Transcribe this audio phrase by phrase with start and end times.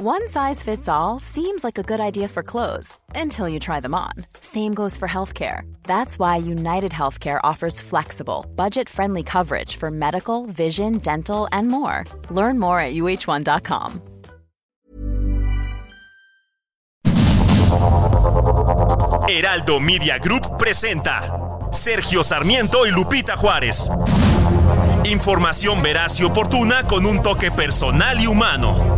[0.00, 3.96] One size fits all seems like a good idea for clothes until you try them
[3.96, 4.12] on.
[4.40, 5.62] Same goes for healthcare.
[5.82, 12.04] That's why United Healthcare offers flexible, budget friendly coverage for medical, vision, dental, and more.
[12.30, 14.00] Learn more at uh1.com.
[19.28, 23.90] Heraldo Media Group presenta Sergio Sarmiento y Lupita Juárez.
[25.06, 28.97] Información veraz y oportuna con un toque personal y humano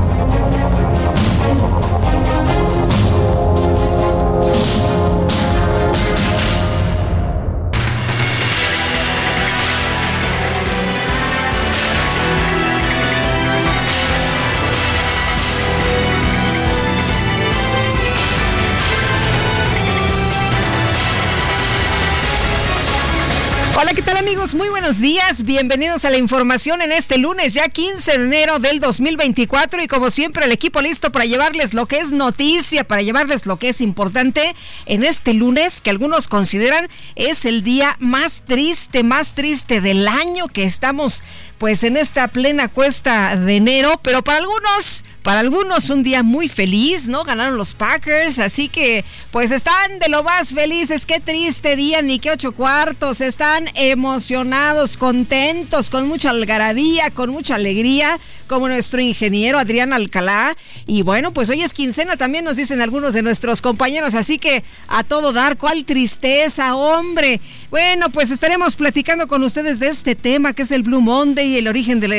[23.81, 24.53] Hola, ¿qué tal amigos?
[24.53, 25.43] Muy buenos días.
[25.43, 30.11] Bienvenidos a la información en este lunes, ya 15 de enero del 2024 y como
[30.11, 33.81] siempre el equipo listo para llevarles lo que es noticia, para llevarles lo que es
[33.81, 34.53] importante
[34.85, 40.47] en este lunes que algunos consideran es el día más triste, más triste del año
[40.47, 41.23] que estamos
[41.61, 46.49] pues en esta plena cuesta de enero, pero para algunos para algunos un día muy
[46.49, 47.23] feliz, ¿no?
[47.23, 51.05] Ganaron los Packers, así que pues están de lo más felices.
[51.05, 53.21] Qué triste día, ni qué ocho cuartos.
[53.21, 60.55] Están emocionados, contentos, con mucha algarabía, con mucha alegría, como nuestro ingeniero Adrián Alcalá.
[60.87, 64.63] Y bueno, pues hoy es quincena, también nos dicen algunos de nuestros compañeros, así que
[64.87, 67.41] a todo dar, cuál tristeza, hombre.
[67.69, 71.67] Bueno, pues estaremos platicando con ustedes de este tema que es el Blue Monday el
[71.67, 72.11] origen de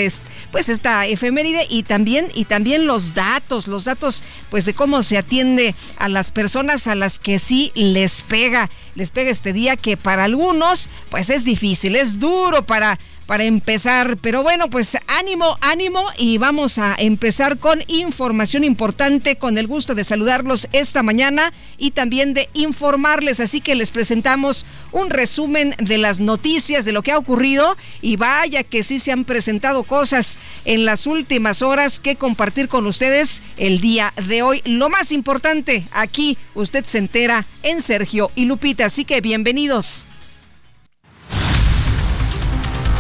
[0.51, 5.19] pues esta efeméride y también y también los datos, los datos pues de cómo se
[5.19, 9.97] atiende a las personas a las que sí les pega, les pega este día que
[9.97, 12.99] para algunos pues es difícil, es duro para
[13.33, 14.19] para empezar.
[14.19, 19.95] Pero bueno, pues ánimo, ánimo y vamos a empezar con información importante, con el gusto
[19.95, 23.41] de saludarlos esta mañana y también de informarles.
[23.41, 28.17] Así que les presentamos un resumen de las noticias, de lo que ha ocurrido y
[28.17, 33.43] vaya que sí se han presentado cosas en las últimas horas que compartir con ustedes
[33.57, 34.61] el día de hoy.
[34.67, 40.07] Lo más importante, aquí usted se entera en Sergio y Lupita, así que bienvenidos.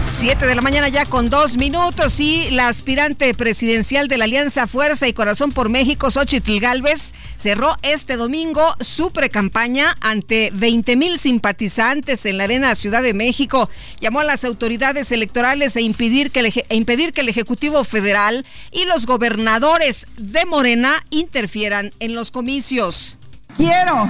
[0.04, 4.66] 7 de la mañana ya con dos minutos y la aspirante presidencial de la Alianza
[4.66, 11.18] Fuerza y Corazón por México, Xochitl Galvez, cerró este domingo su precampaña ante 20 mil
[11.18, 13.68] simpatizantes en la Arena Ciudad de México.
[14.00, 18.44] Llamó a las autoridades electorales a impedir que el, a impedir que el Ejecutivo Federal
[18.70, 23.18] y los gobernadores de Morena interfieran en los comicios.
[23.56, 24.08] Quiero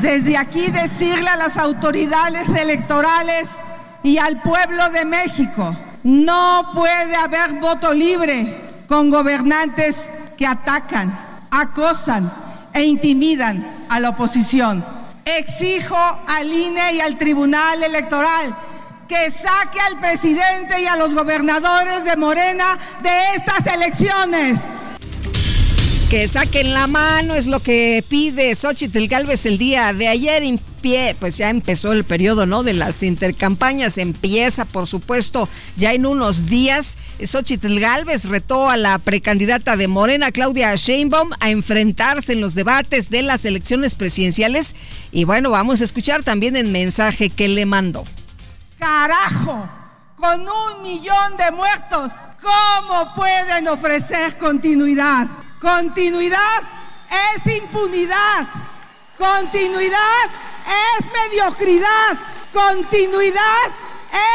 [0.00, 3.48] desde aquí decirle a las autoridades electorales
[4.06, 5.76] y al pueblo de México.
[6.04, 12.32] No puede haber voto libre con gobernantes que atacan, acosan
[12.72, 14.84] e intimidan a la oposición.
[15.24, 15.96] Exijo
[16.28, 18.54] al INE y al Tribunal Electoral
[19.08, 24.60] que saque al presidente y a los gobernadores de Morena de estas elecciones.
[26.10, 30.44] Que saquen la mano es lo que pide Xochitl Galvez el día de ayer.
[30.80, 32.62] Pie, pues ya empezó el periodo, ¿no?
[32.62, 33.98] De las intercampañas.
[33.98, 36.96] Empieza, por supuesto, ya en unos días.
[37.20, 43.10] Xochitl Galvez retó a la precandidata de Morena, Claudia Sheinbaum, a enfrentarse en los debates
[43.10, 44.76] de las elecciones presidenciales.
[45.10, 48.04] Y bueno, vamos a escuchar también el mensaje que le mandó.
[48.78, 49.68] Carajo,
[50.14, 55.26] con un millón de muertos, ¿cómo pueden ofrecer continuidad?
[55.66, 56.62] Continuidad
[57.34, 58.46] es impunidad.
[59.18, 60.24] Continuidad
[60.64, 62.16] es mediocridad.
[62.52, 63.66] Continuidad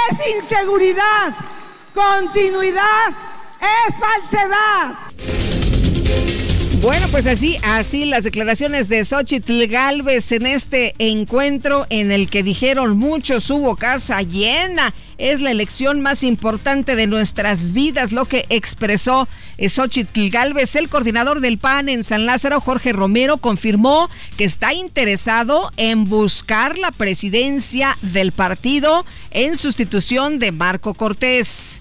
[0.10, 1.34] es inseguridad.
[1.94, 3.14] Continuidad
[3.62, 5.61] es falsedad.
[6.82, 12.42] Bueno, pues así, así las declaraciones de Xochitl Galvez en este encuentro en el que
[12.42, 14.92] dijeron muchos hubo casa llena.
[15.20, 19.28] Es la elección más importante de nuestras vidas, lo que expresó
[19.60, 20.76] Xochitl Galvez.
[20.76, 26.80] El coordinador del PAN en San Lázaro, Jorge Romero, confirmó que está interesado en buscar
[26.80, 31.80] la presidencia del partido en sustitución de Marco Cortés.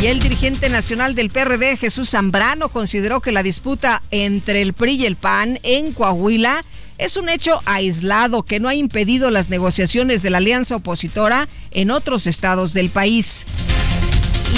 [0.00, 4.96] Y el dirigente nacional del PRD, Jesús Zambrano, consideró que la disputa entre el PRI
[4.96, 6.62] y el PAN en Coahuila
[6.98, 11.90] es un hecho aislado que no ha impedido las negociaciones de la alianza opositora en
[11.90, 13.44] otros estados del país.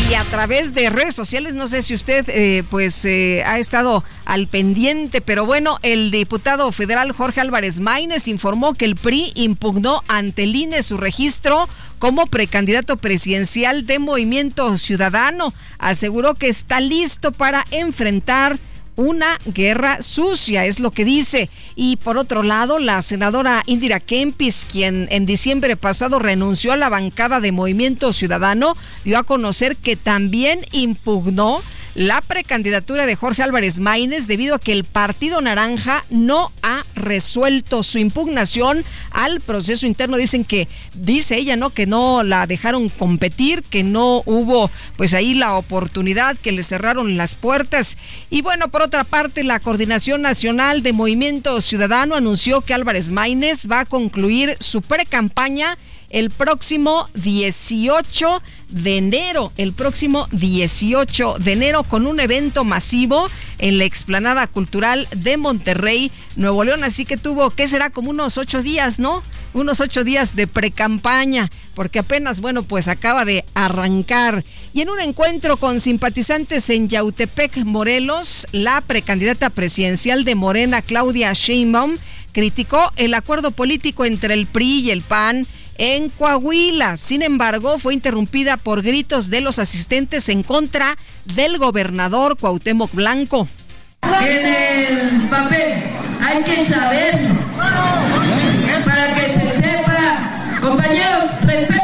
[0.09, 4.05] Y a través de redes sociales, no sé si usted eh, pues eh, ha estado
[4.25, 10.05] al pendiente, pero bueno, el diputado federal Jorge Álvarez Maínez informó que el PRI impugnó
[10.07, 15.55] ante el INE su registro como precandidato presidencial de Movimiento Ciudadano.
[15.79, 18.59] Aseguró que está listo para enfrentar
[18.97, 21.51] una guerra sucia, es lo que dice.
[21.75, 26.89] Y por otro lado, la senadora Indira Kempis, quien en diciembre pasado renunció a la
[26.89, 31.61] bancada de Movimiento Ciudadano, dio a conocer que también impugnó
[31.97, 37.83] la precandidatura de Jorge Álvarez Maínez debido a que el Partido Naranja no ha resuelto
[37.83, 40.19] su impugnación al proceso interno.
[40.19, 41.71] Dicen que, dice ella, ¿no?
[41.71, 47.17] Que no la dejaron competir, que no hubo pues ahí la oportunidad, que le cerraron
[47.17, 47.97] las puertas.
[48.29, 53.67] Y bueno, por otra parte, la Coordinación Nacional de Movimiento Ciudadano anunció que Álvarez Maínez
[53.73, 55.79] va a concluir su pre-campaña
[56.11, 63.79] el próximo 18 de enero, el próximo 18 de enero con un evento masivo en
[63.79, 66.85] la explanada cultural de Monterrey, Nuevo León.
[66.85, 67.91] Así que tuvo, ¿qué será?
[67.91, 69.23] Como unos ocho días, ¿no?
[69.55, 74.45] Unos ocho días de precampaña, porque apenas, bueno, pues acaba de arrancar.
[74.75, 81.33] Y en un encuentro con simpatizantes en Yautepec, Morelos, la precandidata presidencial de Morena, Claudia
[81.33, 81.97] Sheinbaum,
[82.33, 85.47] criticó el acuerdo político entre el PRI y el PAN
[85.79, 86.97] en Coahuila.
[86.97, 93.49] Sin embargo, fue interrumpida por gritos de los asistentes en contra del gobernador Cuauhtémoc Blanco.
[94.03, 95.83] En el papel
[96.21, 97.19] hay que saber
[98.85, 101.76] para que se sepa, compañeros, respeto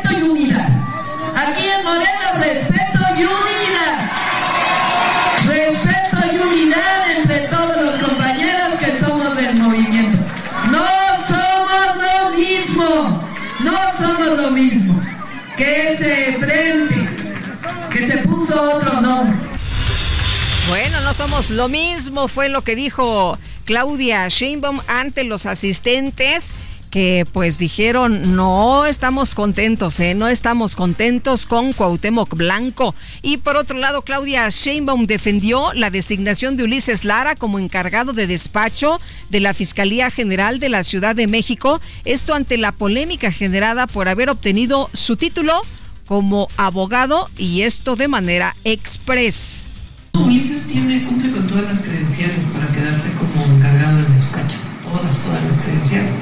[20.68, 26.52] Bueno, no somos lo mismo, fue lo que dijo Claudia Sheinbaum ante los asistentes
[26.92, 30.14] que pues dijeron no estamos contentos, ¿eh?
[30.14, 32.94] no estamos contentos con Cuauhtémoc Blanco.
[33.22, 38.26] Y por otro lado, Claudia Sheinbaum defendió la designación de Ulises Lara como encargado de
[38.26, 39.00] despacho
[39.30, 44.08] de la Fiscalía General de la Ciudad de México, esto ante la polémica generada por
[44.08, 45.62] haber obtenido su título
[46.06, 49.66] como abogado y esto de manera express.
[50.14, 55.42] Ulises tiene, cumple con todas las credenciales para quedarse como encargado del despacho, todas, todas
[55.44, 56.12] las credenciales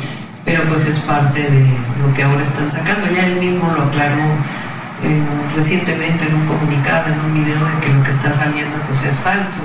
[0.51, 1.61] pero pues es parte de
[2.05, 3.07] lo que ahora están sacando.
[3.15, 4.25] Ya él mismo lo aclaró
[5.05, 5.23] eh,
[5.55, 9.19] recientemente en un comunicado, en un video, de que lo que está saliendo pues es
[9.21, 9.61] falso.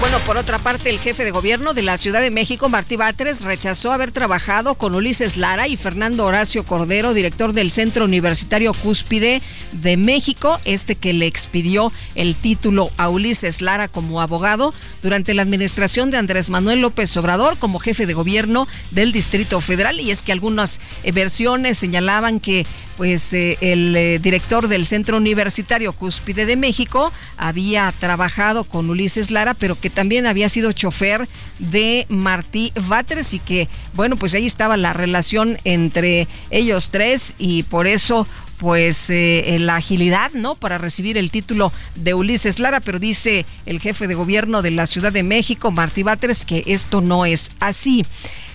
[0.00, 3.42] Bueno, por otra parte, el jefe de gobierno de la Ciudad de México, Martí Batres,
[3.42, 9.42] rechazó haber trabajado con Ulises Lara y Fernando Horacio Cordero, director del Centro Universitario Cúspide
[9.72, 14.72] de México, este que le expidió el título a Ulises Lara como abogado
[15.02, 19.98] durante la administración de Andrés Manuel López Obrador como jefe de gobierno del Distrito Federal.
[19.98, 22.66] Y es que algunas eh, versiones señalaban que
[22.96, 29.30] pues eh, el eh, director del Centro Universitario Cúspide de México había trabajado con Ulises
[29.30, 34.46] Lara, pero que también había sido chofer de Martí Batres y que, bueno, pues ahí
[34.46, 38.26] estaba la relación entre ellos tres y por eso
[38.58, 40.56] pues eh, la agilidad, ¿no?
[40.56, 44.86] Para recibir el título de Ulises Lara, pero dice el jefe de gobierno de la
[44.86, 48.04] Ciudad de México, Martí Batres, que esto no es así.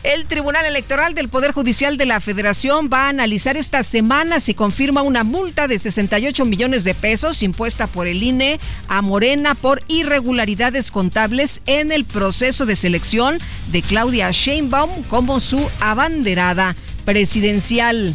[0.03, 4.53] El Tribunal Electoral del Poder Judicial de la Federación va a analizar esta semana si
[4.53, 9.81] confirma una multa de 68 millones de pesos impuesta por el INE a Morena por
[9.87, 13.39] irregularidades contables en el proceso de selección
[13.71, 16.75] de Claudia Sheinbaum como su abanderada
[17.05, 18.13] presidencial.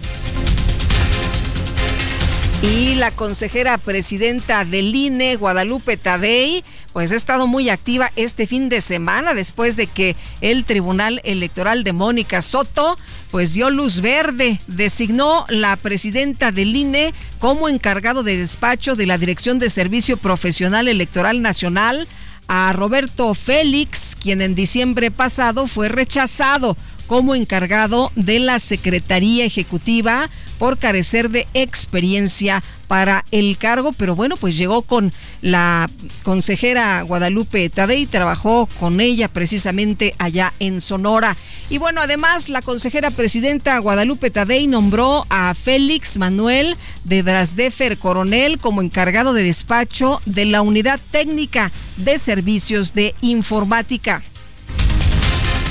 [2.60, 8.68] Y la consejera presidenta del INE, Guadalupe Tadei, pues ha estado muy activa este fin
[8.68, 12.98] de semana después de que el Tribunal Electoral de Mónica Soto
[13.30, 19.18] pues dio luz verde, designó la presidenta del INE como encargado de despacho de la
[19.18, 22.08] Dirección de Servicio Profesional Electoral Nacional
[22.48, 30.28] a Roberto Félix, quien en diciembre pasado fue rechazado como encargado de la Secretaría Ejecutiva
[30.58, 35.12] por carecer de experiencia para el cargo, pero bueno, pues llegó con
[35.42, 35.90] la
[36.22, 41.36] consejera Guadalupe Tadei, trabajó con ella precisamente allá en Sonora.
[41.68, 48.58] Y bueno, además la consejera presidenta Guadalupe Tadei nombró a Félix Manuel de Drasdefer Coronel
[48.58, 54.22] como encargado de despacho de la Unidad Técnica de Servicios de Informática.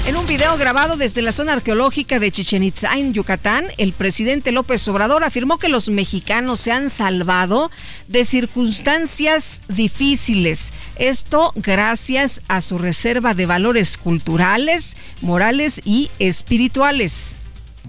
[0.08, 4.54] En un video grabado desde la zona arqueológica de Chichen Itza en Yucatán, el presidente
[4.54, 7.72] López Obrador afirmó que los mexicanos se han salvado
[8.08, 10.72] de circunstancias difíciles.
[10.96, 17.42] Esto gracias a su reserva de valores culturales, morales y espirituales.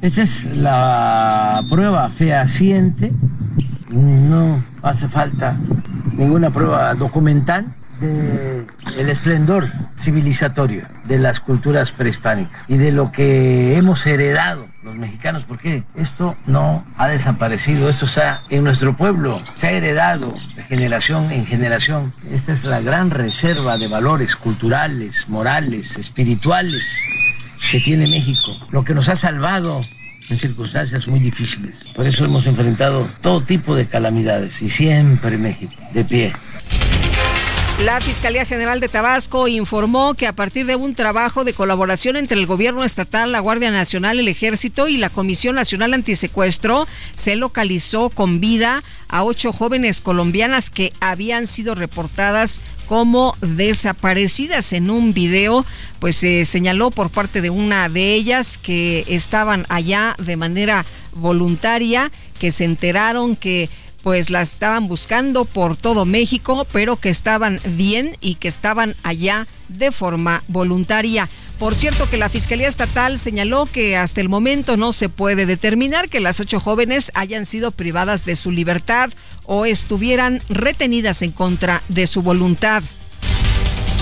[0.02, 3.12] Esa es la prueba fehaciente.
[3.90, 5.56] No hace falta
[6.16, 13.76] ninguna prueba documental de el esplendor civilizatorio de las culturas prehispánicas y de lo que
[13.76, 19.66] hemos heredado los mexicanos, porque esto no ha desaparecido, esto está en nuestro pueblo, se
[19.66, 22.12] ha heredado de generación en generación.
[22.30, 26.98] Esta es la gran reserva de valores culturales, morales, espirituales
[27.70, 29.82] que tiene México, lo que nos ha salvado
[30.30, 31.76] en circunstancias muy difíciles.
[31.94, 36.32] Por eso hemos enfrentado todo tipo de calamidades y siempre México de pie.
[37.84, 42.36] La Fiscalía General de Tabasco informó que a partir de un trabajo de colaboración entre
[42.36, 48.10] el gobierno estatal, la Guardia Nacional, el Ejército y la Comisión Nacional Antisecuestro, se localizó
[48.10, 54.72] con vida a ocho jóvenes colombianas que habían sido reportadas como desaparecidas.
[54.72, 55.64] En un video,
[56.00, 62.10] pues se señaló por parte de una de ellas que estaban allá de manera voluntaria,
[62.40, 63.70] que se enteraron que
[64.02, 69.46] pues la estaban buscando por todo México, pero que estaban bien y que estaban allá
[69.68, 71.28] de forma voluntaria.
[71.58, 76.08] Por cierto que la Fiscalía Estatal señaló que hasta el momento no se puede determinar
[76.08, 79.10] que las ocho jóvenes hayan sido privadas de su libertad
[79.44, 82.84] o estuvieran retenidas en contra de su voluntad.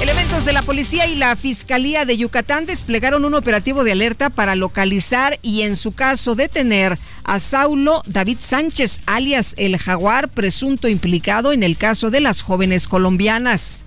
[0.01, 4.55] Elementos de la policía y la Fiscalía de Yucatán desplegaron un operativo de alerta para
[4.55, 11.53] localizar y en su caso detener a Saulo David Sánchez, alias el jaguar, presunto implicado
[11.53, 13.85] en el caso de las jóvenes colombianas.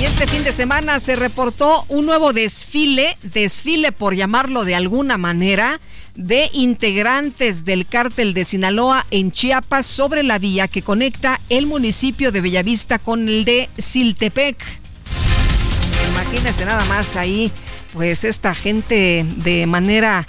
[0.00, 5.18] Y este fin de semana se reportó un nuevo desfile, desfile por llamarlo de alguna
[5.18, 5.80] manera,
[6.14, 12.32] de integrantes del cártel de Sinaloa en Chiapas sobre la vía que conecta el municipio
[12.32, 14.81] de Bellavista con el de Siltepec.
[16.12, 17.50] Imagínense nada más ahí,
[17.94, 20.26] pues esta gente de manera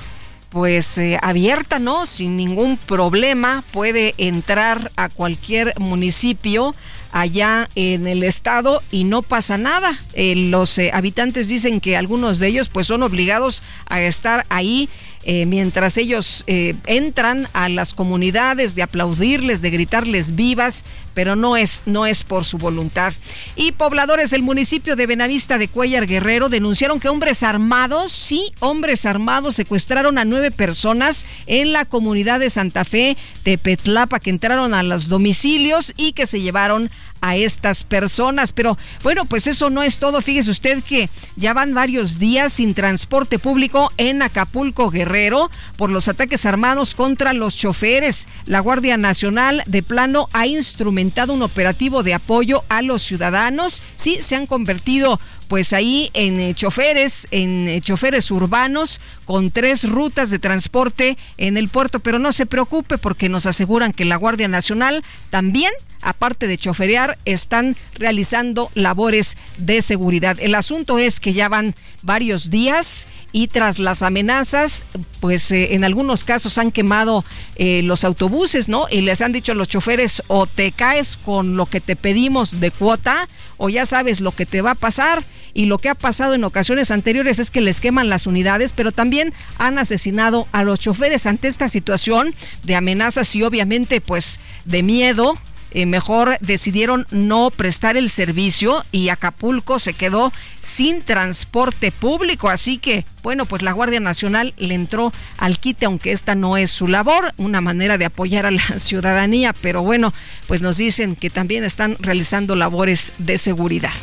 [0.50, 2.06] pues eh, abierta, ¿no?
[2.06, 6.74] Sin ningún problema puede entrar a cualquier municipio
[7.12, 10.00] allá en el estado y no pasa nada.
[10.14, 14.90] Eh, los eh, habitantes dicen que algunos de ellos pues son obligados a estar ahí
[15.26, 21.56] eh, mientras ellos eh, entran a las comunidades, de aplaudirles, de gritarles vivas, pero no
[21.58, 23.14] es, no es por su voluntad.
[23.56, 29.06] Y pobladores del municipio de Benavista de Cuellar Guerrero denunciaron que hombres armados, sí, hombres
[29.06, 34.74] armados secuestraron a nueve personas en la comunidad de Santa Fe, de Petlapa, que entraron
[34.74, 36.90] a los domicilios y que se llevaron
[37.24, 38.52] a estas personas.
[38.52, 40.22] Pero bueno, pues eso no es todo.
[40.22, 46.10] Fíjese usted que ya van varios días sin transporte público en Acapulco Guerrero por los
[46.10, 48.28] ataques armados contra los choferes.
[48.46, 53.82] La Guardia Nacional de plano ha instrumentado un operativo de apoyo a los ciudadanos.
[53.96, 59.88] Sí, se han convertido pues ahí en eh, choferes, en eh, choferes urbanos con tres
[59.88, 64.16] rutas de transporte en el puerto, pero no se preocupe porque nos aseguran que la
[64.18, 65.72] Guardia Nacional también
[66.04, 70.38] aparte de choferear, están realizando labores de seguridad.
[70.40, 74.86] El asunto es que ya van varios días y tras las amenazas,
[75.20, 78.86] pues eh, en algunos casos han quemado eh, los autobuses, ¿no?
[78.92, 82.60] Y les han dicho a los choferes o te caes con lo que te pedimos
[82.60, 85.24] de cuota o ya sabes lo que te va a pasar.
[85.56, 88.92] Y lo que ha pasado en ocasiones anteriores es que les queman las unidades, pero
[88.92, 92.34] también han asesinado a los choferes ante esta situación
[92.64, 95.38] de amenazas y obviamente pues de miedo
[95.74, 102.50] eh, mejor decidieron no prestar el servicio y Acapulco se quedó sin transporte público.
[102.50, 106.70] Así que, bueno, pues la Guardia Nacional le entró al quite, aunque esta no es
[106.70, 110.14] su labor, una manera de apoyar a la ciudadanía, pero bueno,
[110.48, 113.94] pues nos dicen que también están realizando labores de seguridad.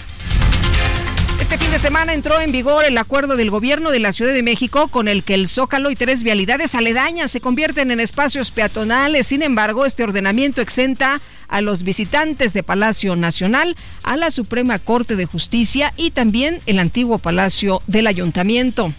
[1.50, 4.44] Este fin de semana entró en vigor el acuerdo del gobierno de la Ciudad de
[4.44, 9.26] México con el que el Zócalo y tres vialidades aledañas se convierten en espacios peatonales.
[9.26, 15.16] Sin embargo, este ordenamiento exenta a los visitantes de Palacio Nacional, a la Suprema Corte
[15.16, 18.94] de Justicia y también el antiguo Palacio del Ayuntamiento.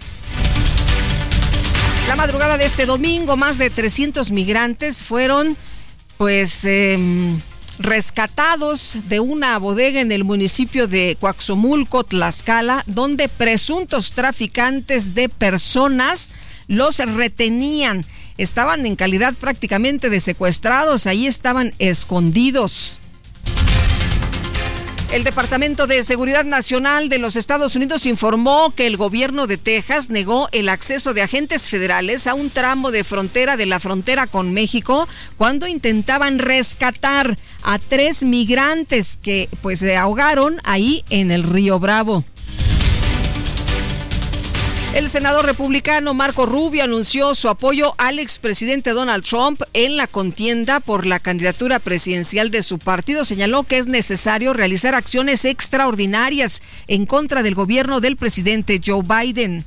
[2.09, 5.55] La madrugada de este domingo, más de 300 migrantes fueron,
[6.17, 7.39] pues, em,
[7.81, 16.31] rescatados de una bodega en el municipio de Coaxomulco, Tlaxcala, donde presuntos traficantes de personas
[16.67, 18.05] los retenían.
[18.37, 22.99] Estaban en calidad prácticamente de secuestrados, ahí estaban escondidos.
[25.11, 30.09] El Departamento de Seguridad Nacional de los Estados Unidos informó que el gobierno de Texas
[30.09, 34.53] negó el acceso de agentes federales a un tramo de frontera de la frontera con
[34.53, 41.77] México cuando intentaban rescatar a tres migrantes que pues se ahogaron ahí en el río
[41.77, 42.23] Bravo.
[44.93, 50.81] El senador republicano Marco Rubio anunció su apoyo al expresidente Donald Trump en la contienda
[50.81, 53.23] por la candidatura presidencial de su partido.
[53.23, 59.65] Señaló que es necesario realizar acciones extraordinarias en contra del gobierno del presidente Joe Biden.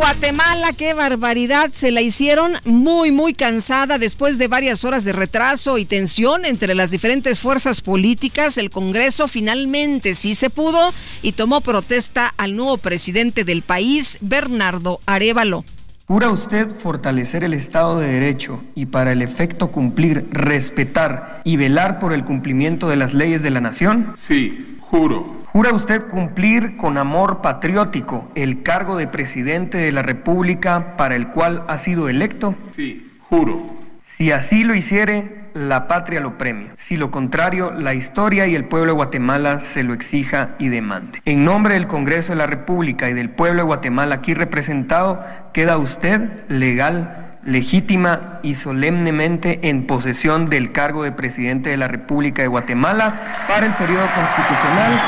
[0.00, 5.76] Guatemala, qué barbaridad, se la hicieron muy, muy cansada después de varias horas de retraso
[5.76, 8.56] y tensión entre las diferentes fuerzas políticas.
[8.56, 15.00] El Congreso finalmente sí se pudo y tomó protesta al nuevo presidente del país, Bernardo
[15.04, 15.66] Arevalo.
[16.08, 21.98] ¿Jura usted fortalecer el Estado de Derecho y para el efecto cumplir, respetar y velar
[21.98, 24.14] por el cumplimiento de las leyes de la nación?
[24.16, 25.40] Sí, juro.
[25.52, 31.28] ¿Jura usted cumplir con amor patriótico el cargo de presidente de la República para el
[31.28, 32.54] cual ha sido electo?
[32.70, 33.66] Sí, juro.
[34.02, 36.72] Si así lo hiciere, la patria lo premia.
[36.76, 41.22] Si lo contrario, la historia y el pueblo de Guatemala se lo exija y demande.
[41.24, 45.78] En nombre del Congreso de la República y del pueblo de Guatemala aquí representado, queda
[45.78, 52.48] usted legal legítima y solemnemente en posesión del cargo de presidente de la República de
[52.48, 55.00] Guatemala para el periodo constitucional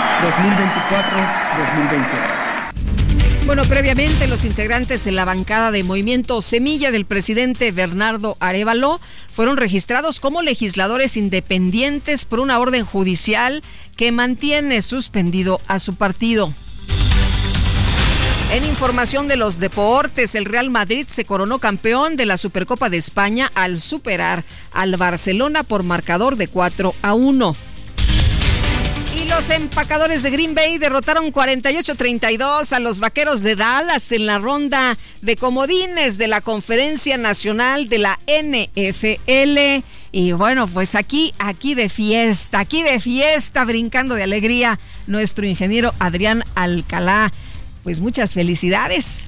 [2.21, 2.43] 2024-2028.
[3.45, 9.01] Bueno, previamente los integrantes de la bancada de Movimiento Semilla del presidente Bernardo Arevalo
[9.33, 13.62] fueron registrados como legisladores independientes por una orden judicial
[13.97, 16.55] que mantiene suspendido a su partido.
[18.53, 22.99] En información de los deportes, el Real Madrid se coronó campeón de la Supercopa de
[22.99, 27.57] España al superar al Barcelona por marcador de 4 a 1.
[29.17, 34.39] Y los empacadores de Green Bay derrotaron 48-32 a los Vaqueros de Dallas en la
[34.39, 39.83] ronda de comodines de la Conferencia Nacional de la NFL.
[40.13, 45.95] Y bueno, pues aquí, aquí de fiesta, aquí de fiesta, brincando de alegría, nuestro ingeniero
[45.99, 47.33] Adrián Alcalá
[47.83, 49.25] pues muchas felicidades.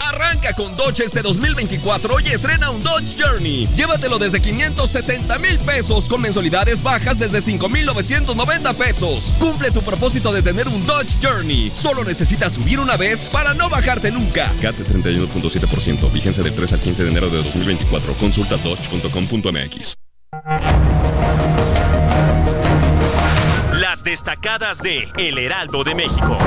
[0.00, 3.68] Arranca con Dodge este 2024 y estrena un Dodge Journey.
[3.76, 9.34] Llévatelo desde 560 mil pesos con mensualidades bajas desde 5,990 pesos.
[9.38, 11.70] Cumple tu propósito de tener un Dodge Journey.
[11.74, 14.52] Solo necesitas subir una vez para no bajarte nunca.
[14.62, 16.12] CAT 31.7%.
[16.12, 18.14] Vigencia del 3 al 15 de enero de 2024.
[18.14, 19.94] Consulta dodge.com.mx.
[23.72, 26.38] Las destacadas de El Heraldo de México.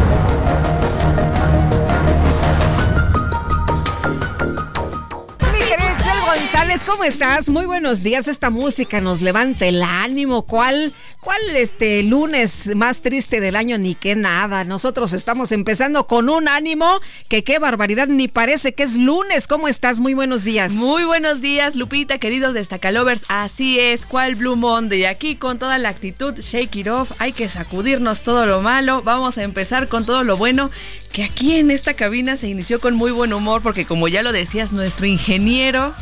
[6.33, 7.49] González, ¿cómo estás?
[7.49, 8.29] Muy buenos días.
[8.29, 10.43] Esta música nos levanta el ánimo.
[10.43, 13.77] ¿Cuál, cuál este lunes más triste del año?
[13.77, 14.63] Ni que nada.
[14.63, 19.45] Nosotros estamos empezando con un ánimo que qué barbaridad, ni parece que es lunes.
[19.45, 19.99] ¿Cómo estás?
[19.99, 20.71] Muy buenos días.
[20.71, 23.25] Muy buenos días, Lupita, queridos destacalovers.
[23.27, 25.03] Así es, ¿cuál Blue Monday?
[25.03, 27.11] Aquí con toda la actitud, shake it off.
[27.19, 29.01] Hay que sacudirnos todo lo malo.
[29.01, 30.69] Vamos a empezar con todo lo bueno
[31.11, 34.31] que aquí en esta cabina se inició con muy buen humor porque como ya lo
[34.31, 35.93] decías, nuestro ingeniero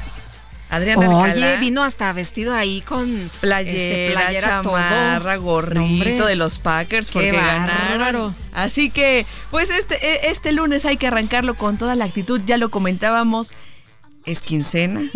[0.69, 7.09] Adrián Oye, vino hasta vestido ahí con playera, este, playera chamarra, gorrito de los Packers
[7.09, 8.35] porque ganaron.
[8.53, 12.57] Así que, pues este, e, este lunes hay que arrancarlo con toda la actitud, ya
[12.57, 13.55] lo comentábamos.
[14.25, 15.09] Es quincena.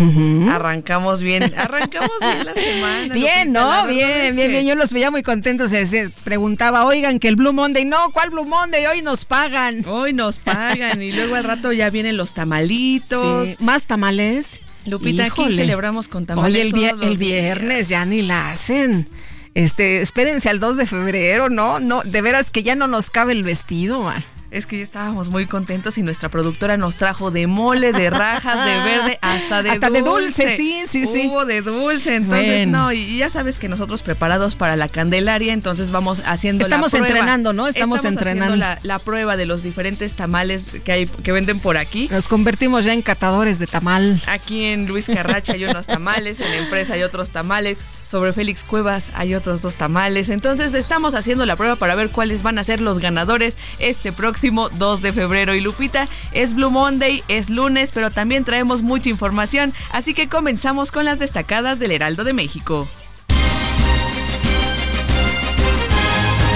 [0.52, 3.13] Arrancamos bien, arrancamos bien la semana.
[3.13, 3.86] Bien, ¿no?
[3.86, 4.66] Bien, bien, bien.
[4.66, 5.70] Yo los veía muy contentos.
[5.70, 7.86] Se, preguntaba, oigan, que el Blue Monday.
[7.86, 8.88] No, ¿cuál Blue Monday?
[8.88, 9.86] Hoy nos pagan.
[9.86, 11.04] Hoy nos pagan.
[11.04, 13.60] y luego al rato ya vienen los tamalitos.
[13.60, 14.62] ¿Más tamales?
[14.86, 16.74] Lupita, aquí celebramos con tamales.
[16.74, 19.08] Oye, el, el viernes ya ni la hacen.
[19.56, 21.80] Este, espérense al 2 de febrero, ¿no?
[21.80, 24.24] No, de veras que ya no nos cabe el vestido, man.
[24.54, 28.63] Es que ya estábamos muy contentos y nuestra productora nos trajo de mole, de rajas,
[28.63, 30.04] de verde, hasta de hasta dulce.
[30.04, 31.28] de dulce, sí, sí, sí.
[31.28, 35.89] Hubo de dulce, entonces no, y ya sabes que nosotros preparados para la Candelaria, entonces
[35.89, 37.16] vamos haciendo Estamos la prueba.
[37.18, 37.68] entrenando, ¿no?
[37.68, 42.08] Estamos, entrenando la, la, prueba de los diferentes tamales que hay que venden por aquí.
[42.12, 44.22] Nos convertimos ya en catadores de tamal.
[44.28, 48.63] Aquí en Luis Carracha hay unos tamales, en la empresa hay otros tamales sobre Félix
[48.63, 50.30] Cuevas hay otros dos tamales.
[50.30, 54.42] Entonces estamos haciendo la prueba para ver cuáles van a ser los ganadores este próximo
[54.51, 55.56] 2 de febrero.
[55.56, 59.73] Y Lupita, es Blue Monday, es lunes, pero también traemos mucha información.
[59.91, 62.88] Así que comenzamos con las destacadas del Heraldo de México.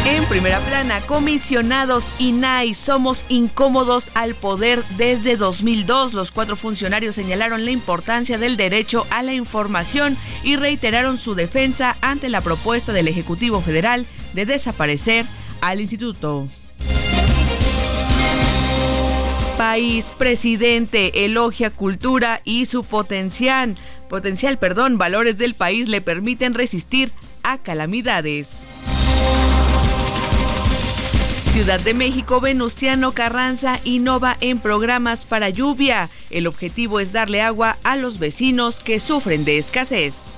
[0.05, 6.13] En primera plana, comisionados INAI, somos incómodos al poder desde 2002.
[6.13, 11.97] Los cuatro funcionarios señalaron la importancia del derecho a la información y reiteraron su defensa
[12.01, 15.25] ante la propuesta del Ejecutivo Federal de desaparecer
[15.61, 16.47] al instituto.
[19.57, 23.75] País, presidente, elogia cultura y su potencial,
[24.07, 28.67] potencial, perdón, valores del país le permiten resistir a calamidades.
[31.53, 36.11] Ciudad de México, Venustiano Carranza innova en programas para lluvia.
[36.29, 40.35] El objetivo es darle agua a los vecinos que sufren de escasez.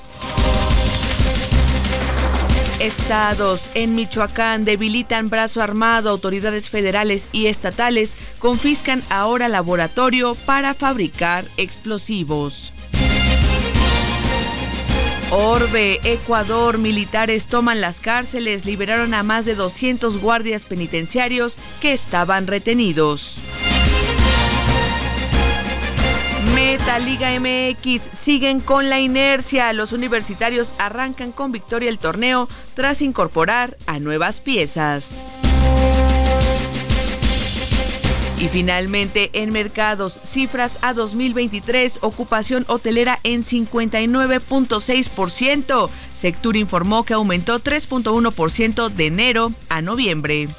[2.79, 11.43] Estados en Michoacán debilitan brazo armado, autoridades federales y estatales confiscan ahora laboratorio para fabricar
[11.57, 12.71] explosivos.
[15.29, 22.47] Orbe, Ecuador, militares toman las cárceles, liberaron a más de 200 guardias penitenciarios que estaban
[22.47, 23.39] retenidos.
[26.71, 29.73] Meta Liga MX siguen con la inercia.
[29.73, 35.19] Los universitarios arrancan con victoria el torneo tras incorporar a nuevas piezas.
[38.37, 45.89] Y finalmente, en mercados, cifras a 2023, ocupación hotelera en 59.6%.
[46.13, 50.49] Sector informó que aumentó 3.1% de enero a noviembre.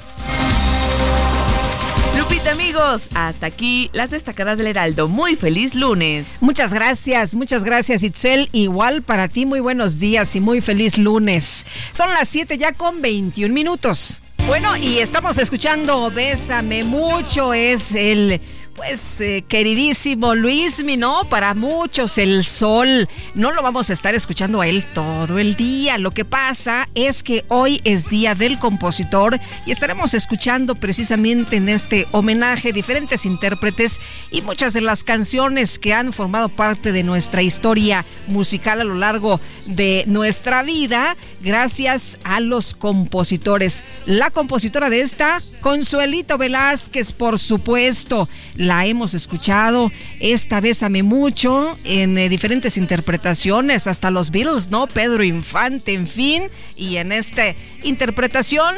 [2.21, 5.07] Lupita, amigos, hasta aquí las destacadas del Heraldo.
[5.07, 6.37] Muy feliz lunes.
[6.41, 8.47] Muchas gracias, muchas gracias, Itzel.
[8.51, 11.65] Igual para ti, muy buenos días y muy feliz lunes.
[11.93, 14.21] Son las 7 ya con 21 minutos.
[14.45, 18.39] Bueno, y estamos escuchando Bésame mucho, es el
[18.83, 21.23] pues eh, queridísimo Luismi, ¿no?
[21.25, 23.07] Para muchos el sol.
[23.35, 25.99] No lo vamos a estar escuchando a él todo el día.
[25.99, 31.69] Lo que pasa es que hoy es Día del Compositor y estaremos escuchando precisamente en
[31.69, 37.43] este homenaje diferentes intérpretes y muchas de las canciones que han formado parte de nuestra
[37.43, 43.83] historia musical a lo largo de nuestra vida gracias a los compositores.
[44.07, 52.17] La compositora de esta, Consuelito Velázquez, por supuesto la hemos escuchado, esta Bésame Mucho, en
[52.17, 54.87] eh, diferentes interpretaciones, hasta los Beatles, ¿no?
[54.87, 56.43] Pedro Infante, en fin,
[56.75, 58.75] y en esta interpretación,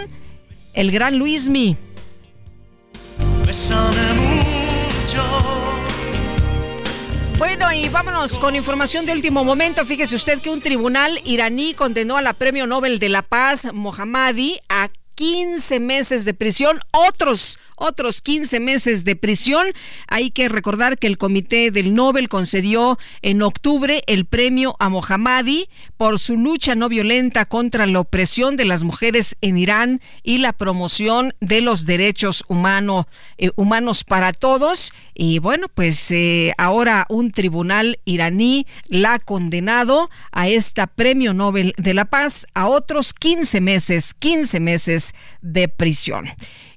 [0.74, 1.78] el gran Luismi.
[3.46, 5.54] Bésame mucho.
[7.38, 9.86] Bueno, y vámonos con información de último momento.
[9.86, 14.60] Fíjese usted que un tribunal iraní condenó a la Premio Nobel de la Paz, Mohammadi,
[14.70, 16.80] a 15 meses de prisión.
[16.92, 19.68] Otros otros 15 meses de prisión.
[20.08, 25.68] Hay que recordar que el Comité del Nobel concedió en octubre el premio a Mohammadi
[25.98, 30.54] por su lucha no violenta contra la opresión de las mujeres en Irán y la
[30.54, 34.94] promoción de los derechos humano, eh, humanos para todos.
[35.14, 41.74] Y bueno, pues eh, ahora un tribunal iraní la ha condenado a esta premio Nobel
[41.78, 45.03] de la Paz a otros 15 meses, 15 meses
[45.42, 46.26] de prisión.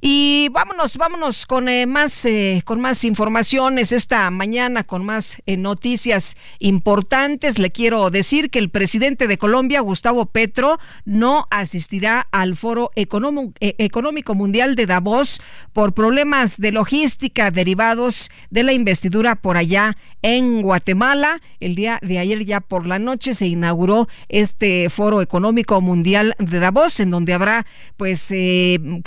[0.01, 5.57] Y vámonos, vámonos con eh, más eh, con más informaciones esta mañana, con más eh,
[5.57, 7.59] noticias importantes.
[7.59, 14.35] Le quiero decir que el presidente de Colombia, Gustavo Petro, no asistirá al Foro Económico
[14.35, 15.41] Mundial de Davos
[15.73, 21.41] por problemas de logística derivados de la investidura por allá en Guatemala.
[21.59, 26.59] El día de ayer ya por la noche se inauguró este Foro Económico Mundial de
[26.59, 27.65] Davos, en donde habrá
[27.97, 28.33] pues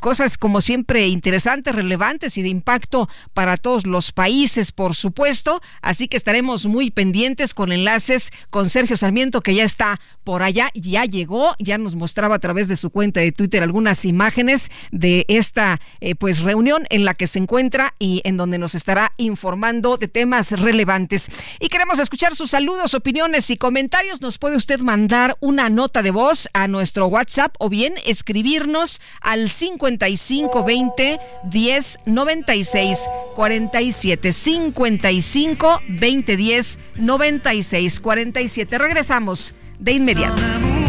[0.02, 5.61] cosas como siempre interesantes, relevantes y de impacto para todos los países, por supuesto.
[5.81, 10.69] Así que estaremos muy pendientes con enlaces con Sergio Sarmiento, que ya está por allá,
[10.75, 15.25] ya llegó, ya nos mostraba a través de su cuenta de Twitter algunas imágenes de
[15.27, 19.97] esta eh, pues reunión en la que se encuentra y en donde nos estará informando
[19.97, 21.29] de temas relevantes.
[21.59, 24.21] Y queremos escuchar sus saludos, opiniones y comentarios.
[24.21, 29.49] Nos puede usted mandar una nota de voz a nuestro WhatsApp o bien escribirnos al
[29.49, 32.99] 5520 20 10 96
[33.33, 38.77] 47 55 20 10 96 47.
[38.77, 40.88] Regresamos de inmediato.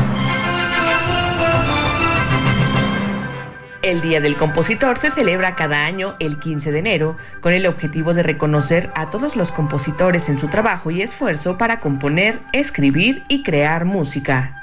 [3.81, 8.13] El Día del Compositor se celebra cada año el 15 de enero con el objetivo
[8.13, 13.41] de reconocer a todos los compositores en su trabajo y esfuerzo para componer, escribir y
[13.41, 14.55] crear música.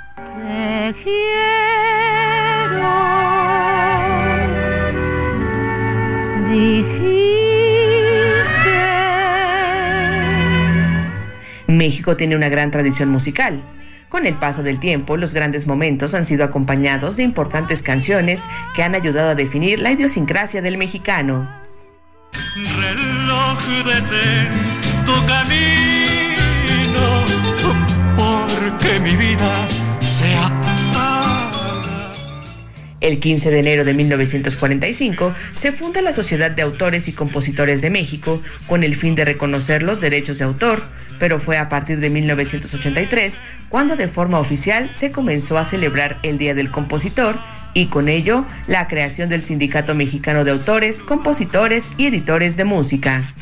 [11.67, 13.63] México tiene una gran tradición musical.
[14.09, 18.83] Con el paso del tiempo, los grandes momentos han sido acompañados de importantes canciones que
[18.83, 21.49] han ayudado a definir la idiosincrasia del mexicano.
[25.05, 27.25] Tu camino,
[28.17, 29.69] porque mi vida
[33.01, 37.91] el 15 de enero de 1945 se funda la Sociedad de Autores y Compositores de
[37.91, 40.83] México con el fin de reconocer los derechos de autor,
[41.19, 46.39] pero fue a partir de 1983 cuando de forma oficial se comenzó a celebrar el
[46.39, 47.39] Día del Compositor
[47.75, 53.35] y con ello la creación del Sindicato Mexicano de Autores, Compositores y Editores de Música.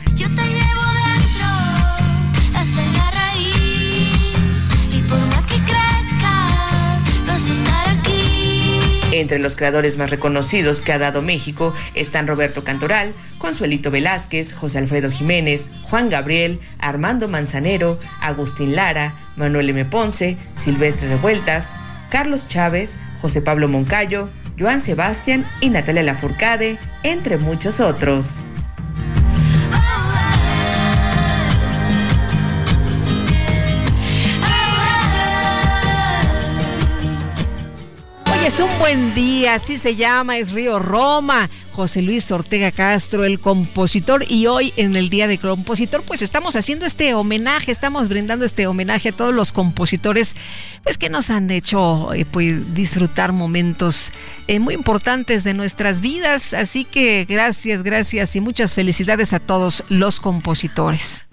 [9.20, 14.76] Entre los creadores más reconocidos que ha dado México están Roberto Cantoral, Consuelito Velázquez, José
[14.76, 19.86] Alfredo Jiménez, Juan Gabriel, Armando Manzanero, Agustín Lara, Manuel M.
[19.86, 21.72] Ponce, Silvestre Revueltas,
[22.10, 28.44] Carlos Chávez, José Pablo Moncayo, Joan Sebastián y Natalia Lafourcade, entre muchos otros.
[38.46, 41.50] Es un buen día, así se llama, es Río Roma.
[41.72, 46.54] José Luis Ortega Castro, el compositor, y hoy en el Día de Compositor, pues estamos
[46.54, 50.36] haciendo este homenaje, estamos brindando este homenaje a todos los compositores,
[50.84, 54.12] pues que nos han hecho eh, pues, disfrutar momentos
[54.46, 56.54] eh, muy importantes de nuestras vidas.
[56.54, 61.26] Así que gracias, gracias y muchas felicidades a todos los compositores.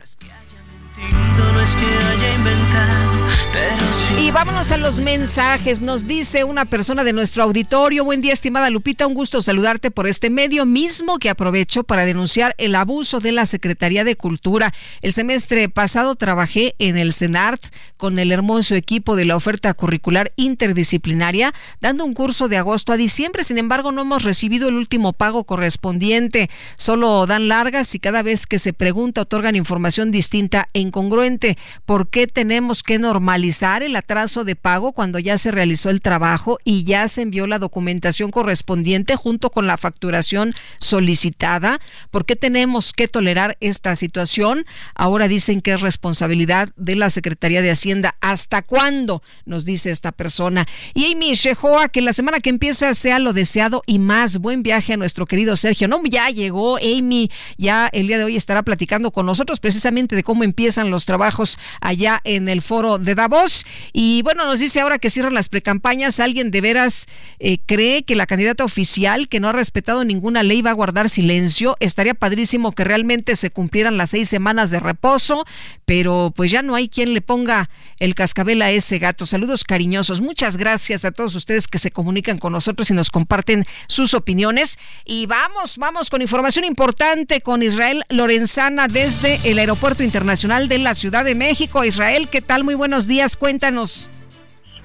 [4.20, 5.82] Y vámonos a los mensajes.
[5.82, 8.04] Nos dice una persona de nuestro auditorio.
[8.04, 9.08] Buen día, estimada Lupita.
[9.08, 13.46] Un gusto saludarte por este medio mismo que aprovecho para denunciar el abuso de la
[13.46, 14.74] Secretaría de Cultura.
[15.02, 17.64] El semestre pasado trabajé en el CENART
[17.98, 22.98] con el hermoso equipo de la oferta curricular interdisciplinaria, dando un curso de agosto a
[22.98, 23.44] diciembre.
[23.44, 26.50] Sin embargo, no hemos recibido el último pago correspondiente.
[26.78, 31.58] Solo dan largas y cada vez que se pregunta otorgan información distinta e incongruente.
[31.86, 33.84] ¿Por qué tenemos que normalizar?
[33.84, 37.58] el atraso de pago cuando ya se realizó el trabajo y ya se envió la
[37.58, 41.80] documentación correspondiente junto con la facturación solicitada.
[42.12, 44.66] ¿Por qué tenemos que tolerar esta situación?
[44.94, 48.16] Ahora dicen que es responsabilidad de la Secretaría de Hacienda.
[48.20, 49.24] ¿Hasta cuándo?
[49.46, 50.68] Nos dice esta persona.
[50.94, 54.38] Y Amy Shehoa, que la semana que empieza sea lo deseado y más.
[54.40, 55.88] Buen viaje a nuestro querido Sergio.
[55.88, 57.32] No, ya llegó Amy.
[57.58, 61.58] Ya el día de hoy estará platicando con nosotros precisamente de cómo empiezan los trabajos
[61.80, 66.20] allá en el foro de Davos y bueno, nos dice ahora que cierran las precampañas.
[66.20, 67.06] ¿Alguien de veras
[67.38, 71.10] eh, cree que la candidata oficial, que no ha respetado ninguna ley, va a guardar
[71.10, 71.78] silencio?
[71.80, 75.46] Estaría padrísimo que realmente se cumplieran las seis semanas de reposo,
[75.86, 79.28] pero pues ya no hay quien le ponga el cascabel a ese gato.
[79.28, 80.22] Saludos cariñosos.
[80.22, 84.80] Muchas gracias a todos ustedes que se comunican con nosotros y nos comparten sus opiniones.
[85.06, 90.96] Y vamos, vamos con información importante con Israel Lorenzana desde el Aeropuerto Internacional de la
[90.96, 91.86] Ciudad de México.
[91.86, 92.64] Israel, ¿qué tal?
[92.64, 93.83] Muy buenos días cuéntanos.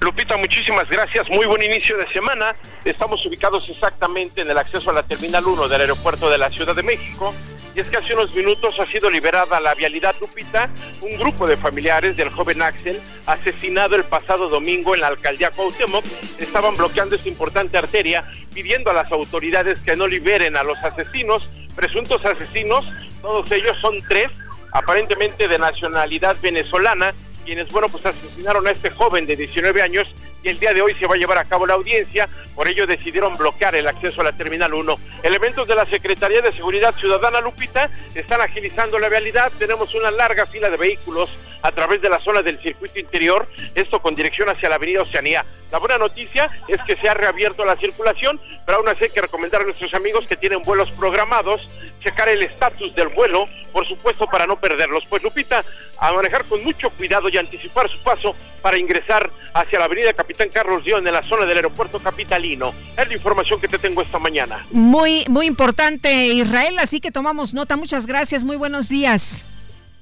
[0.01, 1.29] Lupita, muchísimas gracias.
[1.29, 2.55] Muy buen inicio de semana.
[2.85, 6.75] Estamos ubicados exactamente en el acceso a la Terminal 1 del aeropuerto de la Ciudad
[6.75, 7.33] de México.
[7.75, 10.69] Y es que hace unos minutos ha sido liberada la vialidad Lupita.
[11.01, 16.05] Un grupo de familiares del joven Axel, asesinado el pasado domingo en la alcaldía Cuauhtémoc,
[16.37, 21.49] estaban bloqueando esta importante arteria, pidiendo a las autoridades que no liberen a los asesinos,
[21.75, 22.85] presuntos asesinos.
[23.21, 24.29] Todos ellos son tres,
[24.71, 27.13] aparentemente de nacionalidad venezolana
[27.45, 30.07] quienes, bueno, pues asesinaron a este joven de 19 años
[30.43, 32.87] y el día de hoy se va a llevar a cabo la audiencia, por ello
[32.87, 34.99] decidieron bloquear el acceso a la Terminal 1.
[35.23, 40.45] Elementos de la Secretaría de Seguridad Ciudadana Lupita están agilizando la vialidad, tenemos una larga
[40.47, 41.29] fila de vehículos
[41.61, 45.45] a través de la zona del circuito interior, esto con dirección hacia la Avenida Oceanía.
[45.71, 49.21] La buena noticia es que se ha reabierto la circulación, pero aún así hay que
[49.21, 51.61] recomendar a nuestros amigos que tienen vuelos programados
[51.99, 55.03] checar el estatus del vuelo, por supuesto, para no perderlos.
[55.09, 55.63] Pues Lupita,
[55.97, 60.49] a manejar con mucho cuidado y anticipar su paso para ingresar hacia la avenida Capitán
[60.53, 62.71] Carlos Dion en la zona del aeropuerto capitalino.
[62.95, 64.63] Es la información que te tengo esta mañana.
[64.69, 67.75] Muy, muy importante, Israel, así que tomamos nota.
[67.75, 69.43] Muchas gracias, muy buenos días.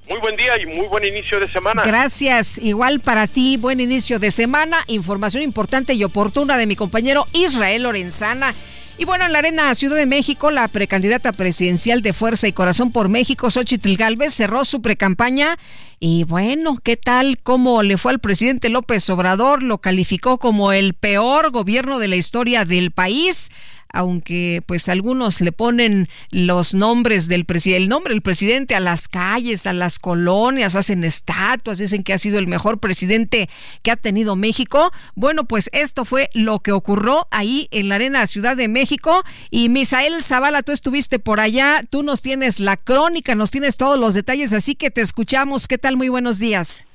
[0.06, 1.82] Muy buen día y muy buen inicio de semana.
[1.82, 2.58] Gracias.
[2.58, 4.84] Igual para ti, buen inicio de semana.
[4.86, 8.52] Información importante y oportuna de mi compañero Israel Lorenzana.
[8.98, 12.90] Y bueno, en la Arena Ciudad de México, la precandidata presidencial de Fuerza y Corazón
[12.90, 15.56] por México, Xochitl Galvez, cerró su precampaña.
[16.00, 17.38] Y bueno, ¿qué tal?
[17.42, 19.64] ¿Cómo le fue al presidente López Obrador?
[19.64, 23.50] Lo calificó como el peor gobierno de la historia del país
[23.92, 29.08] aunque pues algunos le ponen los nombres del presidente, el nombre del presidente a las
[29.08, 33.48] calles, a las colonias, hacen estatuas, dicen que ha sido el mejor presidente
[33.82, 34.90] que ha tenido México.
[35.14, 39.68] Bueno, pues esto fue lo que ocurrió ahí en la Arena Ciudad de México y
[39.68, 44.14] Misael Zavala, tú estuviste por allá, tú nos tienes la crónica, nos tienes todos los
[44.14, 45.68] detalles, así que te escuchamos.
[45.68, 45.96] ¿Qué tal?
[45.96, 46.87] Muy buenos días.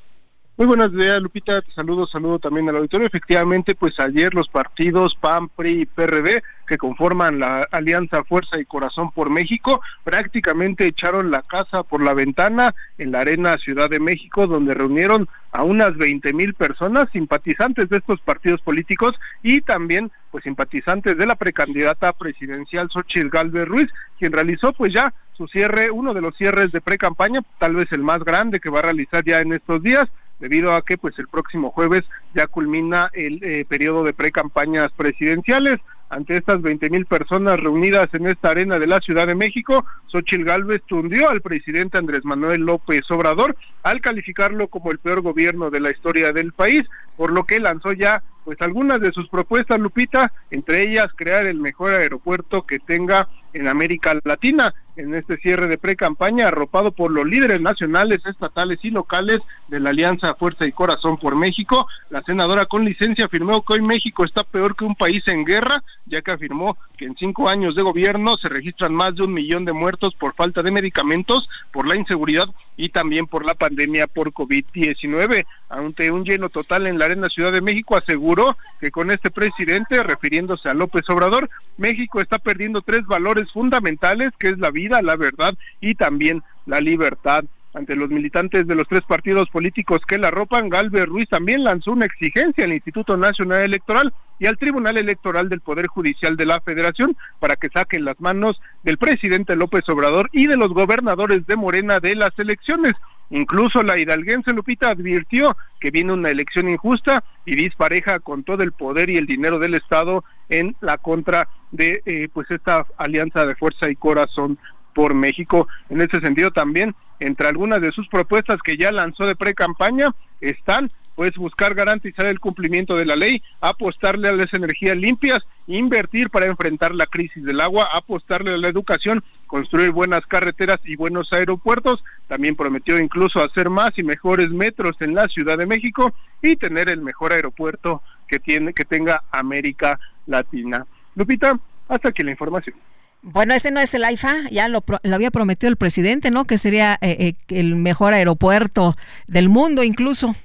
[0.55, 1.63] Muy buenos días, Lupita.
[1.63, 3.07] Te saludo, saludo también al auditorio.
[3.07, 8.65] Efectivamente, pues ayer los partidos PAN, PRI y PRD, que conforman la Alianza Fuerza y
[8.65, 13.99] Corazón por México, prácticamente echaron la casa por la ventana en la Arena Ciudad de
[13.99, 20.11] México, donde reunieron a unas 20 mil personas simpatizantes de estos partidos políticos y también
[20.29, 23.89] pues simpatizantes de la precandidata presidencial Xochitl Galvez Ruiz,
[24.19, 28.03] quien realizó pues ya su cierre, uno de los cierres de pre-campaña, tal vez el
[28.03, 30.07] más grande que va a realizar ya en estos días,
[30.43, 32.03] debido a que pues el próximo jueves
[32.35, 35.79] ya culmina el eh, periodo de pre-campañas presidenciales.
[36.09, 40.43] Ante estas 20 mil personas reunidas en esta arena de la Ciudad de México, Xochil
[40.43, 45.79] Gálvez tundió al presidente Andrés Manuel López Obrador al calificarlo como el peor gobierno de
[45.79, 46.83] la historia del país,
[47.15, 51.59] por lo que lanzó ya pues algunas de sus propuestas, Lupita, entre ellas crear el
[51.59, 57.25] mejor aeropuerto que tenga en América Latina en este cierre de pre-campaña arropado por los
[57.25, 61.87] líderes nacionales, estatales y locales de la Alianza Fuerza y Corazón por México.
[62.09, 65.83] La senadora con licencia afirmó que hoy México está peor que un país en guerra,
[66.05, 69.65] ya que afirmó que en cinco años de gobierno se registran más de un millón
[69.65, 74.31] de muertos por falta de medicamentos, por la inseguridad y también por la pandemia por
[74.31, 75.45] COVID-19.
[75.69, 78.32] Ante un lleno total en la Arena Ciudad de México, aseguró
[78.79, 84.49] que con este presidente, refiriéndose a López Obrador, México está perdiendo tres valores fundamentales, que
[84.49, 87.43] es la vida, la verdad y también la libertad
[87.73, 91.91] ante los militantes de los tres partidos políticos que la ropan, Galvez Ruiz también lanzó
[91.91, 96.61] una exigencia al Instituto Nacional Electoral y al Tribunal Electoral del Poder Judicial de la
[96.61, 101.55] Federación para que saquen las manos del presidente López Obrador y de los gobernadores de
[101.55, 102.93] Morena de las elecciones.
[103.29, 108.71] Incluso la hidalguense Lupita advirtió que viene una elección injusta y dispareja con todo el
[108.71, 113.55] poder y el dinero del Estado en la contra de eh, pues esta alianza de
[113.55, 114.59] fuerza y corazón
[114.93, 115.67] por México.
[115.89, 120.91] En ese sentido también, entre algunas de sus propuestas que ya lanzó de pre-campaña, están
[121.15, 126.45] pues buscar garantizar el cumplimiento de la ley, apostarle a las energías limpias, invertir para
[126.45, 132.03] enfrentar la crisis del agua, apostarle a la educación, construir buenas carreteras y buenos aeropuertos.
[132.27, 136.89] También prometió incluso hacer más y mejores metros en la Ciudad de México y tener
[136.89, 140.85] el mejor aeropuerto que tiene que tenga América Latina.
[141.15, 142.75] Lupita, hasta aquí la información.
[143.21, 146.43] Bueno, ese no es el AIFA, ya lo, había prometido el presidente, ¿no?
[146.43, 148.97] Que sería eh, eh, el mejor aeropuerto
[149.27, 150.35] del mundo incluso.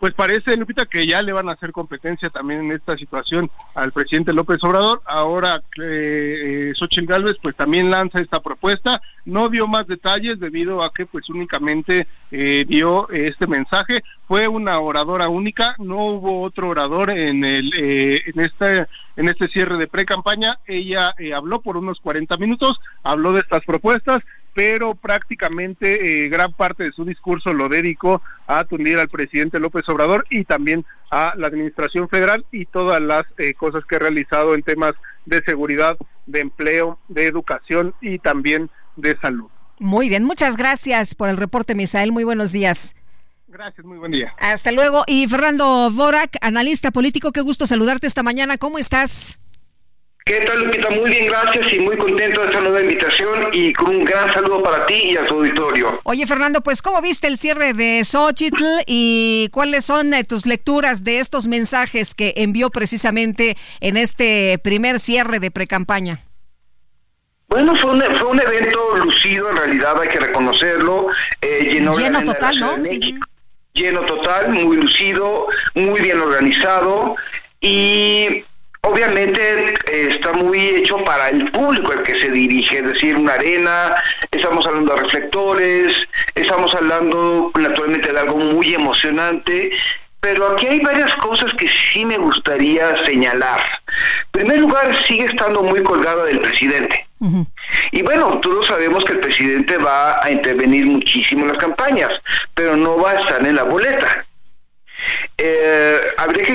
[0.00, 3.92] Pues parece, Lupita, que ya le van a hacer competencia también en esta situación al
[3.92, 5.02] presidente López Obrador.
[5.04, 9.02] Ahora eh, Xochitl Gálvez pues también lanza esta propuesta.
[9.26, 14.02] No dio más detalles debido a que pues únicamente eh, dio este mensaje.
[14.26, 18.86] Fue una oradora única, no hubo otro orador en el en este
[19.16, 20.58] en este cierre de pre-campaña.
[20.66, 24.20] Ella eh, habló por unos 40 minutos, habló de estas propuestas,
[24.54, 29.88] pero prácticamente eh, gran parte de su discurso lo dedicó a atundir al presidente López
[29.88, 34.54] Obrador y también a la administración federal y todas las eh, cosas que ha realizado
[34.54, 34.94] en temas
[35.26, 39.48] de seguridad, de empleo, de educación y también de salud.
[39.78, 42.12] Muy bien, muchas gracias por el reporte, Misael.
[42.12, 42.94] Muy buenos días.
[43.48, 44.32] Gracias, muy buen día.
[44.38, 45.02] Hasta luego.
[45.06, 48.58] Y Fernando Borac, analista político, qué gusto saludarte esta mañana.
[48.58, 49.39] ¿Cómo estás?
[50.30, 50.88] ¿Qué tal, Lupita?
[50.90, 54.62] Muy bien, gracias y muy contento de esta nueva invitación y con un gran saludo
[54.62, 55.98] para ti y a tu auditorio.
[56.04, 61.02] Oye, Fernando, pues, ¿cómo viste el cierre de Xochitl y cuáles son eh, tus lecturas
[61.02, 66.20] de estos mensajes que envió precisamente en este primer cierre de precampaña?
[67.48, 71.08] Bueno, fue un, fue un evento lucido, en realidad hay que reconocerlo.
[71.40, 72.76] Eh, llenó Lleno total, ¿no?
[73.72, 77.16] lleno total, muy lucido, muy bien organizado
[77.60, 78.44] y
[78.82, 83.34] obviamente eh, está muy hecho para el público al que se dirige, es decir, una
[83.34, 83.94] arena,
[84.30, 89.70] estamos hablando de reflectores, estamos hablando naturalmente de algo muy emocionante,
[90.20, 93.60] pero aquí hay varias cosas que sí me gustaría señalar.
[94.24, 97.06] En primer lugar, sigue estando muy colgada del presidente.
[97.92, 102.10] Y bueno, todos sabemos que el presidente va a intervenir muchísimo en las campañas,
[102.54, 104.26] pero no va a estar en la boleta.
[105.38, 106.00] Eh,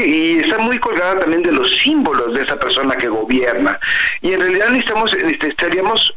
[0.05, 3.79] y está muy colgada también de los símbolos de esa persona que gobierna.
[4.21, 6.13] Y en realidad necesitamos, necesitaríamos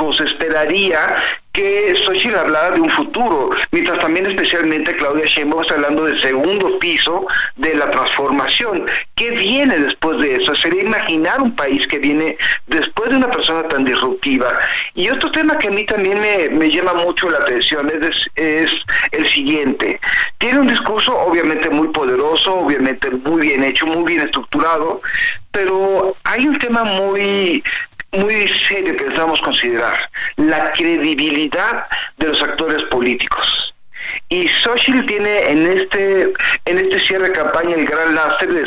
[0.00, 1.16] o se esperaría
[1.58, 6.78] que Xochitl hablara de un futuro, mientras también especialmente Claudia Sheinbaum está hablando del segundo
[6.78, 8.86] piso de la transformación.
[9.16, 10.54] ¿Qué viene después de eso?
[10.54, 12.38] Sería imaginar un país que viene
[12.68, 14.56] después de una persona tan disruptiva.
[14.94, 18.70] Y otro tema que a mí también me, llama mucho la atención es, es
[19.10, 19.98] el siguiente.
[20.38, 25.00] Tiene un discurso obviamente muy poderoso, obviamente muy bien hecho, muy bien estructurado,
[25.50, 27.64] pero hay un tema muy
[28.12, 31.86] muy serio que necesitamos considerar, la credibilidad
[32.16, 33.74] de los actores políticos.
[34.28, 36.32] Y Social tiene en este
[36.64, 38.64] en este cierre de campaña el gran lastre de,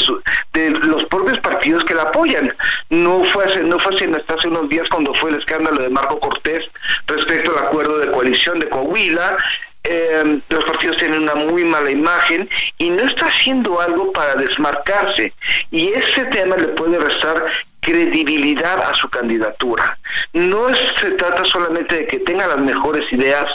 [0.54, 2.56] de los propios partidos que la apoyan.
[2.90, 6.20] No fue hace, no fue hasta hace unos días cuando fue el escándalo de Marco
[6.20, 6.64] Cortés
[7.08, 9.38] respecto al acuerdo de coalición de Coahuila.
[9.84, 15.34] Eh, los partidos tienen una muy mala imagen y no está haciendo algo para desmarcarse.
[15.72, 17.44] Y ese tema le puede restar
[17.82, 19.98] credibilidad a su candidatura.
[20.34, 20.68] No
[21.00, 23.46] se trata solamente de que tenga las mejores ideas,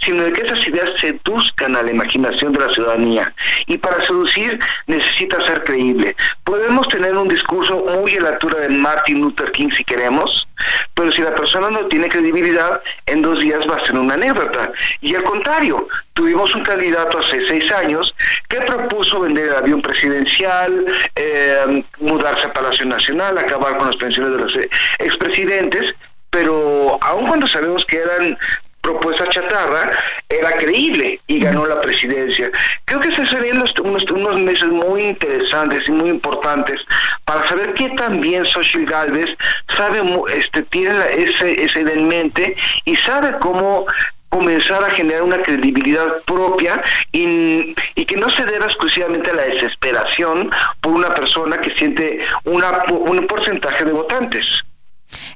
[0.00, 3.34] sino de que esas ideas seduzcan a la imaginación de la ciudadanía.
[3.66, 6.16] Y para seducir necesita ser creíble.
[6.44, 10.46] Podemos tener un discurso muy a la altura de Martin Luther King si queremos,
[10.94, 14.70] pero si la persona no tiene credibilidad, en dos días va a ser una anécdota.
[15.00, 18.14] Y al contrario, tuvimos un candidato hace seis años
[18.48, 20.86] que propuso vender el avión presidencial,
[21.16, 25.94] eh, mudarse a Palacio Nacional, acabar con las pensiones de los eh, expresidentes,
[26.30, 28.38] pero aun cuando sabemos que eran
[28.82, 29.90] propuestas chatarra,
[30.28, 32.50] era creíble y ganó la presidencia.
[32.84, 36.80] Creo que se serían unos, unos, meses muy interesantes y muy importantes
[37.24, 39.30] para saber qué también Social Galvez
[39.76, 40.02] sabe,
[40.36, 43.86] este, tiene ese, ese en mente y sabe cómo
[44.28, 49.42] comenzar a generar una credibilidad propia y, y, que no se deba exclusivamente a la
[49.42, 54.64] desesperación por una persona que siente una, un porcentaje de votantes.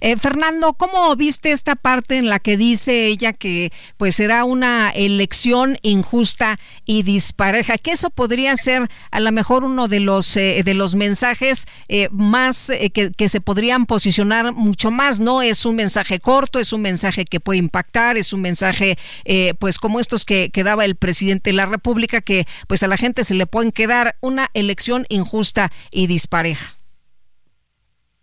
[0.01, 4.91] Eh, Fernando, ¿cómo viste esta parte en la que dice ella que pues será una
[4.91, 7.79] elección injusta y dispareja?
[7.79, 12.09] Que eso podría ser a lo mejor uno de los eh, de los mensajes eh,
[12.11, 15.43] más que, que, se podrían posicionar mucho más, ¿no?
[15.43, 18.99] Es un mensaje corto, es un mensaje que puede impactar, es un mensaje
[19.59, 22.97] pues como estos que, que daba el presidente de la República que pues a la
[22.97, 26.77] gente se le pueden quedar una elección injusta y dispareja.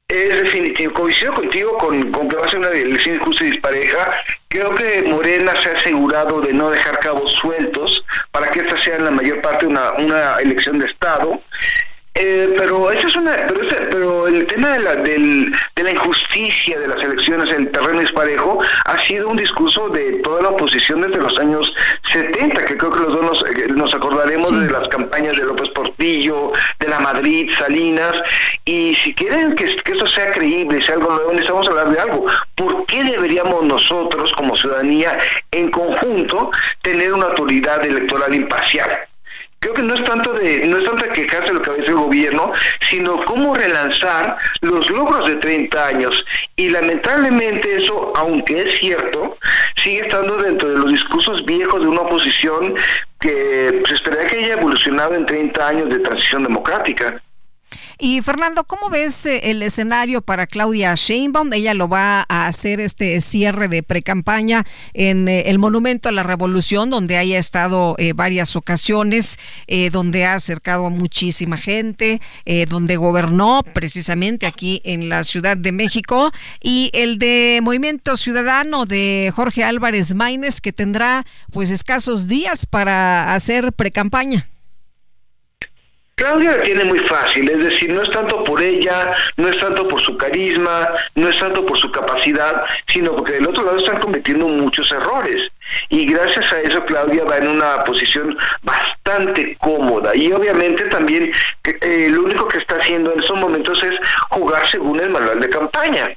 [0.07, 4.23] Es definitivo, coincido contigo con, que va a ser una elección justa y dispareja.
[4.47, 8.97] Creo que Morena se ha asegurado de no dejar cabos sueltos para que esta sea
[8.97, 11.41] en la mayor parte una elección de Estado.
[12.15, 16.79] Eh, pero eso es una, pero, pero el tema de la, del, de la injusticia
[16.79, 21.01] de las elecciones en el terreno disparejo ha sido un discurso de toda la oposición
[21.01, 21.73] desde los años
[22.11, 25.69] 70, que creo que los dos nos, eh, nos acordaremos de las campañas de López
[25.69, 28.13] Portillo, de la Madrid, Salinas,
[28.63, 32.27] y si quieren que, que esto sea creíble, sea algo nuevo, necesitamos hablar de algo.
[32.53, 35.17] ¿Por qué deberíamos nosotros como ciudadanía
[35.51, 36.51] en conjunto
[36.83, 39.07] tener una autoridad electoral imparcial?
[39.63, 41.95] Creo que no es tanto de no es tanto quejarse de lo que ha el
[41.95, 42.51] gobierno,
[42.89, 46.25] sino cómo relanzar los logros de 30 años.
[46.57, 49.37] Y lamentablemente eso, aunque es cierto,
[49.75, 52.75] sigue estando dentro de los discursos viejos de una oposición
[53.21, 57.21] que se esperaría que haya evolucionado en 30 años de transición democrática.
[58.05, 61.53] Y Fernando, ¿cómo ves eh, el escenario para Claudia Sheinbaum?
[61.53, 66.23] Ella lo va a hacer este cierre de precampaña en eh, el Monumento a la
[66.23, 69.39] Revolución, donde haya estado eh, varias ocasiones,
[69.93, 72.19] donde ha acercado a muchísima gente,
[72.67, 76.31] donde gobernó precisamente aquí en la Ciudad de México,
[76.61, 83.33] y el de Movimiento Ciudadano de Jorge Álvarez Maínez, que tendrá pues escasos días para
[83.33, 84.52] hacer precampaña.
[86.15, 89.87] Claudia la tiene muy fácil, es decir, no es tanto por ella, no es tanto
[89.87, 93.99] por su carisma, no es tanto por su capacidad, sino porque del otro lado están
[93.99, 95.49] cometiendo muchos errores.
[95.89, 100.15] Y gracias a eso Claudia va en una posición bastante cómoda.
[100.15, 101.31] Y obviamente también
[101.63, 103.99] eh, lo único que está haciendo en estos momentos es
[104.29, 106.11] jugar según el manual de campaña.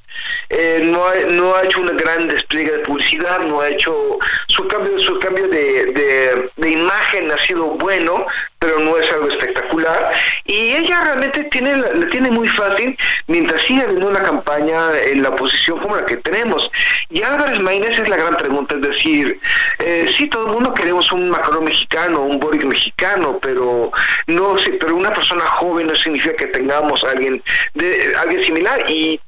[0.49, 4.67] Eh, no, ha, no ha hecho un gran despliegue de publicidad, no ha hecho su
[4.69, 8.27] cambio, su cambio de, imagen ha sido bueno,
[8.59, 10.13] pero no es algo espectacular.
[10.45, 15.31] Y ella realmente tiene, la tiene muy fácil mientras siga habiendo una campaña en la
[15.31, 16.71] oposición como la que tenemos.
[17.11, 19.36] Y Álvarez Maínez es la gran pregunta, es decir,
[19.79, 23.93] eh, sí, todo el mundo queremos un Macron mexicano, un Boric mexicano, pero
[24.27, 27.43] no pero una persona joven no significa que tengamos alguien,
[27.75, 28.89] de, alguien similar.
[28.91, 29.21] Y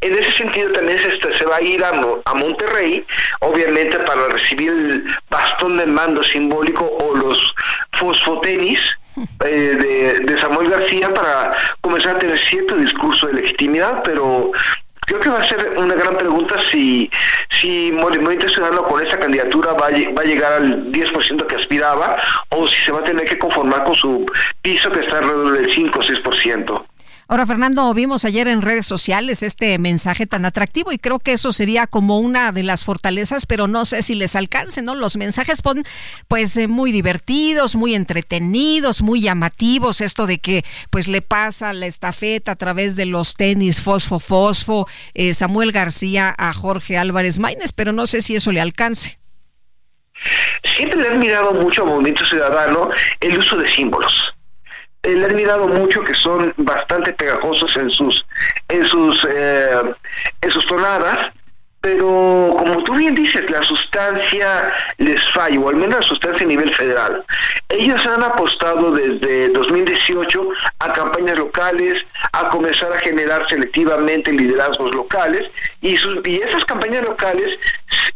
[0.00, 1.92] en ese sentido también se, se va a ir a,
[2.34, 3.04] Monterrey,
[3.40, 7.54] obviamente para recibir el bastón de mando simbólico o los
[7.92, 8.80] fosfotenis
[9.44, 14.50] eh, de, Samuel García para comenzar a tener cierto discurso de legitimidad, pero
[15.06, 17.10] creo que va a ser una gran pregunta si,
[17.50, 22.16] si Movimiento Ciudadano con esa candidatura va a, va a llegar al 10% que aspiraba
[22.50, 24.24] o si se va a tener que conformar con su
[24.62, 26.84] piso que está alrededor del 5 o 6%.
[27.32, 31.50] Ahora, Fernando, vimos ayer en redes sociales este mensaje tan atractivo y creo que eso
[31.54, 34.94] sería como una de las fortalezas, pero no sé si les alcance, ¿no?
[34.94, 35.82] Los mensajes son
[36.28, 41.86] pues eh, muy divertidos, muy entretenidos, muy llamativos, esto de que pues le pasa la
[41.86, 47.72] estafeta a través de los tenis Fosfo Fosfo, eh, Samuel García a Jorge Álvarez Maínez,
[47.72, 49.18] pero no sé si eso le alcance.
[50.76, 54.34] Siempre le han mirado mucho a Movimiento Ciudadano el uso de símbolos
[55.02, 58.24] le han mirado mucho que son bastante pegajosos en sus
[58.68, 59.94] en sus eh,
[60.40, 61.32] en sus tonadas
[61.82, 66.48] pero como tú bien dices la sustancia les falla o al menos la sustancia a
[66.48, 67.24] nivel federal.
[67.68, 70.48] Ellos han apostado desde 2018
[70.78, 72.00] a campañas locales
[72.32, 75.50] a comenzar a generar selectivamente liderazgos locales
[75.80, 77.58] y sus y esas campañas locales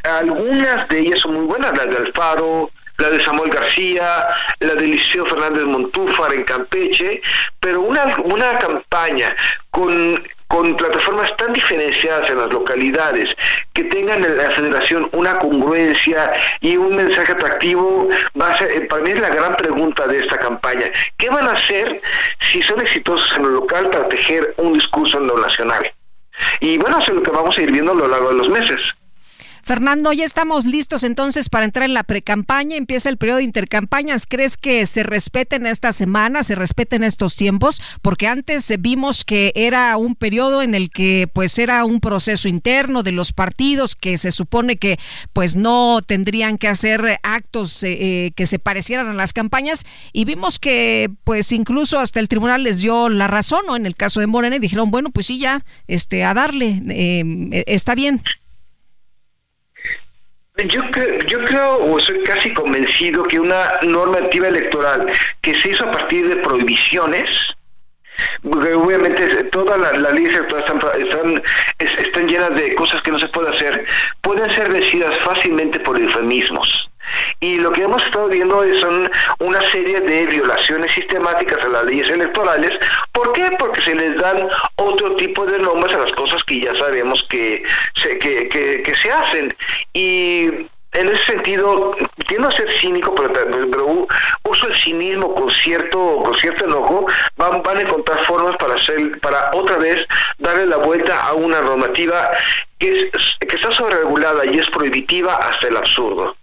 [0.05, 4.27] algunas de ellas son muy buenas las de Alfaro la de Samuel García,
[4.61, 7.21] la de Liceo Fernández Montúfar en Campeche,
[7.61, 9.35] pero una, una campaña
[9.71, 13.35] con con plataformas tan diferenciadas en las localidades,
[13.73, 18.09] que tengan en la federación una congruencia y un mensaje atractivo,
[18.41, 20.91] va a ser, eh, para mí es la gran pregunta de esta campaña.
[21.17, 22.01] ¿Qué van a hacer
[22.41, 25.93] si son exitosos en lo local para tejer un discurso en lo nacional?
[26.61, 28.49] Y bueno, eso es lo que vamos a ir viendo a lo largo de los
[28.49, 28.95] meses.
[29.67, 32.77] Fernando, ya estamos listos entonces para entrar en la precampaña.
[32.77, 34.25] Empieza el periodo de intercampañas.
[34.25, 37.83] ¿Crees que se respeten esta semana, se respeten estos tiempos?
[38.01, 43.03] Porque antes vimos que era un periodo en el que pues era un proceso interno
[43.03, 45.01] de los partidos que se supone que
[45.33, 47.97] pues no tendrían que hacer actos eh,
[48.27, 52.63] eh, que se parecieran a las campañas y vimos que pues incluso hasta el tribunal
[52.63, 53.75] les dio la razón, ¿no?
[53.75, 57.65] En el caso de Morena y dijeron, bueno, pues sí, ya, este, a darle, eh,
[57.67, 58.23] está bien.
[60.65, 65.07] Yo creo, yo creo, o soy casi convencido que una normativa electoral
[65.43, 67.55] que se hizo a partir de prohibiciones,
[68.43, 71.43] obviamente todas las, leyes están, están,
[71.79, 73.85] están llenas de cosas que no se puede hacer,
[74.23, 76.89] pueden ser vencidas fácilmente por eufemismos.
[77.41, 82.09] Y lo que hemos estado viendo son una serie de violaciones sistemáticas a las leyes
[82.09, 82.79] electorales.
[83.13, 83.51] ¿Por qué?
[83.59, 87.63] Porque se les dan otro tipo de nombres a las cosas que ya sabemos que
[87.95, 89.55] se, que, se hacen.
[89.93, 90.47] Y
[90.93, 91.95] en ese sentido,
[92.27, 93.33] quiero ser cínico, pero,
[93.71, 94.09] pero,
[94.45, 99.21] uso el cinismo con cierto, con cierto enojo, van, van a encontrar formas para hacer,
[99.21, 100.07] para otra vez
[100.39, 102.31] darle la vuelta a una normativa
[102.79, 106.35] que, es, que está sobreregulada y es prohibitiva hasta el absurdo.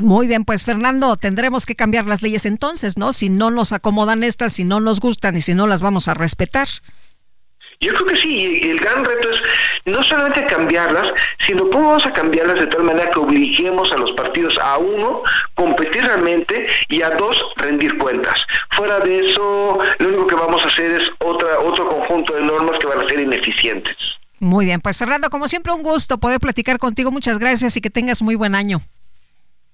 [0.00, 3.12] Muy bien, pues Fernando, tendremos que cambiar las leyes entonces, ¿no?
[3.12, 6.14] Si no nos acomodan estas, si no nos gustan y si no las vamos a
[6.14, 6.68] respetar.
[7.82, 9.40] Yo creo que sí, el gran reto es
[9.86, 14.12] no solamente cambiarlas, sino cómo vamos a cambiarlas de tal manera que obliguemos a los
[14.12, 15.22] partidos a uno,
[15.54, 18.44] competir realmente y a dos, rendir cuentas.
[18.72, 22.78] Fuera de eso, lo único que vamos a hacer es otra, otro conjunto de normas
[22.78, 23.96] que van a ser ineficientes.
[24.40, 27.10] Muy bien, pues Fernando, como siempre un gusto poder platicar contigo.
[27.10, 28.82] Muchas gracias y que tengas muy buen año.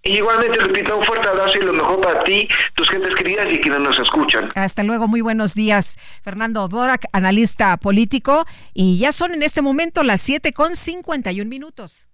[0.07, 3.81] Igualmente, Lupita, un fuerte abrazo y lo mejor para ti, tus gentes queridas y quienes
[3.81, 4.49] nos escuchan.
[4.55, 5.99] Hasta luego, muy buenos días.
[6.23, 12.09] Fernando Dorak, analista político, y ya son en este momento las 7 con 51 minutos.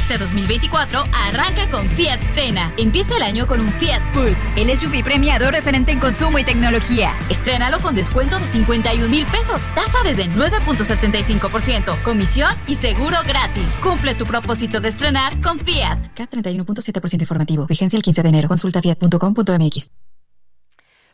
[0.00, 2.72] Este 2024 arranca con Fiat Strena.
[2.78, 7.16] Empieza el año con un Fiat Pulse, el SUV premiado referente en consumo y tecnología.
[7.28, 13.70] Estrénalo con descuento de 51 mil pesos, tasa desde 9.75%, comisión y seguro gratis.
[13.82, 15.98] Cumple tu propósito de estrenar con Fiat.
[16.16, 17.66] K31.7% informativo.
[17.66, 18.48] Vigencia el 15 de enero.
[18.48, 19.90] Consulta fiat.com.mx.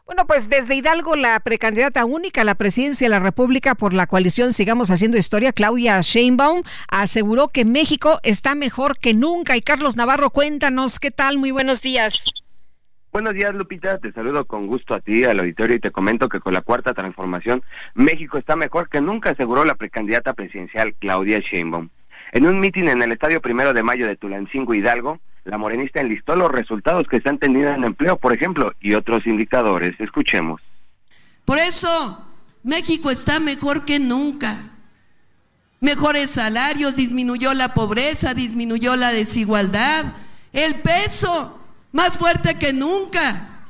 [0.07, 4.07] Bueno, pues desde Hidalgo, la precandidata única a la presidencia de la República por la
[4.07, 9.57] coalición Sigamos Haciendo Historia, Claudia Sheinbaum, aseguró que México está mejor que nunca.
[9.57, 11.39] Y Carlos Navarro, cuéntanos, ¿qué tal?
[11.39, 12.33] Muy buenos días.
[13.11, 13.99] Buenos días, Lupita.
[13.99, 16.95] Te saludo con gusto a ti, al auditorio, y te comento que con la cuarta
[16.95, 21.89] transformación, México está mejor que nunca, aseguró la precandidata presidencial Claudia Sheinbaum.
[22.31, 26.35] En un mitin en el Estadio Primero de Mayo de Tulancingo, Hidalgo, la morenista enlistó
[26.35, 29.95] los resultados que se han tenido en empleo, por ejemplo, y otros indicadores.
[30.01, 30.61] Escuchemos.
[31.45, 32.27] Por eso,
[32.65, 34.57] México está mejor que nunca.
[35.81, 40.07] Mejores salarios, disminuyó la pobreza, disminuyó la desigualdad,
[40.53, 41.61] el peso
[41.93, 43.67] más fuerte que nunca.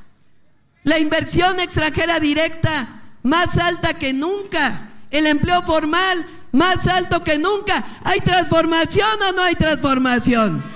[0.82, 4.92] La inversión extranjera directa más alta que nunca.
[5.10, 7.84] El empleo formal más alto que nunca.
[8.02, 10.75] ¿Hay transformación o no hay transformación?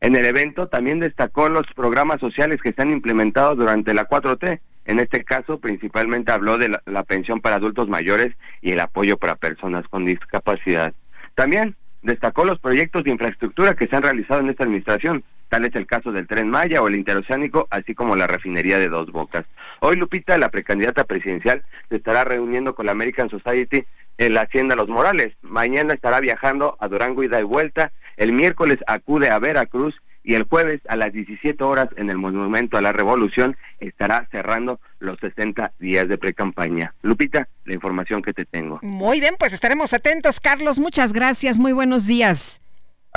[0.00, 4.60] En el evento también destacó los programas sociales que se han implementado durante la 4T.
[4.84, 9.16] En este caso, principalmente habló de la, la, pensión para adultos mayores y el apoyo
[9.18, 10.94] para personas con discapacidad.
[11.34, 15.24] También destacó los proyectos de infraestructura que se han realizado en esta administración.
[15.48, 18.88] Tal es el caso del Tren Maya o el Interoceánico, así como la refinería de
[18.88, 19.46] Dos Bocas.
[19.80, 23.84] Hoy Lupita, la precandidata presidencial, se estará reuniendo con la American Society
[24.18, 25.34] en la Hacienda Los Morales.
[25.42, 27.92] Mañana estará viajando a Durango y vuelta.
[28.16, 32.76] El miércoles acude a Veracruz y el jueves a las 17 horas en el Monumento
[32.76, 36.92] a la Revolución estará cerrando los 60 días de precampaña.
[37.02, 38.80] Lupita, la información que te tengo.
[38.82, 40.80] Muy bien, pues estaremos atentos, Carlos.
[40.80, 41.58] Muchas gracias.
[41.58, 42.60] Muy buenos días.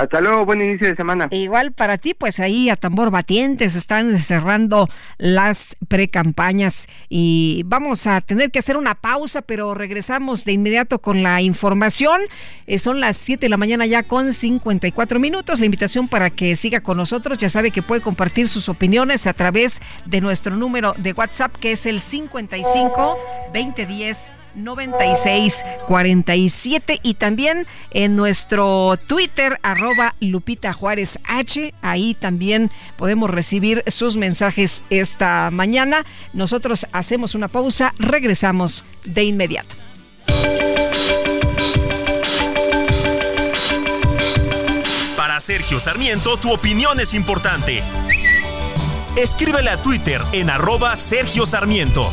[0.02, 1.28] Hasta luego, buen inicio de semana.
[1.30, 8.08] Igual para ti, pues ahí a tambor batiente se están cerrando las precampañas y vamos
[8.08, 12.20] a tener que hacer una pausa, pero regresamos de inmediato con la información.
[12.66, 15.60] Eh, son las 7 de la mañana ya con 54 minutos.
[15.60, 19.34] La invitación para que siga con nosotros, ya sabe que puede compartir sus opiniones a
[19.34, 23.18] través de nuestro número de WhatsApp que es el 55
[23.54, 31.74] 2010 9647 y también en nuestro Twitter arroba Lupita Juárez H.
[31.82, 36.04] Ahí también podemos recibir sus mensajes esta mañana.
[36.32, 39.74] Nosotros hacemos una pausa, regresamos de inmediato.
[45.16, 47.82] Para Sergio Sarmiento, tu opinión es importante.
[49.16, 52.12] Escríbele a Twitter en arroba Sergio Sarmiento.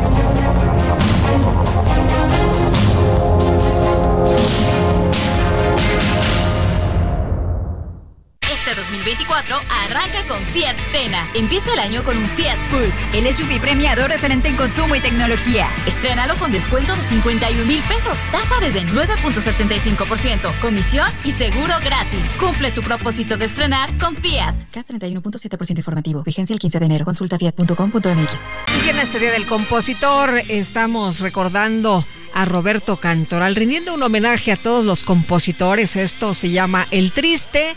[8.71, 11.29] Este 2024 arranca con Fiat Strena.
[11.33, 15.67] Empieza el año con un Fiat Pulse, el SUV premiado referente en consumo y tecnología.
[15.85, 22.25] Estrénalo con descuento de 51 mil pesos, tasa desde 9.75%, comisión y seguro gratis.
[22.39, 24.55] Cumple tu propósito de estrenar con Fiat.
[24.71, 26.23] K31.7% informativo.
[26.23, 27.03] Vigencia el 15 de enero.
[27.03, 28.45] Consulta fiat.com.mx.
[28.85, 34.55] Y en este Día del Compositor estamos recordando a Roberto Cantoral, rindiendo un homenaje a
[34.55, 35.97] todos los compositores.
[35.97, 37.75] Esto se llama El Triste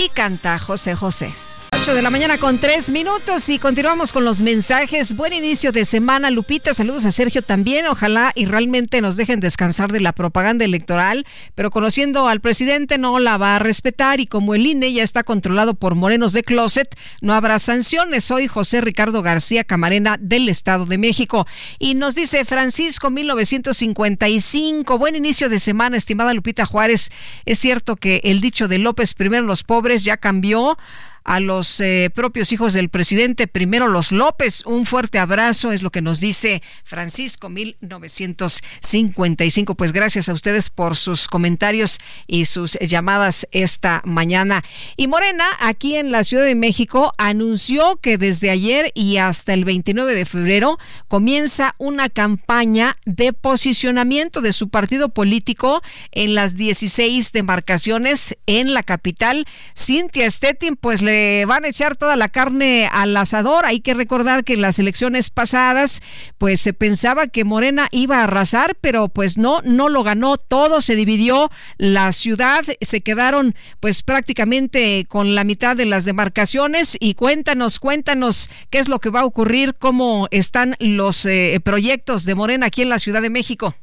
[0.00, 1.34] y canta José José.
[1.80, 5.16] 8 de la mañana con 3 minutos y continuamos con los mensajes.
[5.16, 6.74] Buen inicio de semana, Lupita.
[6.74, 7.86] Saludos a Sergio también.
[7.86, 11.24] Ojalá y realmente nos dejen descansar de la propaganda electoral,
[11.54, 15.22] pero conociendo al presidente no la va a respetar y como el INE ya está
[15.22, 18.24] controlado por morenos de closet, no habrá sanciones.
[18.24, 21.46] Soy José Ricardo García Camarena del Estado de México.
[21.78, 24.98] Y nos dice Francisco 1955.
[24.98, 27.08] Buen inicio de semana, estimada Lupita Juárez.
[27.46, 30.76] Es cierto que el dicho de López primero los pobres ya cambió
[31.24, 34.64] a los eh, propios hijos del presidente, primero los López.
[34.66, 39.74] Un fuerte abrazo es lo que nos dice Francisco 1955.
[39.74, 44.64] Pues gracias a ustedes por sus comentarios y sus llamadas esta mañana.
[44.96, 49.64] Y Morena, aquí en la Ciudad de México, anunció que desde ayer y hasta el
[49.64, 57.32] 29 de febrero comienza una campaña de posicionamiento de su partido político en las 16
[57.32, 59.46] demarcaciones en la capital.
[59.76, 61.09] Cintia Stettin, pues le
[61.46, 63.64] van a echar toda la carne al asador.
[63.66, 66.02] Hay que recordar que en las elecciones pasadas,
[66.38, 70.80] pues se pensaba que Morena iba a arrasar, pero pues no, no lo ganó todo,
[70.80, 77.14] se dividió la ciudad, se quedaron pues prácticamente con la mitad de las demarcaciones y
[77.14, 82.34] cuéntanos, cuéntanos qué es lo que va a ocurrir, cómo están los eh, proyectos de
[82.34, 83.74] Morena aquí en la Ciudad de México.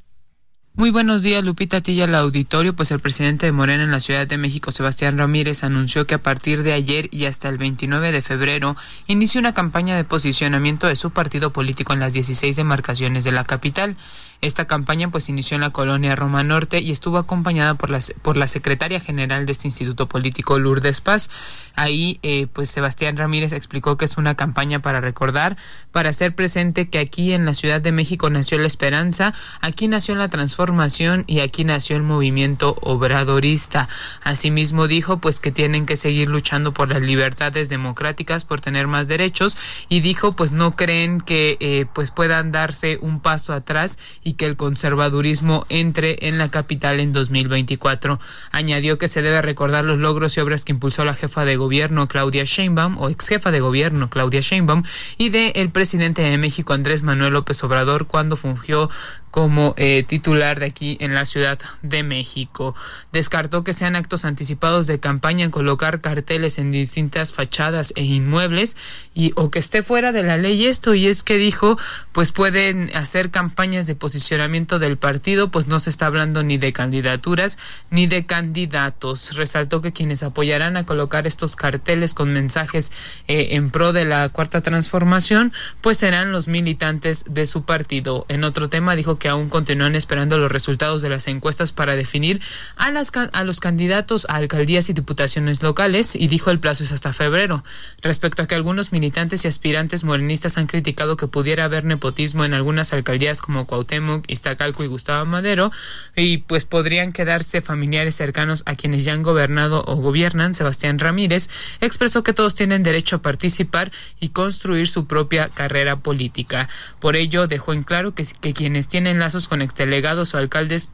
[0.78, 2.76] Muy buenos días, Lupita Tilla, al auditorio.
[2.76, 6.22] Pues el presidente de Morena en la Ciudad de México, Sebastián Ramírez, anunció que a
[6.22, 8.76] partir de ayer y hasta el 29 de febrero
[9.08, 13.44] inicia una campaña de posicionamiento de su partido político en las 16 demarcaciones de la
[13.44, 13.98] capital.
[14.42, 18.38] Esta campaña pues inició en la colonia Roma Norte y estuvo acompañada por la, por
[18.38, 21.30] la secretaria general de este instituto político, Lourdes Paz.
[21.76, 25.58] Ahí eh, pues Sebastián Ramírez explicó que es una campaña para recordar,
[25.92, 30.14] para hacer presente que aquí en la Ciudad de México nació la esperanza, aquí nació
[30.16, 33.90] la transformación y aquí nació el movimiento obradorista.
[34.24, 39.08] Asimismo dijo pues que tienen que seguir luchando por las libertades democráticas, por tener más
[39.08, 39.58] derechos
[39.90, 43.98] y dijo pues no creen que eh, pues puedan darse un paso atrás
[44.34, 48.20] que el conservadurismo entre en la capital en 2024.
[48.52, 52.08] Añadió que se debe recordar los logros y obras que impulsó la jefa de gobierno
[52.08, 54.84] Claudia Sheinbaum o ex jefa de gobierno Claudia Sheinbaum
[55.18, 58.90] y de el presidente de México Andrés Manuel López Obrador cuando fungió
[59.38, 62.74] como eh, titular de aquí en la Ciudad de México.
[63.14, 68.76] Descartó que sean actos anticipados de campaña en colocar carteles en distintas fachadas e inmuebles
[69.14, 71.78] y o que esté fuera de la ley esto y es que dijo
[72.14, 76.74] pues pueden hacer campañas de posicionamiento del partido pues no se está hablando ni de
[76.74, 77.60] candidaturas
[77.92, 79.36] ni de candidatos.
[79.36, 82.92] Resaltó que quienes apoyarán a colocar estos carteles con mensajes
[83.28, 88.26] eh, en pro de la cuarta transformación pues serán los militantes de su partido.
[88.30, 92.42] En otro tema dijo que aún continúan esperando los resultados de las encuestas para definir
[92.76, 96.92] a, las, a los candidatos a alcaldías y diputaciones locales y dijo el plazo es
[96.92, 97.64] hasta febrero.
[98.02, 102.54] Respecto a que algunos militantes y aspirantes morenistas han criticado que pudiera haber nepotismo en
[102.54, 105.72] algunas alcaldías como Cuauhtémoc, Iztacalco y Gustavo Madero
[106.16, 111.50] y pues podrían quedarse familiares cercanos a quienes ya han gobernado o gobiernan, Sebastián Ramírez
[111.82, 116.70] expresó que todos tienen derecho a participar y construir su propia carrera política.
[117.00, 120.90] Por ello dejó en claro que, que quienes tienen enlazos con exdelegados o alcaldes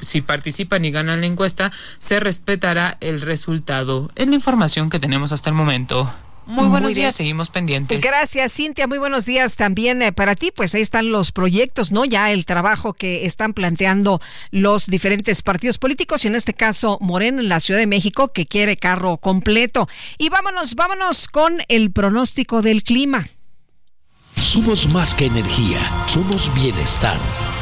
[0.00, 4.10] si participan y ganan la encuesta, se respetará el resultado.
[4.14, 6.12] Es la información que tenemos hasta el momento.
[6.46, 8.00] Muy buenos días, seguimos pendientes.
[8.00, 8.86] Gracias, Cintia.
[8.86, 10.52] Muy buenos días también eh, para ti.
[10.54, 12.04] Pues ahí están los proyectos, ¿no?
[12.04, 14.20] Ya el trabajo que están planteando
[14.52, 18.46] los diferentes partidos políticos y en este caso Moreno en la Ciudad de México que
[18.46, 19.88] quiere carro completo.
[20.18, 23.26] Y vámonos, vámonos con el pronóstico del clima.
[24.36, 27.18] Somos más que energía, somos bienestar.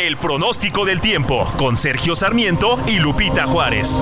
[0.00, 4.00] El pronóstico del tiempo con Sergio Sarmiento y Lupita Juárez.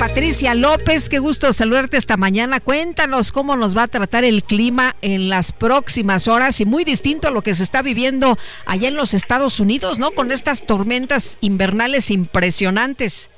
[0.00, 2.58] Patricia López, qué gusto saludarte esta mañana.
[2.58, 7.28] Cuéntanos cómo nos va a tratar el clima en las próximas horas y muy distinto
[7.28, 10.10] a lo que se está viviendo allá en los Estados Unidos, ¿no?
[10.10, 13.30] Con estas tormentas invernales impresionantes.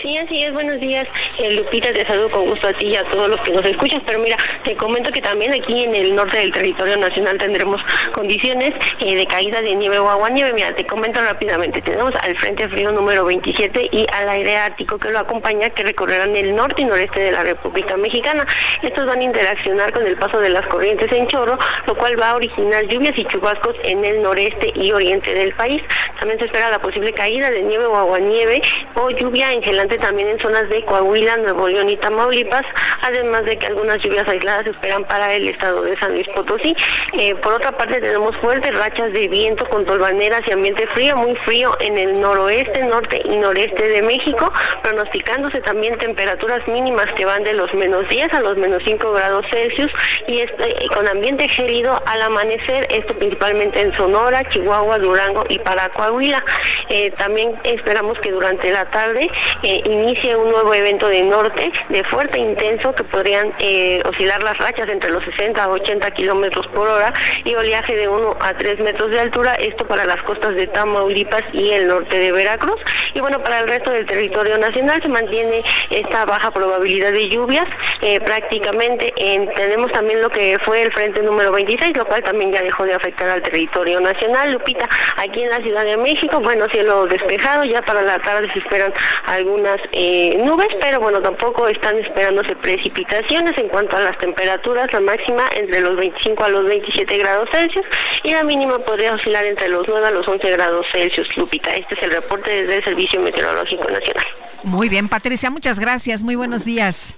[0.00, 1.06] Sí, así es, buenos días.
[1.38, 4.02] Eh, Lupita, te saludo con gusto a ti y a todos los que nos escuchan,
[4.06, 7.80] pero mira, te comento que también aquí en el norte del territorio nacional tendremos
[8.12, 10.52] condiciones eh, de caída de nieve o agua nieve.
[10.52, 15.10] Mira, te comento rápidamente, tenemos al Frente Frío número 27 y al aire ártico que
[15.10, 18.46] lo acompaña, que recorrerán el norte y noreste de la República Mexicana.
[18.82, 22.30] Estos van a interaccionar con el paso de las corrientes en chorro, lo cual va
[22.30, 25.82] a originar lluvias y chubascos en el noreste y oriente del país.
[26.18, 28.62] También se espera la posible caída de nieve o agua nieve
[28.94, 32.64] o lluvia en gelante también en zonas de Coahuila, Nuevo León y Tamaulipas,
[33.02, 36.74] además de que algunas lluvias aisladas se esperan para el estado de San Luis Potosí.
[37.18, 41.34] Eh, por otra parte tenemos fuertes rachas de viento con tolvaneras y ambiente frío, muy
[41.36, 44.52] frío en el noroeste, norte y noreste de México,
[44.82, 49.46] pronosticándose también temperaturas mínimas que van de los menos 10 a los menos 5 grados
[49.50, 49.90] Celsius
[50.26, 55.88] y este, con ambiente gélido al amanecer, esto principalmente en Sonora, Chihuahua, Durango y para
[55.90, 56.44] Coahuila.
[56.88, 59.30] Eh, también esperamos que durante la tarde
[59.62, 64.56] eh, inicie un nuevo evento de norte de fuerte intenso que podrían eh, oscilar las
[64.58, 67.12] rachas entre los 60 a 80 kilómetros por hora
[67.44, 71.42] y oleaje de 1 a 3 metros de altura, esto para las costas de Tamaulipas
[71.52, 72.80] y el norte de Veracruz.
[73.14, 77.66] Y bueno, para el resto del territorio nacional se mantiene esta baja probabilidad de lluvias.
[78.02, 79.12] Eh, prácticamente
[79.56, 82.94] tenemos también lo que fue el frente número 26, lo cual también ya dejó de
[82.94, 84.52] afectar al territorio nacional.
[84.52, 88.58] Lupita, aquí en la Ciudad de México, bueno, cielo despejado, ya para la tarde se
[88.58, 88.92] esperan
[89.38, 95.00] algunas eh, nubes, pero bueno, tampoco están esperándose precipitaciones en cuanto a las temperaturas, la
[95.00, 97.86] máxima entre los 25 a los 27 grados Celsius
[98.22, 101.70] y la mínima podría oscilar entre los 9 a los 11 grados Celsius, Lupita.
[101.70, 104.26] Este es el reporte desde el Servicio Meteorológico Nacional.
[104.64, 107.16] Muy bien, Patricia, muchas gracias, muy buenos días.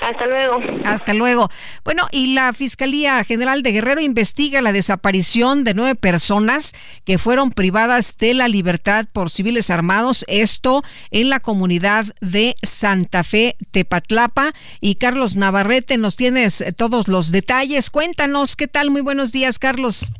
[0.00, 0.60] Hasta luego.
[0.84, 1.50] Hasta luego.
[1.84, 6.72] Bueno, y la Fiscalía General de Guerrero investiga la desaparición de nueve personas
[7.04, 13.22] que fueron privadas de la libertad por civiles armados, esto en la comunidad de Santa
[13.22, 14.52] Fe, Tepatlapa.
[14.80, 17.90] Y Carlos Navarrete, nos tienes todos los detalles.
[17.90, 18.90] Cuéntanos, ¿qué tal?
[18.90, 20.10] Muy buenos días, Carlos.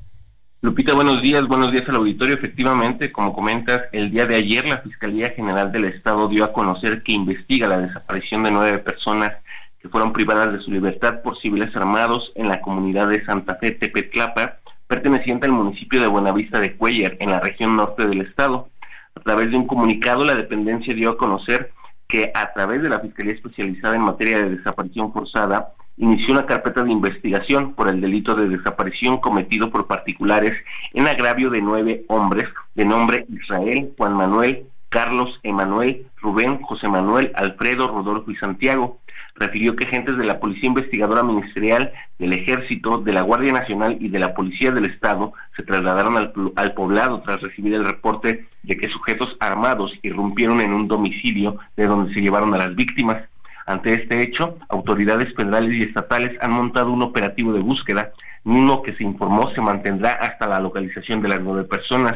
[0.65, 2.37] Lupita, buenos días, buenos días al auditorio.
[2.37, 7.03] Efectivamente, como comentas, el día de ayer la Fiscalía General del Estado dio a conocer
[7.03, 9.42] que investiga la desaparición de nueve personas
[9.83, 13.73] que fueron privadas de su libertad por civiles armados en la comunidad de Santa Fe,
[13.73, 18.69] Tepetlapa, perteneciente al municipio de Buenavista de Cuellar, en la región norte del estado.
[19.17, 21.73] A través de un comunicado, la dependencia dio a conocer
[22.07, 26.85] que a través de la Fiscalía Especializada en Materia de Desaparición Forzada, inició una carpeta
[26.85, 30.53] de investigación por el delito de desaparición cometido por particulares
[30.93, 37.33] en agravio de nueve hombres de nombre Israel, Juan Manuel, Carlos Emanuel, Rubén, José Manuel,
[37.35, 38.99] Alfredo, Rodolfo y Santiago.
[39.35, 44.09] Refirió que agentes de la Policía Investigadora Ministerial, del Ejército, de la Guardia Nacional y
[44.09, 48.77] de la Policía del Estado se trasladaron al, al poblado tras recibir el reporte de
[48.77, 53.23] que sujetos armados irrumpieron en un domicilio de donde se llevaron a las víctimas.
[53.67, 58.13] Ante este hecho, autoridades federales y estatales han montado un operativo de búsqueda,
[58.45, 62.15] mismo que se informó se mantendrá hasta la localización de las nueve personas.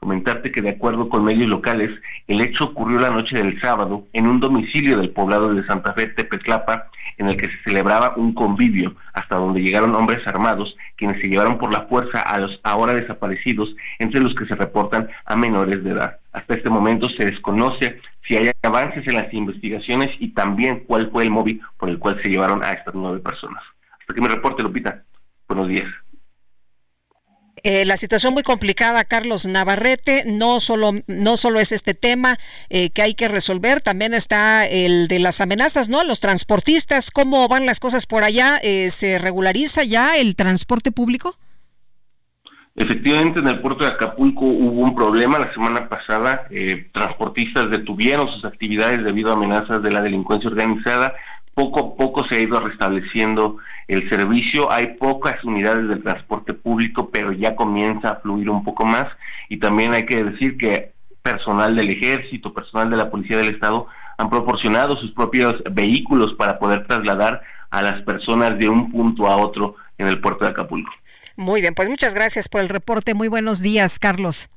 [0.00, 1.90] Comentarte que de acuerdo con medios locales,
[2.28, 6.06] el hecho ocurrió la noche del sábado en un domicilio del poblado de Santa Fe,
[6.06, 11.28] Tepeclapa, en el que se celebraba un convivio, hasta donde llegaron hombres armados, quienes se
[11.28, 15.82] llevaron por la fuerza a los ahora desaparecidos, entre los que se reportan a menores
[15.82, 16.18] de edad.
[16.32, 21.24] Hasta este momento se desconoce si hay avances en las investigaciones y también cuál fue
[21.24, 23.64] el móvil por el cual se llevaron a estas nueve personas.
[24.00, 25.02] Hasta que me reporte, Lupita.
[25.48, 25.86] Buenos días.
[27.62, 32.36] Eh, la situación muy complicada, Carlos Navarrete, no solo, no solo es este tema
[32.70, 36.04] eh, que hay que resolver, también está el de las amenazas, ¿no?
[36.04, 38.58] Los transportistas, ¿cómo van las cosas por allá?
[38.62, 41.36] Eh, ¿Se regulariza ya el transporte público?
[42.76, 46.46] Efectivamente, en el puerto de Acapulco hubo un problema la semana pasada.
[46.92, 51.12] transportistas detuvieron sus actividades debido a amenazas de la delincuencia organizada.
[51.58, 53.56] Poco a poco se ha ido restableciendo
[53.88, 54.70] el servicio.
[54.70, 59.08] Hay pocas unidades de transporte público, pero ya comienza a fluir un poco más.
[59.48, 63.88] Y también hay que decir que personal del ejército, personal de la policía del estado
[64.18, 69.36] han proporcionado sus propios vehículos para poder trasladar a las personas de un punto a
[69.36, 70.92] otro en el puerto de Acapulco.
[71.34, 73.14] Muy bien, pues muchas gracias por el reporte.
[73.14, 74.48] Muy buenos días, Carlos.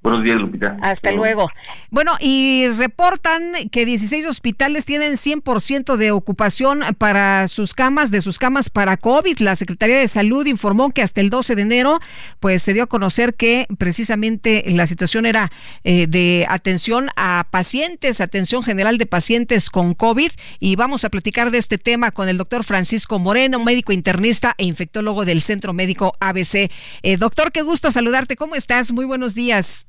[0.00, 0.76] Buenos días, Lupita.
[0.80, 1.50] Hasta luego.
[1.90, 3.42] Bueno, y reportan
[3.72, 9.38] que 16 hospitales tienen 100% de ocupación para sus camas, de sus camas para COVID.
[9.40, 11.98] La Secretaría de Salud informó que hasta el 12 de enero,
[12.38, 15.50] pues se dio a conocer que precisamente la situación era
[15.82, 20.30] eh, de atención a pacientes, atención general de pacientes con COVID.
[20.60, 24.64] Y vamos a platicar de este tema con el doctor Francisco Moreno, médico internista e
[24.64, 26.70] infectólogo del Centro Médico ABC.
[27.02, 28.36] Eh, doctor, qué gusto saludarte.
[28.36, 28.92] ¿Cómo estás?
[28.92, 29.87] Muy buenos días.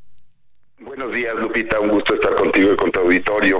[0.82, 1.80] Buenos días, Lupita.
[1.80, 3.59] Un gusto estar contigo y con tu auditorio.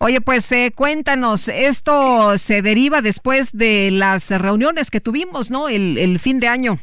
[0.00, 5.68] Oye, pues eh, cuéntanos, esto se deriva después de las reuniones que tuvimos, ¿no?
[5.68, 6.78] El, el fin de año.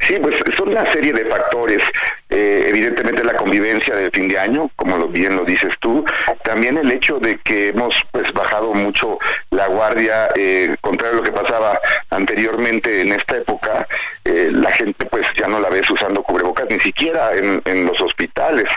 [0.00, 1.82] Sí, pues son una serie de factores.
[2.30, 6.04] Eh, evidentemente la convivencia del fin de año, como bien lo dices tú.
[6.44, 9.18] También el hecho de que hemos pues bajado mucho
[9.50, 13.86] la guardia, eh, contrario a lo que pasaba anteriormente en esta época,
[14.24, 18.68] eh, la gente pues ya no la ves usando cubrebocas ni siquiera en, los hospitales.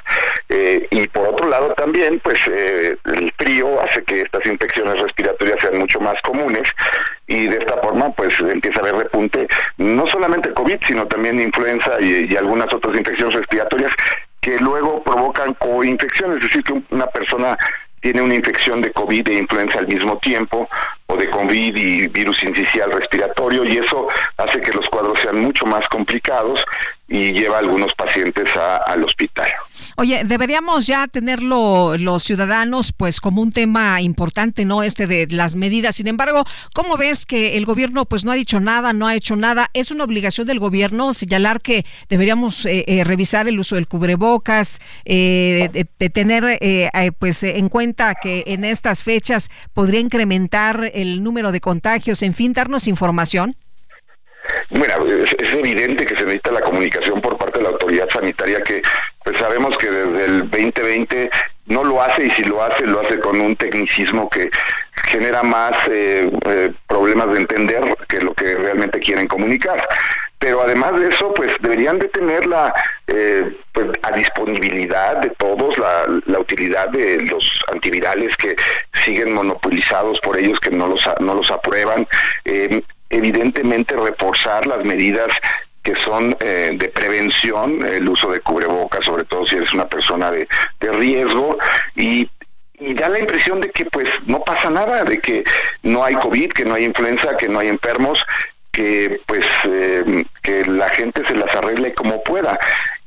[0.50, 5.78] Eh, y por otro lado también pues el frío hace que estas infecciones respiratorias sean
[5.78, 6.70] mucho más comunes
[7.28, 9.48] y de esta forma pues empieza a haber repunte
[9.78, 13.94] no solamente COVID sino también influenza y, algunas otras infecciones respiratorias
[14.42, 17.58] que luego provocan coinfecciones, es decir, que una persona
[18.02, 20.70] tiene una infección de COVID e influenza al mismo tiempo,
[21.08, 25.66] o de COVID y virus incisional respiratorio, y eso hace que los cuadros sean mucho
[25.66, 26.64] más complicados
[27.08, 28.50] y lleva a algunos pacientes
[28.88, 29.50] al hospital.
[29.98, 34.82] Oye, deberíamos ya tenerlo los ciudadanos pues como un tema importante, ¿no?
[34.82, 35.96] Este de las medidas.
[35.96, 36.44] Sin embargo,
[36.74, 39.70] ¿cómo ves que el gobierno pues no ha dicho nada, no ha hecho nada?
[39.74, 44.80] ¿Es una obligación del gobierno señalar que deberíamos eh, eh, revisar el uso del cubrebocas,
[45.06, 46.60] eh, de, tener
[47.20, 52.54] pues en cuenta que en estas fechas podría incrementar el número de contagios, en fin,
[52.54, 53.56] darnos información?
[54.70, 58.82] Mira, es, evidente que se necesita la comunicación por parte de la autoridad sanitaria que
[59.24, 61.30] pues sabemos que desde el 2020
[61.68, 64.50] no lo hace y si lo hace lo hace con un tecnicismo que
[65.06, 69.82] genera más eh, eh, problemas de entender que lo que realmente quieren comunicar.
[70.40, 72.74] pero además de eso, pues deberían de tener la
[73.08, 78.56] eh, pues, a disponibilidad de todos la, la, utilidad de los antivirales que
[79.06, 82.08] siguen monopolizados por ellos que no los no los aprueban.
[82.44, 85.30] Eh, evidentemente reforzar las medidas
[85.84, 90.32] que son eh, de prevención, el uso de cubrebocas, sobre todo si eres una persona
[90.32, 90.48] de,
[90.80, 91.58] de riesgo,
[91.96, 92.30] y,
[92.80, 95.44] y da la impresión de que pues no pasa nada, de que
[95.84, 98.26] no hay COVID, que no hay influenza, que no hay enfermos,
[98.72, 102.58] que pues eh, que la gente se las arregle como pueda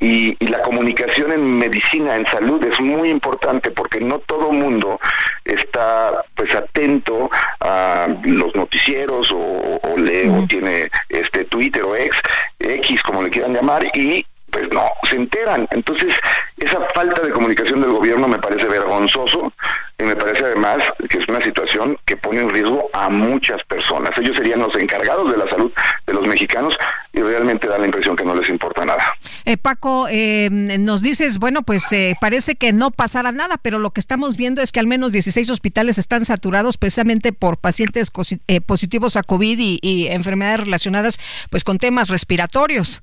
[0.00, 5.00] y, la comunicación en medicina en salud es muy importante porque no todo mundo
[5.44, 7.30] está pues atento
[7.60, 12.16] a los noticieros o, o lee o tiene este Twitter o ex
[12.58, 14.24] X como le quieran llamar y
[14.56, 15.68] pues no, se enteran.
[15.70, 16.14] Entonces,
[16.56, 19.52] esa falta de comunicación del gobierno me parece vergonzoso
[19.98, 20.78] y me parece además
[21.10, 24.16] que es una situación que pone en riesgo a muchas personas.
[24.16, 25.70] Ellos serían los encargados de la salud
[26.06, 26.74] de los mexicanos
[27.12, 29.04] y realmente da la impresión que no les importa nada.
[29.44, 33.90] Eh, Paco, eh, nos dices, bueno, pues eh, parece que no pasará nada, pero lo
[33.90, 38.10] que estamos viendo es que al menos 16 hospitales están saturados precisamente por pacientes
[38.48, 43.02] eh, positivos a COVID y, y enfermedades relacionadas pues con temas respiratorios.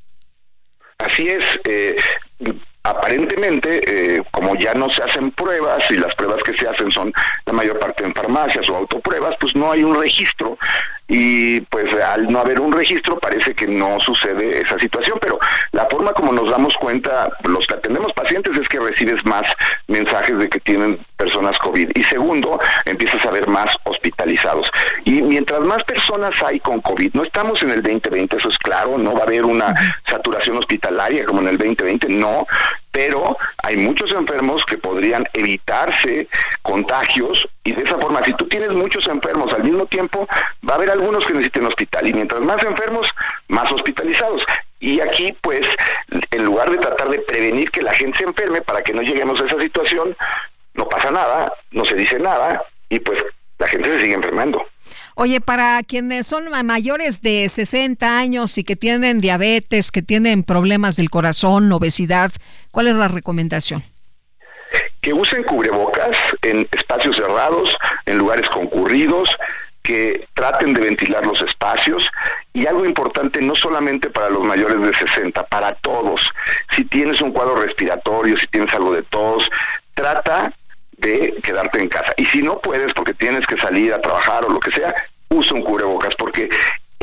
[1.06, 1.96] Así es, eh,
[2.84, 7.14] aparentemente, eh, como ya no se hacen pruebas y las pruebas que se hacen son
[7.46, 10.58] la mayor parte en farmacias o autopruebas, pues no hay un registro
[11.08, 15.38] y pues al no haber un registro parece que no sucede esa situación, pero
[15.72, 19.44] la forma como nos damos cuenta los que atendemos pacientes es que recibes más
[19.88, 21.90] mensajes de que tienen personas COVID.
[21.96, 24.72] Y segundo, empiezas a ver más hospitalizados.
[25.04, 28.98] Y mientras más personas hay con COVID, no estamos en el 2020, eso es claro,
[28.98, 29.74] no va a haber una
[30.08, 32.48] saturación hospitalaria como en el 2020, no,
[32.94, 36.28] pero hay muchos enfermos que podrían evitarse
[36.62, 40.28] contagios y de esa forma, si tú tienes muchos enfermos al mismo tiempo,
[40.68, 43.10] va a haber algunos que necesiten hospital y mientras más enfermos,
[43.48, 44.46] más hospitalizados.
[44.80, 45.68] Y aquí, pues,
[46.30, 49.42] en lugar de tratar de prevenir que la gente se enferme para que no lleguemos
[49.42, 50.16] a esa situación,
[50.76, 53.20] no pasa nada, no se dice nada y pues
[53.58, 54.64] la gente se sigue enfermando.
[55.16, 60.96] Oye, para quienes son mayores de 60 años y que tienen diabetes, que tienen problemas
[60.96, 62.32] del corazón, obesidad,
[62.74, 63.84] ¿cuál es la recomendación?
[65.00, 69.30] Que usen cubrebocas en espacios cerrados, en lugares concurridos,
[69.84, 72.10] que traten de ventilar los espacios
[72.52, 76.28] y algo importante no solamente para los mayores de 60, para todos.
[76.72, 79.48] Si tienes un cuadro respiratorio, si tienes algo de tos,
[79.94, 80.52] trata
[80.98, 82.14] de quedarte en casa.
[82.18, 84.96] Y si no puedes porque tienes que salir a trabajar o lo que sea,
[85.30, 86.50] usa un cubrebocas porque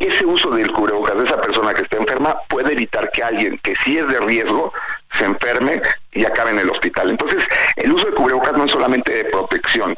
[0.01, 3.75] ese uso del cubrebocas de esa persona que está enferma puede evitar que alguien que
[3.85, 4.73] sí es de riesgo
[5.17, 5.81] se enferme
[6.13, 7.11] y acabe en el hospital.
[7.11, 7.45] Entonces,
[7.77, 9.97] el uso de cubrebocas no es solamente de protección,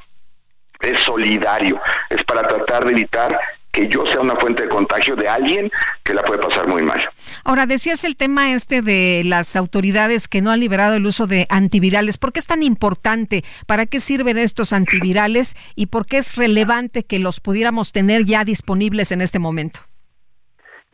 [0.80, 3.38] es solidario, es para tratar de evitar
[3.72, 5.70] que yo sea una fuente de contagio de alguien
[6.04, 7.08] que la puede pasar muy mal.
[7.42, 11.46] Ahora, decías el tema este de las autoridades que no han liberado el uso de
[11.48, 12.18] antivirales.
[12.18, 13.42] ¿Por qué es tan importante?
[13.66, 15.56] ¿Para qué sirven estos antivirales?
[15.74, 19.80] ¿Y por qué es relevante que los pudiéramos tener ya disponibles en este momento?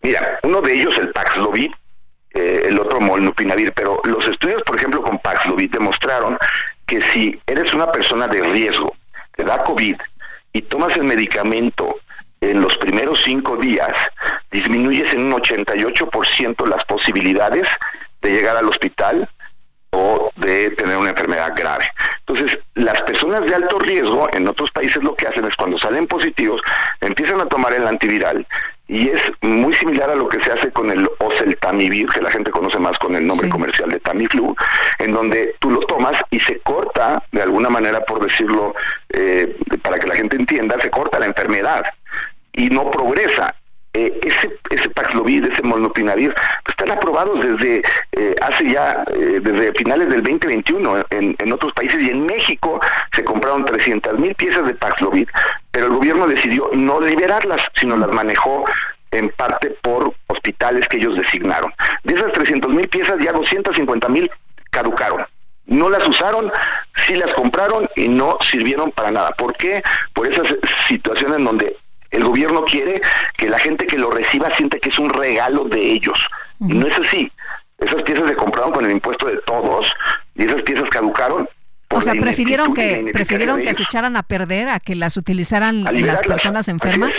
[0.03, 1.73] Mira, uno de ellos, el Paxlovid,
[2.39, 6.39] el otro Molnupiravir, pero los estudios, por ejemplo, con Paxlovid demostraron
[6.87, 8.95] que si eres una persona de riesgo,
[9.37, 9.97] te da COVID
[10.53, 11.97] y tomas el medicamento
[12.41, 13.93] en los primeros cinco días,
[14.51, 17.67] disminuyes en un 88% las posibilidades
[18.23, 19.29] de llegar al hospital
[19.91, 21.91] o de tener una enfermedad grave.
[22.21, 26.07] Entonces, las personas de alto riesgo en otros países lo que hacen es cuando salen
[26.07, 26.61] positivos,
[27.01, 28.47] empiezan a tomar el antiviral
[28.89, 32.51] y es muy similar a lo que se hace con el oseltamivir, que la gente
[32.51, 34.57] conoce más con el nombre comercial de Tamiflu,
[34.99, 38.75] en donde tú lo tomas y se corta, de alguna manera, por decirlo,
[39.11, 41.85] eh, para que la gente entienda, se corta la enfermedad
[42.55, 43.55] y no progresa.
[43.99, 47.83] Eh, ese, ese Paxlovid, ese Molnupiravir, pues están aprobados desde
[48.13, 52.81] eh, hace ya, eh, desde finales del 2021 en, en otros países y en México
[53.11, 55.27] se compraron 300 mil piezas de Paxlovid,
[55.73, 58.67] pero el gobierno decidió no liberarlas, sino las manejó
[59.11, 61.75] en parte por hospitales que ellos designaron.
[62.05, 64.31] De esas 300 mil piezas, ya 250 mil
[64.71, 65.27] caducaron.
[65.67, 66.53] No las usaron,
[67.05, 69.33] sí las compraron y no sirvieron para nada.
[69.33, 69.83] ¿Por qué?
[70.15, 70.55] Por esas
[70.87, 71.77] situaciones en donde
[72.11, 73.01] el gobierno quiere
[73.37, 76.19] que la gente que lo reciba siente que es un regalo de ellos.
[76.61, 77.31] Y no es así.
[77.79, 79.93] Esas piezas se compraron con el impuesto de todos
[80.35, 81.49] y esas piezas caducaron.
[81.91, 86.23] O sea, prefirieron que prefirieron que se echaran a perder a que las utilizaran las
[86.23, 87.15] personas enfermas.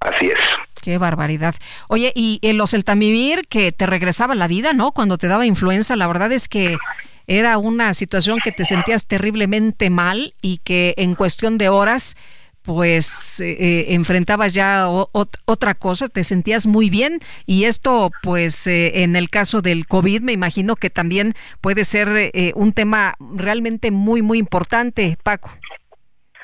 [0.00, 0.38] Así es.
[0.82, 1.54] Qué barbaridad.
[1.88, 4.92] Oye, y el oseltamivir que te regresaba la vida, ¿no?
[4.92, 6.78] Cuando te daba influenza, la verdad es que
[7.26, 12.16] era una situación que te sentías terriblemente mal y que en cuestión de horas
[12.62, 19.02] pues eh, eh, enfrentabas ya otra cosa, te sentías muy bien y esto pues eh,
[19.02, 24.22] en el caso del COVID me imagino que también puede ser un tema realmente muy
[24.22, 25.50] muy importante, Paco.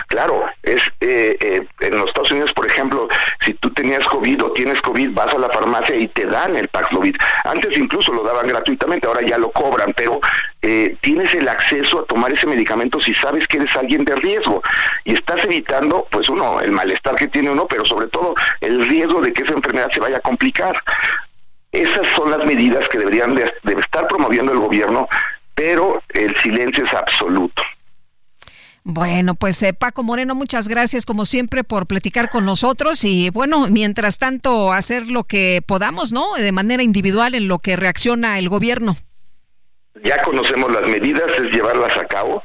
[0.09, 3.09] Claro, es eh, eh, en los Estados Unidos, por ejemplo,
[3.41, 6.69] si tú tenías COVID o tienes COVID, vas a la farmacia y te dan el
[6.69, 7.17] Paxlovid.
[7.45, 10.21] Antes incluso lo daban gratuitamente, ahora ya lo cobran, pero
[10.63, 14.63] eh, tienes el acceso a tomar ese medicamento si sabes que eres alguien de riesgo
[15.05, 19.21] y estás evitando, pues uno, el malestar que tiene uno, pero sobre todo el riesgo
[19.21, 20.81] de que esa enfermedad se vaya a complicar.
[21.73, 25.09] Esas son las medidas que deberían de estar promoviendo el gobierno,
[25.55, 27.63] pero el silencio es absoluto.
[28.89, 33.67] Bueno, pues eh, Paco Moreno, muchas gracias como siempre por platicar con nosotros y bueno,
[33.69, 36.35] mientras tanto hacer lo que podamos, ¿no?
[36.35, 38.97] De manera individual en lo que reacciona el gobierno.
[40.05, 42.45] Ya conocemos las medidas, es llevarlas a cabo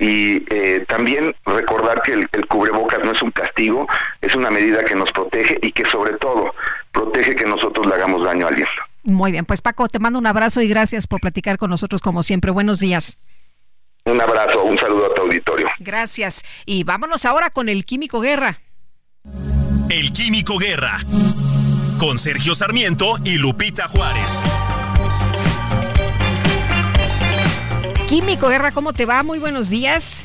[0.00, 3.86] y eh, también recordar que el, el, cubrebocas no es un castigo,
[4.20, 6.52] es una medida que nos protege y que sobre todo
[6.90, 8.66] protege que nosotros le hagamos daño a alguien.
[9.04, 12.24] Muy bien, pues Paco, te mando un abrazo y gracias por platicar con nosotros como
[12.24, 12.50] siempre.
[12.50, 13.16] Buenos días.
[14.06, 15.68] Un abrazo, un saludo a tu auditorio.
[15.80, 16.44] Gracias.
[16.64, 18.60] Y vámonos ahora con el Químico Guerra.
[19.90, 20.98] El Químico Guerra.
[21.98, 24.30] Con Sergio Sarmiento y Lupita Juárez.
[28.08, 29.24] Químico Guerra, ¿cómo te va?
[29.24, 30.20] Muy buenos días.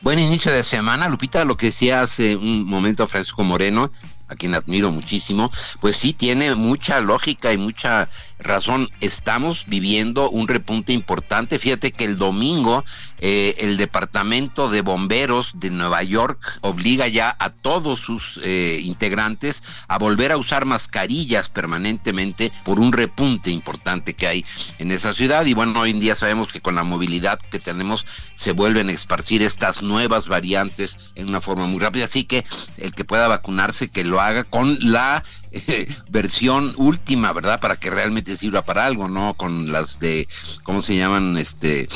[0.00, 3.90] Buen inicio de semana, Lupita, lo que decía hace un momento Francisco Moreno,
[4.28, 5.50] a quien admiro muchísimo,
[5.82, 8.08] pues sí tiene mucha lógica y mucha
[8.38, 11.58] razón, estamos viviendo un repunte importante.
[11.58, 12.84] Fíjate que el domingo
[13.26, 19.62] eh, el Departamento de Bomberos de Nueva York obliga ya a todos sus eh, integrantes
[19.88, 24.44] a volver a usar mascarillas permanentemente por un repunte importante que hay
[24.78, 25.46] en esa ciudad.
[25.46, 28.04] Y bueno, hoy en día sabemos que con la movilidad que tenemos
[28.34, 32.04] se vuelven a esparcir estas nuevas variantes en una forma muy rápida.
[32.04, 32.44] Así que
[32.76, 35.24] el que pueda vacunarse, que lo haga con la
[36.08, 37.60] versión última, ¿verdad?
[37.60, 39.34] Para que realmente sirva para algo, ¿no?
[39.34, 40.28] Con las de,
[40.62, 41.36] ¿cómo se llaman?
[41.36, 41.88] Este,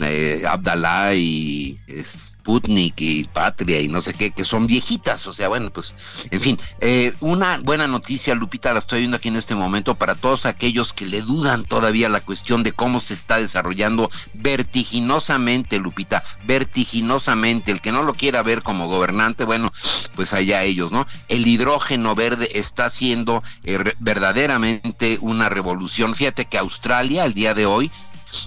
[0.00, 5.48] eh, Abdalá y Sputnik y Patria y no sé qué, que son viejitas, o sea,
[5.48, 5.94] bueno, pues,
[6.30, 10.14] en fin, eh, una buena noticia, Lupita, la estoy viendo aquí en este momento para
[10.14, 16.24] todos aquellos que le dudan todavía la cuestión de cómo se está desarrollando vertiginosamente, Lupita,
[16.44, 19.72] vertiginosamente, el que no lo quiera ver como gobernante, bueno,
[20.14, 21.06] pues allá ellos, ¿no?
[21.28, 26.14] El hidrógeno verde está siendo eh, verdaderamente una revolución.
[26.14, 27.90] Fíjate que Australia, al día de hoy,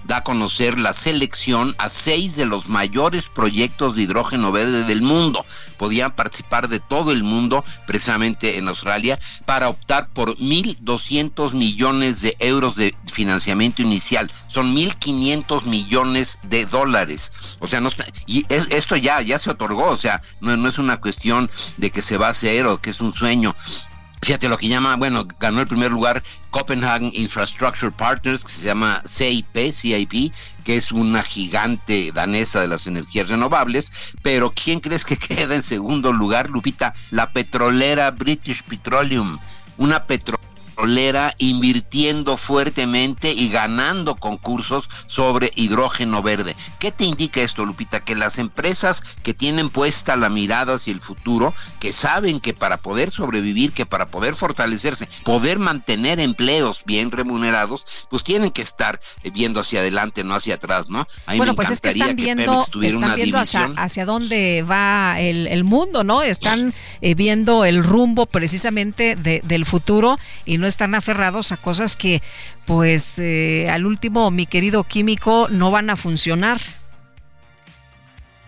[0.06, 5.02] da a conocer la selección a seis de los mayores proyectos de hidrógeno verde del
[5.02, 5.46] mundo.
[5.78, 12.36] Podían participar de todo el mundo, precisamente en Australia, para optar por 1.200 millones de
[12.40, 14.32] euros de financiamiento inicial.
[14.48, 17.32] Son 1.500 millones de dólares.
[17.60, 17.90] O sea, no
[18.26, 22.02] y esto ya, ya se otorgó, o sea, no, no es una cuestión de que
[22.02, 23.56] se va a hacer o que es un sueño.
[24.24, 29.02] Fíjate lo que llama, bueno, ganó el primer lugar Copenhagen Infrastructure Partners, que se llama
[29.06, 30.32] CIP, CIP,
[30.64, 35.64] que es una gigante danesa de las energías renovables, pero ¿quién crees que queda en
[35.64, 36.94] segundo lugar, Lupita?
[37.12, 39.40] La petrolera British Petroleum,
[39.78, 40.53] una petrolera
[41.38, 46.56] invirtiendo fuertemente y ganando concursos sobre hidrógeno verde.
[46.80, 48.02] ¿Qué te indica esto, Lupita?
[48.02, 52.78] Que las empresas que tienen puesta la mirada hacia el futuro, que saben que para
[52.78, 59.00] poder sobrevivir, que para poder fortalecerse, poder mantener empleos bien remunerados, pues tienen que estar
[59.34, 61.08] viendo hacia adelante, no hacia atrás, ¿no?
[61.38, 66.22] bueno, pues es que están viendo, están viendo hacia, dónde va el, mundo, ¿no?
[66.22, 72.22] Están eh, viendo el rumbo precisamente del futuro y no están aferrados a cosas que,
[72.66, 76.62] pues, eh, al último, mi querido químico, no van a funcionar.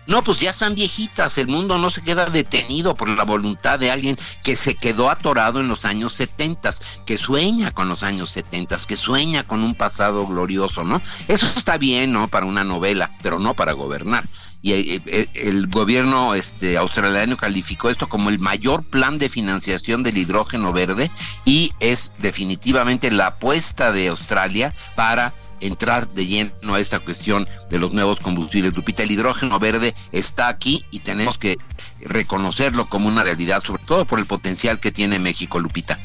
[0.06, 3.90] No, pues ya están viejitas, el mundo no se queda detenido por la voluntad de
[3.90, 6.70] alguien que se quedó atorado en los años 70,
[7.04, 11.02] que sueña con los años 70, que sueña con un pasado glorioso, ¿no?
[11.26, 12.28] Eso está bien, ¿no?
[12.28, 14.24] Para una novela, pero no para gobernar
[14.62, 20.02] y eh, eh, el gobierno este, australiano calificó esto como el mayor plan de financiación
[20.02, 21.10] del hidrógeno verde
[21.44, 27.78] y es definitivamente la apuesta de Australia para entrar de lleno a esta cuestión de
[27.78, 28.74] los nuevos combustibles.
[28.74, 31.58] Lupita, el hidrógeno verde está aquí y tenemos que
[32.00, 35.98] reconocerlo como una realidad, sobre todo por el potencial que tiene México, Lupita.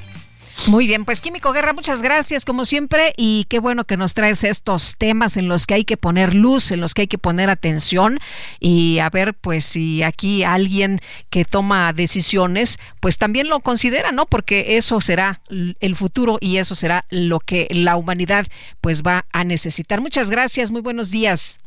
[0.67, 4.43] Muy bien, pues Químico Guerra, muchas gracias como siempre y qué bueno que nos traes
[4.43, 7.49] estos temas en los que hay que poner luz, en los que hay que poner
[7.49, 8.19] atención
[8.59, 11.01] y a ver pues si aquí alguien
[11.31, 14.27] que toma decisiones pues también lo considera, ¿no?
[14.27, 18.45] Porque eso será el futuro y eso será lo que la humanidad
[18.81, 19.99] pues va a necesitar.
[19.99, 21.59] Muchas gracias, muy buenos días.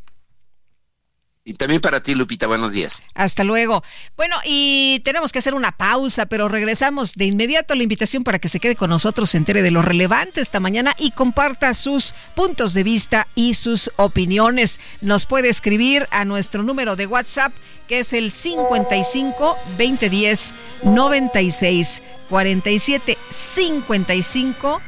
[1.46, 3.02] Y también para ti, Lupita, buenos días.
[3.12, 3.84] Hasta luego.
[4.16, 8.38] Bueno, y tenemos que hacer una pausa, pero regresamos de inmediato a la invitación para
[8.38, 12.14] que se quede con nosotros, se entere de lo relevante esta mañana y comparta sus
[12.34, 14.80] puntos de vista y sus opiniones.
[15.02, 17.52] Nos puede escribir a nuestro número de WhatsApp,
[17.88, 24.80] que es el 55 2010 96 47 55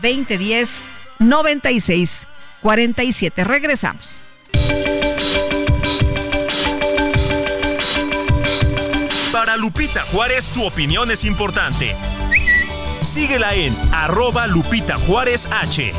[0.00, 0.84] 2010
[1.18, 2.26] 96
[2.62, 3.44] 47.
[3.44, 4.22] Regresamos.
[9.56, 11.94] Lupita Juárez, tu opinión es importante.
[13.00, 15.92] Síguela en arroba Lupita Juárez H.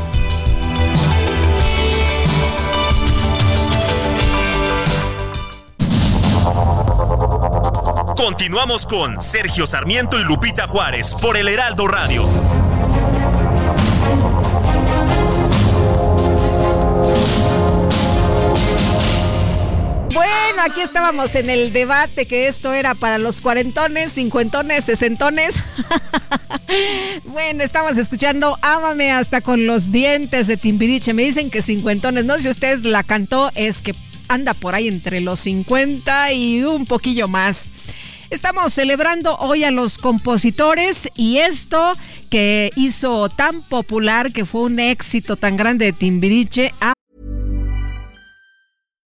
[8.16, 12.63] Continuamos con Sergio Sarmiento y Lupita Juárez por el Heraldo Radio.
[20.14, 25.56] Bueno, aquí estábamos en el debate que esto era para los cuarentones, cincuentones, sesentones.
[27.24, 31.14] bueno, estamos escuchando Ámame hasta con los dientes de Timbiriche.
[31.14, 33.92] Me dicen que cincuentones, no si usted la cantó, es que
[34.28, 37.72] anda por ahí entre los 50 y un poquillo más.
[38.30, 41.94] Estamos celebrando hoy a los compositores y esto
[42.30, 46.72] que hizo tan popular, que fue un éxito tan grande de Timbiriche.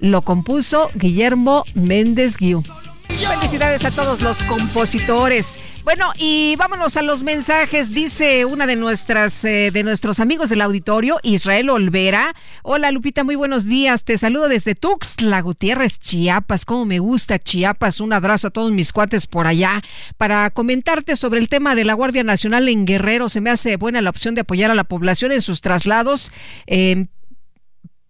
[0.00, 2.62] Lo compuso Guillermo Méndez Guiú.
[3.08, 5.58] Felicidades a todos los compositores.
[5.82, 7.92] Bueno, y vámonos a los mensajes.
[7.92, 12.34] Dice una de nuestras eh, de nuestros amigos del auditorio, Israel Olvera.
[12.62, 14.04] Hola Lupita, muy buenos días.
[14.04, 16.64] Te saludo desde Tuxtla Gutiérrez, Chiapas.
[16.64, 18.00] Cómo me gusta Chiapas.
[18.00, 19.82] Un abrazo a todos mis cuates por allá.
[20.18, 24.02] Para comentarte sobre el tema de la Guardia Nacional en Guerrero, se me hace buena
[24.02, 26.32] la opción de apoyar a la población en sus traslados.
[26.66, 27.06] Eh,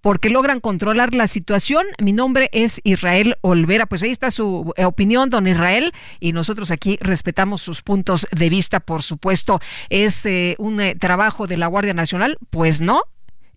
[0.09, 1.85] porque logran controlar la situación.
[1.99, 3.85] Mi nombre es Israel Olvera.
[3.85, 8.49] Pues ahí está su eh, opinión, don Israel, y nosotros aquí respetamos sus puntos de
[8.49, 9.61] vista, por supuesto.
[9.91, 12.39] ¿Es eh, un eh, trabajo de la Guardia Nacional?
[12.49, 13.03] Pues no,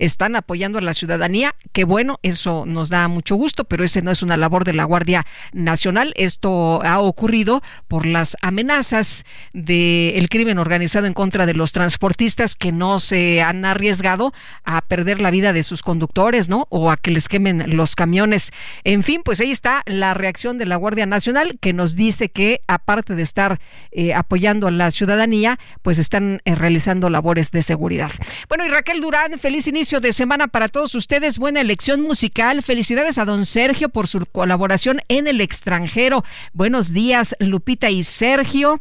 [0.02, 1.56] están apoyando a la ciudadanía.
[1.74, 4.84] Qué bueno, eso nos da mucho gusto, pero ese no es una labor de la
[4.84, 6.14] Guardia Nacional.
[6.18, 12.72] Esto ha ocurrido por las amenazas del crimen organizado en contra de los transportistas que
[12.72, 14.34] no se han arriesgado
[14.64, 16.66] a perder la vida de sus conductores, ¿no?
[16.70, 18.52] O a que les quemen los camiones.
[18.84, 22.62] En fin, pues ahí está la reacción de la Guardia Nacional que nos dice que
[22.68, 23.60] aparte de estar
[23.92, 28.12] eh, apoyando a la ciudadanía, pues están eh, realizando labores de seguridad.
[28.50, 31.38] Bueno, y Raquel Durán, feliz inicio de semana para todos ustedes.
[31.38, 32.64] Buena elección musical.
[32.64, 36.24] Felicidades a don Sergio por su colaboración en el extranjero.
[36.54, 38.80] Buenos días, Lupita y Sergio.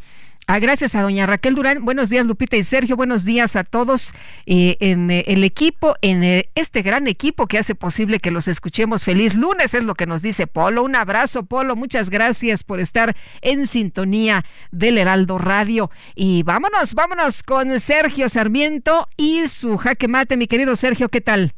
[0.52, 1.85] Ah, gracias a doña Raquel Durán.
[1.85, 2.97] Buenos días, Lupita y Sergio.
[2.97, 4.12] Buenos días a todos
[4.47, 8.48] eh, en eh, el equipo, en eh, este gran equipo que hace posible que los
[8.48, 9.05] escuchemos.
[9.05, 10.82] Feliz lunes es lo que nos dice Polo.
[10.82, 11.77] Un abrazo, Polo.
[11.77, 15.89] Muchas gracias por estar en sintonía del Heraldo Radio.
[16.16, 20.36] Y vámonos, vámonos con Sergio Sarmiento y su jaque mate.
[20.36, 21.55] Mi querido Sergio, ¿qué tal?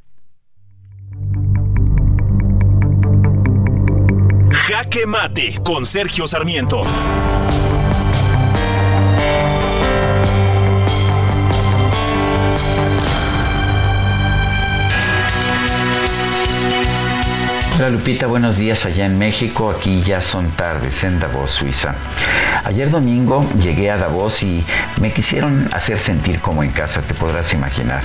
[4.50, 6.82] Jaque mate con Sergio Sarmiento.
[17.82, 19.68] Hola Lupita, buenos días allá en México.
[19.68, 21.96] Aquí ya son tardes en Davos, Suiza.
[22.62, 24.64] Ayer domingo llegué a Davos y
[25.00, 28.04] me quisieron hacer sentir como en casa, te podrás imaginar.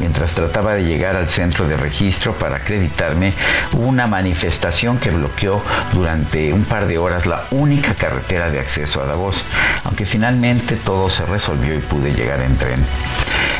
[0.00, 3.32] Mientras trataba de llegar al centro de registro para acreditarme,
[3.74, 5.62] hubo una manifestación que bloqueó
[5.92, 9.44] durante un par de horas la única carretera de acceso a Davos,
[9.84, 12.80] aunque finalmente todo se resolvió y pude llegar en tren.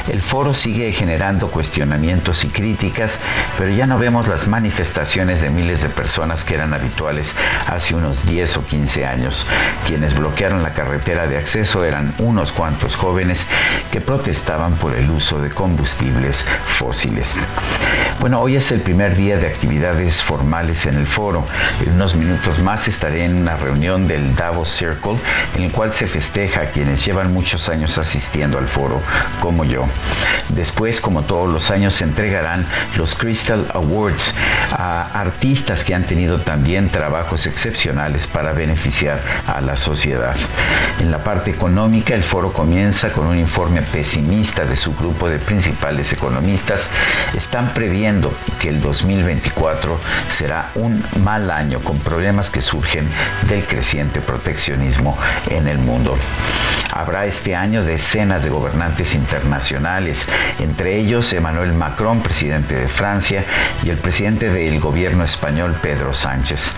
[0.09, 3.21] El foro sigue generando cuestionamientos y críticas,
[3.57, 7.35] pero ya no vemos las manifestaciones de miles de personas que eran habituales
[7.69, 9.47] hace unos 10 o 15 años.
[9.87, 13.47] Quienes bloquearon la carretera de acceso eran unos cuantos jóvenes
[13.91, 17.37] que protestaban por el uso de combustibles fósiles.
[18.21, 21.45] Bueno, hoy es el primer día de actividades formales en el foro.
[21.85, 25.19] En unos minutos más estaré en una reunión del Davos Circle
[25.57, 29.01] en el cual se festeja a quienes llevan muchos años asistiendo al foro,
[29.41, 29.85] como yo.
[30.49, 32.67] Después, como todos los años, se entregarán
[32.97, 34.33] los Crystal Awards
[34.71, 35.42] a artistas
[35.85, 40.37] que han tenido también trabajos excepcionales para beneficiar a la sociedad.
[41.01, 45.41] En la parte económica, el foro comienza con un informe pesimista de su grupo de
[45.41, 46.91] principales economistas.
[47.37, 49.99] Están previendo que el 2024
[50.29, 53.09] será un mal año con problemas que surgen
[53.49, 55.19] del creciente proteccionismo
[55.51, 56.17] en el mundo.
[56.95, 60.27] Habrá este año decenas de gobernantes internacionales,
[60.61, 63.45] entre ellos Emmanuel Macron, presidente de Francia,
[63.83, 66.73] y el presidente del gobierno español, Pedro Sánchez.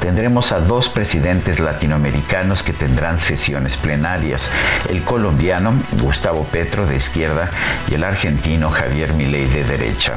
[0.00, 4.50] Tendremos a dos presidentes latinoamericanos que tendrán sesiones plenarias,
[4.88, 7.50] el colombiano Gustavo Petro de izquierda
[7.88, 10.14] y el argentino Javier Milei de derecha.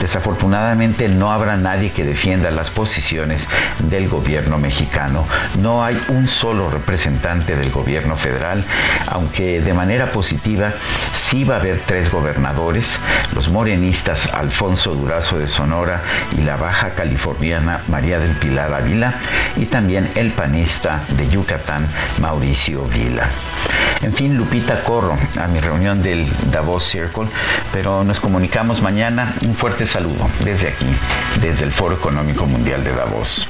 [0.00, 3.46] Desafortunadamente no habrá nadie que defienda las posiciones
[3.78, 5.26] del gobierno mexicano.
[5.60, 8.64] No hay un solo representante del gobierno federal,
[9.08, 10.72] aunque de manera positiva
[11.12, 12.98] sí va a haber tres gobernadores,
[13.32, 16.02] los morenistas Alfonso Durazo de Sonora
[16.36, 19.14] y la baja californiana María del Pilar Ávila
[19.56, 21.86] y también el panista de Yucatán
[22.20, 23.28] Mauricio Vila.
[24.02, 27.28] En fin, Lupita, corro a mi reunión del Davos Circle,
[27.72, 29.32] pero nos comunicamos mañana.
[29.46, 30.86] Un fuerte saludo desde aquí,
[31.40, 33.48] desde el Foro Económico Mundial de Davos.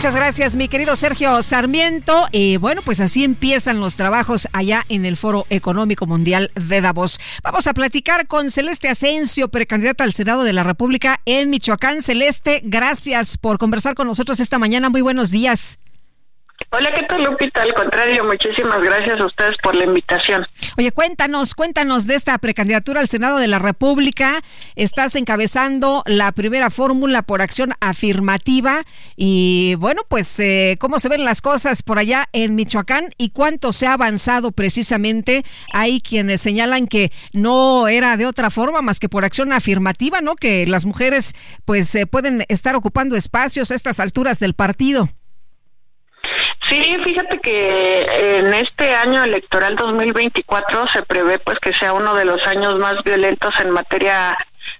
[0.00, 2.26] Muchas gracias, mi querido Sergio Sarmiento.
[2.32, 7.20] Y bueno, pues así empiezan los trabajos allá en el Foro Económico Mundial de Davos.
[7.42, 12.00] Vamos a platicar con Celeste Asensio, precandidata al Senado de la República en Michoacán.
[12.00, 14.88] Celeste, gracias por conversar con nosotros esta mañana.
[14.88, 15.78] Muy buenos días.
[16.72, 17.62] Hola, ¿qué tal, Lupita?
[17.62, 20.46] Al contrario, muchísimas gracias a ustedes por la invitación.
[20.78, 24.40] Oye, cuéntanos, cuéntanos de esta precandidatura al Senado de la República.
[24.76, 28.84] Estás encabezando la primera fórmula por acción afirmativa
[29.16, 33.72] y bueno, pues eh, cómo se ven las cosas por allá en Michoacán y cuánto
[33.72, 35.44] se ha avanzado precisamente.
[35.72, 40.36] Hay quienes señalan que no era de otra forma más que por acción afirmativa, ¿no?
[40.36, 41.34] Que las mujeres
[41.64, 45.08] pues eh, pueden estar ocupando espacios a estas alturas del partido.
[46.62, 52.24] Sí, fíjate que en este año electoral 2024 se prevé pues que sea uno de
[52.24, 54.36] los años más violentos en materia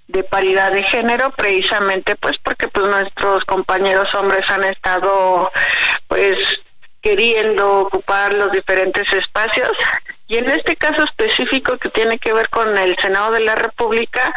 [0.07, 5.51] de paridad de género precisamente pues porque pues nuestros compañeros hombres han estado
[6.07, 6.37] pues
[7.01, 9.71] queriendo ocupar los diferentes espacios.
[10.27, 14.33] Y en este caso específico que tiene que ver con el Senado de la República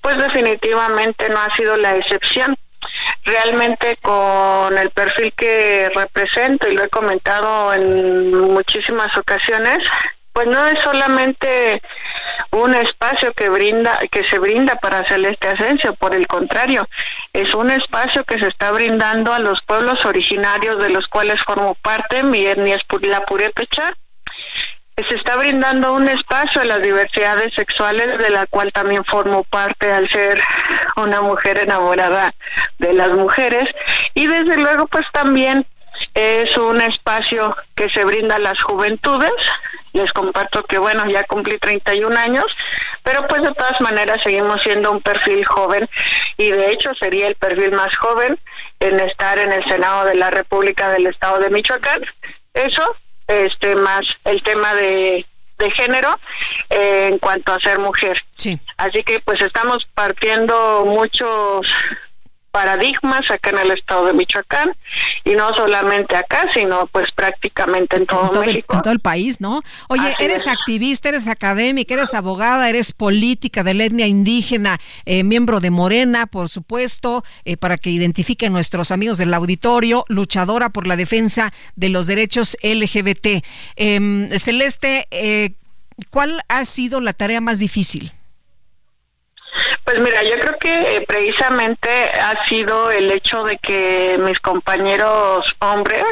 [0.00, 2.56] pues definitivamente no ha sido la excepción
[3.24, 9.78] realmente con el perfil que represento y lo he comentado en muchísimas ocasiones,
[10.32, 11.82] pues no es solamente
[12.52, 16.88] un espacio que brinda que se brinda para Celeste Asensio, por el contrario,
[17.32, 21.74] es un espacio que se está brindando a los pueblos originarios de los cuales formo
[21.74, 23.94] parte, mi etnia es la Purépecha,
[25.04, 29.92] se está brindando un espacio a las diversidades sexuales de la cual también formo parte
[29.92, 30.40] al ser
[30.96, 32.34] una mujer enamorada
[32.78, 33.68] de las mujeres
[34.14, 35.66] y desde luego pues también
[36.14, 39.32] es un espacio que se brinda a las juventudes.
[39.92, 42.44] Les comparto que bueno, ya cumplí 31 años,
[43.02, 45.88] pero pues de todas maneras seguimos siendo un perfil joven
[46.36, 48.38] y de hecho sería el perfil más joven
[48.80, 52.02] en estar en el Senado de la República del Estado de Michoacán.
[52.54, 52.96] Eso
[53.28, 55.24] este más el tema de,
[55.58, 56.18] de género
[56.70, 58.24] eh, en cuanto a ser mujer.
[58.36, 58.58] Sí.
[58.76, 61.72] Así que pues estamos partiendo muchos
[62.50, 64.74] paradigmas acá en el estado de Michoacán
[65.24, 68.72] y no solamente acá, sino pues prácticamente en todo, México.
[68.72, 69.62] El, en todo el país, ¿no?
[69.88, 75.60] Oye, eres activista, eres académica, eres abogada, eres política de la etnia indígena, eh, miembro
[75.60, 80.96] de Morena, por supuesto, eh, para que identifiquen nuestros amigos del auditorio, luchadora por la
[80.96, 83.44] defensa de los derechos LGBT.
[83.76, 85.54] Em, Celeste, eh,
[86.10, 88.12] ¿cuál ha sido la tarea más difícil?
[89.84, 95.54] Pues mira, yo creo que eh, precisamente ha sido el hecho de que mis compañeros
[95.60, 96.04] hombres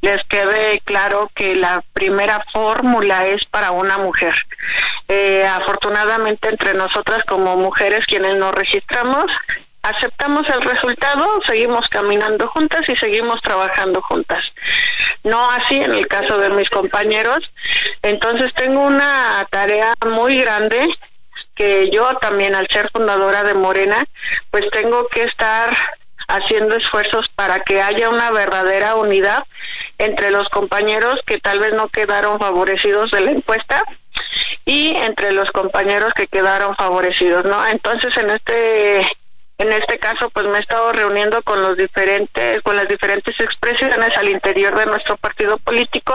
[0.00, 4.34] les quede claro que la primera fórmula es para una mujer.
[5.08, 9.26] Eh, afortunadamente entre nosotras como mujeres quienes nos registramos,
[9.82, 14.52] aceptamos el resultado, seguimos caminando juntas y seguimos trabajando juntas.
[15.24, 17.38] No así en el caso de mis compañeros.
[18.02, 20.88] Entonces tengo una tarea muy grande
[21.54, 24.04] que yo también al ser fundadora de Morena,
[24.50, 25.76] pues tengo que estar
[26.28, 29.44] haciendo esfuerzos para que haya una verdadera unidad
[29.98, 33.82] entre los compañeros que tal vez no quedaron favorecidos de la encuesta
[34.64, 37.66] y entre los compañeros que quedaron favorecidos, ¿no?
[37.66, 39.06] Entonces, en este
[39.60, 44.16] En este caso, pues me he estado reuniendo con los diferentes, con las diferentes expresiones
[44.16, 46.14] al interior de nuestro partido político,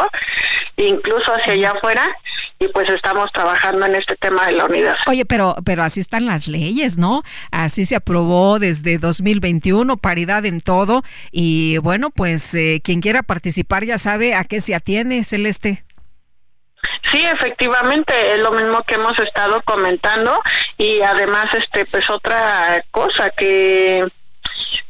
[0.77, 2.09] incluso hacia allá afuera,
[2.57, 4.95] y pues estamos trabajando en este tema de la unidad.
[5.05, 7.21] Oye, pero, pero así están las leyes, ¿no?
[7.51, 13.85] Así se aprobó desde 2021, paridad en todo, y bueno, pues eh, quien quiera participar
[13.85, 15.85] ya sabe a qué se atiene, Celeste.
[17.11, 20.41] Sí, efectivamente, es lo mismo que hemos estado comentando
[20.77, 24.05] y además, este, pues otra cosa que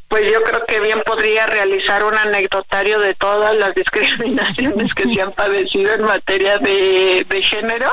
[0.07, 5.21] pues yo creo que bien podría realizar un anecdotario de todas las discriminaciones que se
[5.21, 7.91] han padecido en materia de, de género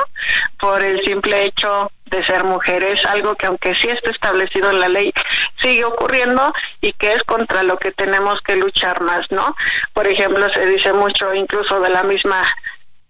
[0.59, 4.87] por el simple hecho de ser mujeres, algo que aunque sí está establecido en la
[4.87, 5.11] ley,
[5.57, 9.55] sigue ocurriendo y que es contra lo que tenemos que luchar más, ¿no?
[9.93, 12.43] Por ejemplo, se dice mucho incluso de la misma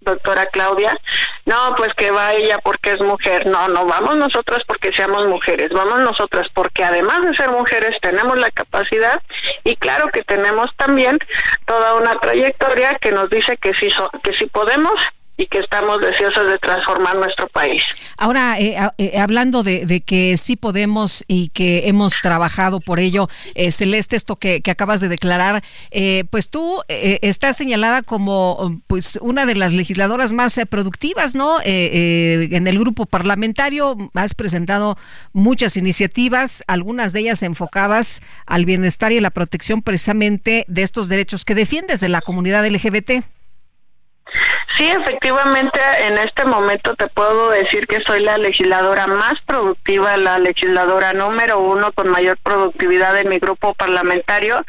[0.03, 0.97] doctora Claudia,
[1.45, 5.69] no, pues que va ella porque es mujer, no, no, vamos nosotras porque seamos mujeres,
[5.71, 9.21] vamos nosotras porque además de ser mujeres tenemos la capacidad
[9.63, 11.19] y claro que tenemos también
[11.65, 13.87] toda una trayectoria que nos dice que sí,
[14.23, 14.93] que sí podemos
[15.35, 17.81] y que estamos deseosos de transformar nuestro país.
[18.17, 23.71] Ahora, eh, eh, hablando de, que sí podemos y que hemos trabajado por ello, eh,
[23.71, 25.63] Celeste, esto que, acabas de declarar,
[26.31, 31.59] pues tú estás señalada como pues una de las legisladoras más productivas, ¿no?
[31.63, 34.97] en el grupo parlamentario has presentado
[35.31, 41.45] muchas iniciativas, algunas de ellas enfocadas al bienestar y la protección precisamente de estos derechos
[41.45, 43.23] que defiendes de la comunidad LGBT.
[44.77, 50.39] Sí, efectivamente, en este momento te puedo decir que soy la legisladora más productiva, la
[50.39, 54.65] legisladora número uno con mayor productividad en mi grupo parlamentario,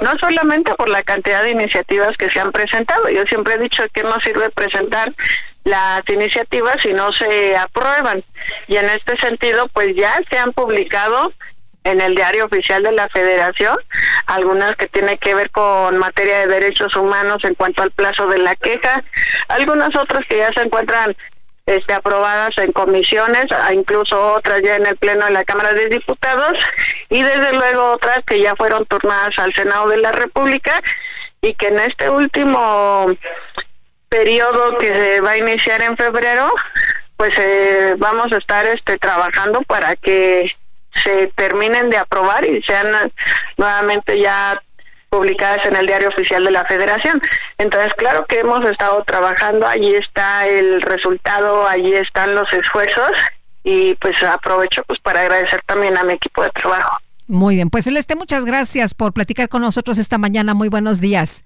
[0.00, 3.82] no solamente por la cantidad de iniciativas que se han presentado, yo siempre he dicho
[3.92, 5.12] que no sirve presentar
[5.64, 8.22] las iniciativas si no se aprueban.
[8.68, 11.32] Y en este sentido, pues ya se han publicado
[11.90, 13.76] en el diario oficial de la federación,
[14.26, 18.38] algunas que tienen que ver con materia de derechos humanos en cuanto al plazo de
[18.38, 19.02] la queja,
[19.48, 21.16] algunas otras que ya se encuentran
[21.66, 26.54] este, aprobadas en comisiones, incluso otras ya en el Pleno de la Cámara de Diputados,
[27.10, 30.80] y desde luego otras que ya fueron turnadas al Senado de la República
[31.40, 33.06] y que en este último
[34.08, 36.50] periodo que se va a iniciar en febrero,
[37.16, 40.50] pues eh, vamos a estar este, trabajando para que
[40.94, 43.12] se terminen de aprobar y sean
[43.56, 44.60] nuevamente ya
[45.10, 47.20] publicadas en el diario oficial de la federación.
[47.56, 53.12] Entonces, claro que hemos estado trabajando, allí está el resultado, allí están los esfuerzos
[53.64, 56.98] y pues aprovecho pues para agradecer también a mi equipo de trabajo.
[57.26, 60.54] Muy bien, pues Celeste, muchas gracias por platicar con nosotros esta mañana.
[60.54, 61.44] Muy buenos días.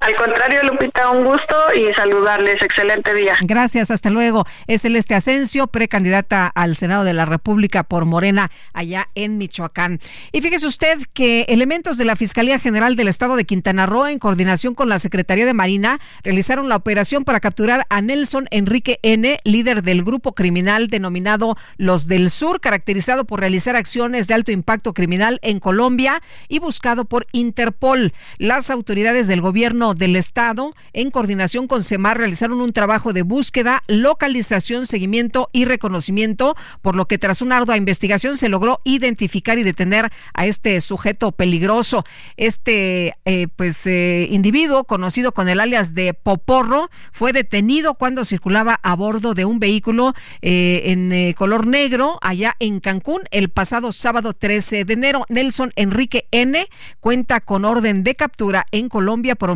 [0.00, 2.62] Al contrario, Lupita, un gusto y saludarles.
[2.62, 3.36] Excelente día.
[3.40, 4.46] Gracias, hasta luego.
[4.68, 9.98] Es Celeste Asensio, precandidata al Senado de la República por Morena, allá en Michoacán.
[10.30, 14.20] Y fíjese usted que elementos de la Fiscalía General del Estado de Quintana Roo, en
[14.20, 19.40] coordinación con la Secretaría de Marina, realizaron la operación para capturar a Nelson Enrique N.,
[19.42, 24.94] líder del grupo criminal denominado Los del Sur, caracterizado por realizar acciones de alto impacto
[24.94, 28.12] criminal en Colombia y buscado por Interpol.
[28.38, 33.82] Las autoridades del gobierno del Estado, en coordinación con CEMAR, realizaron un trabajo de búsqueda,
[33.86, 39.62] localización, seguimiento y reconocimiento, por lo que tras una ardua investigación se logró identificar y
[39.62, 42.04] detener a este sujeto peligroso.
[42.36, 48.78] Este eh, pues eh, individuo, conocido con el alias de Poporro, fue detenido cuando circulaba
[48.82, 54.32] a bordo de un vehículo eh, en color negro allá en Cancún el pasado sábado
[54.32, 55.24] 13 de enero.
[55.28, 56.66] Nelson Enrique N.
[57.00, 59.50] cuenta con orden de captura en Colombia por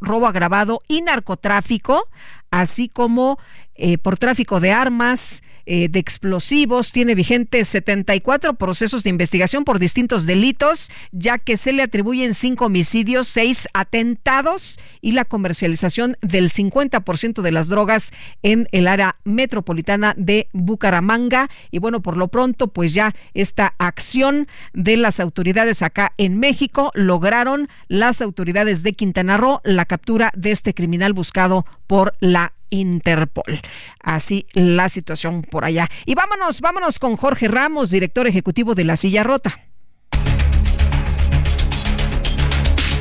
[0.00, 2.08] robo agravado y narcotráfico,
[2.50, 3.38] así como
[3.74, 6.92] eh, por tráfico de armas, eh, de explosivos.
[6.92, 12.66] Tiene vigentes 74 procesos de investigación por distintos delitos, ya que se le atribuyen cinco
[12.66, 18.12] homicidios, seis atentados y la comercialización del 50% de las drogas
[18.42, 21.48] en el área metropolitana de Bucaramanga.
[21.70, 26.90] Y bueno, por lo pronto, pues ya esta acción de las autoridades acá en México
[26.94, 33.60] lograron las autoridades de Quintana Roo la captura de este criminal buscado por la Interpol.
[34.00, 35.88] Así la situación por allá.
[36.06, 39.68] Y vámonos, vámonos con Jorge Ramos, director ejecutivo de La Silla Rota.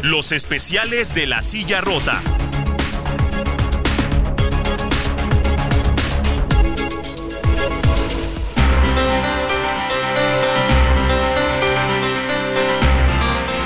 [0.03, 2.21] Los especiales de La Silla Rota.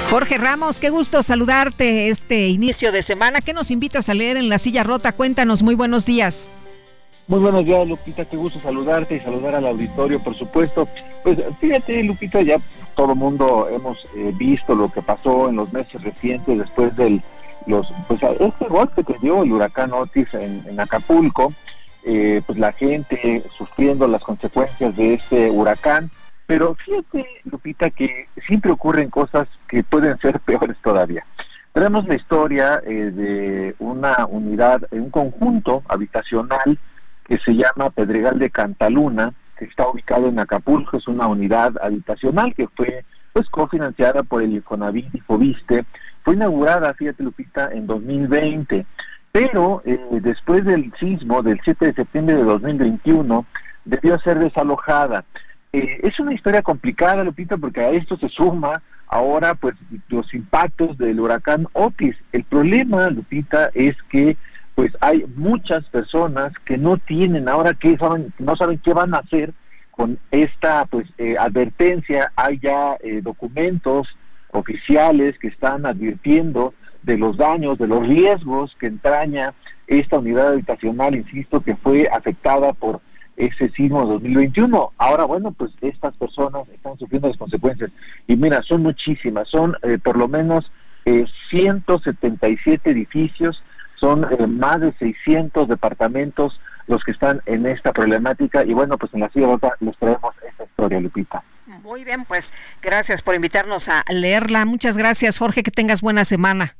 [0.09, 3.41] Jorge Ramos, qué gusto saludarte este inicio de semana.
[3.41, 5.11] ¿Qué nos invitas a leer en La Silla Rota?
[5.13, 6.49] Cuéntanos, muy buenos días.
[7.27, 8.23] Muy buenos días, Lupita.
[8.23, 10.87] Qué gusto saludarte y saludar al auditorio, por supuesto.
[11.23, 12.57] Pues fíjate, Lupita, ya
[12.95, 17.23] todo el mundo hemos eh, visto lo que pasó en los meses recientes después del
[17.65, 21.51] los pues este golpe que dio el huracán Otis en, Acapulco.
[22.03, 26.11] Eh, pues la gente sufriendo las consecuencias de este huracán.
[26.47, 31.25] Pero fíjate, Lupita, que siempre ocurren cosas que pueden ser peores todavía.
[31.73, 36.77] Tenemos la historia eh, de una unidad, un conjunto habitacional
[37.25, 42.53] que se llama Pedregal de Cantaluna, que está ubicado en Acapulco, es una unidad habitacional
[42.53, 43.03] que fue
[43.33, 45.83] pues cofinanciada por el Infonavit y Fobiste,
[46.23, 48.85] fue inaugurada, fíjate Lupita, en 2020,
[49.31, 53.45] pero eh, después del sismo del 7 de septiembre de 2021
[53.83, 55.25] debió ser desalojada.
[55.75, 59.75] Eh, es una historia complicada, Lupita, porque a esto se suma ahora pues
[60.07, 62.15] los impactos del huracán Otis.
[62.31, 64.37] El problema, Lupita, es que
[64.73, 69.19] pues hay muchas personas que no tienen ahora que saben, no saben qué van a
[69.19, 69.51] hacer
[69.91, 72.31] con esta pues eh, advertencia.
[72.37, 74.07] Hay ya eh, documentos
[74.51, 76.73] oficiales que están advirtiendo
[77.03, 79.53] de los daños, de los riesgos que entraña
[79.87, 83.01] esta unidad habitacional, insisto, que fue afectada por
[83.37, 84.91] ese sismo 2021.
[84.97, 87.91] Ahora, bueno, pues estas personas están sufriendo las consecuencias.
[88.27, 90.71] Y mira, son muchísimas, son eh, por lo menos
[91.51, 93.61] 177 edificios
[93.99, 99.13] son eh, más de 600 departamentos los que están en esta problemática y bueno, pues
[99.13, 101.43] en la ciudad les traemos esta historia, Lupita.
[101.81, 104.65] Muy bien, pues gracias por invitarnos a leerla.
[104.65, 106.75] Muchas gracias, Jorge, que tengas buena semana.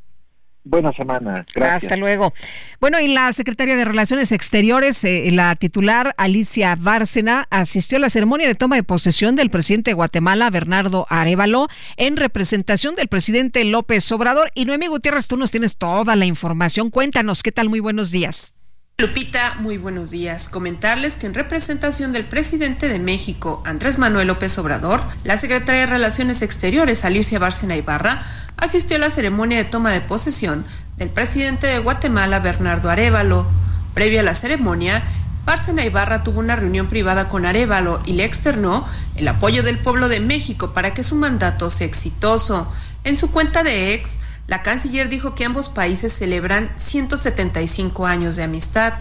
[0.67, 1.45] Buena semana.
[1.53, 1.83] Gracias.
[1.83, 2.33] Hasta luego.
[2.81, 8.09] Bueno, y la secretaria de Relaciones Exteriores, eh, la titular Alicia Bárcena, asistió a la
[8.09, 11.67] ceremonia de toma de posesión del presidente de Guatemala, Bernardo Arevalo,
[11.97, 14.49] en representación del presidente López Obrador.
[14.55, 16.89] Y Noemí Gutiérrez, tú nos tienes toda la información.
[16.89, 17.69] Cuéntanos, ¿qué tal?
[17.69, 18.54] Muy buenos días.
[18.97, 20.47] Lupita, muy buenos días.
[20.47, 25.87] Comentarles que en representación del presidente de México, Andrés Manuel López Obrador, la secretaria de
[25.87, 30.63] Relaciones Exteriores, Alicia Bárcena Ibarra, asistió a la ceremonia de toma de posesión
[30.95, 33.51] del presidente de Guatemala, Bernardo Arevalo.
[33.93, 35.03] Previo a la ceremonia,
[35.43, 38.85] Bárcena Ibarra tuvo una reunión privada con Arevalo y le externó
[39.17, 42.71] el apoyo del pueblo de México para que su mandato sea exitoso.
[43.03, 44.11] En su cuenta de ex,
[44.47, 48.93] la canciller dijo que ambos países celebran 175 años de amistad,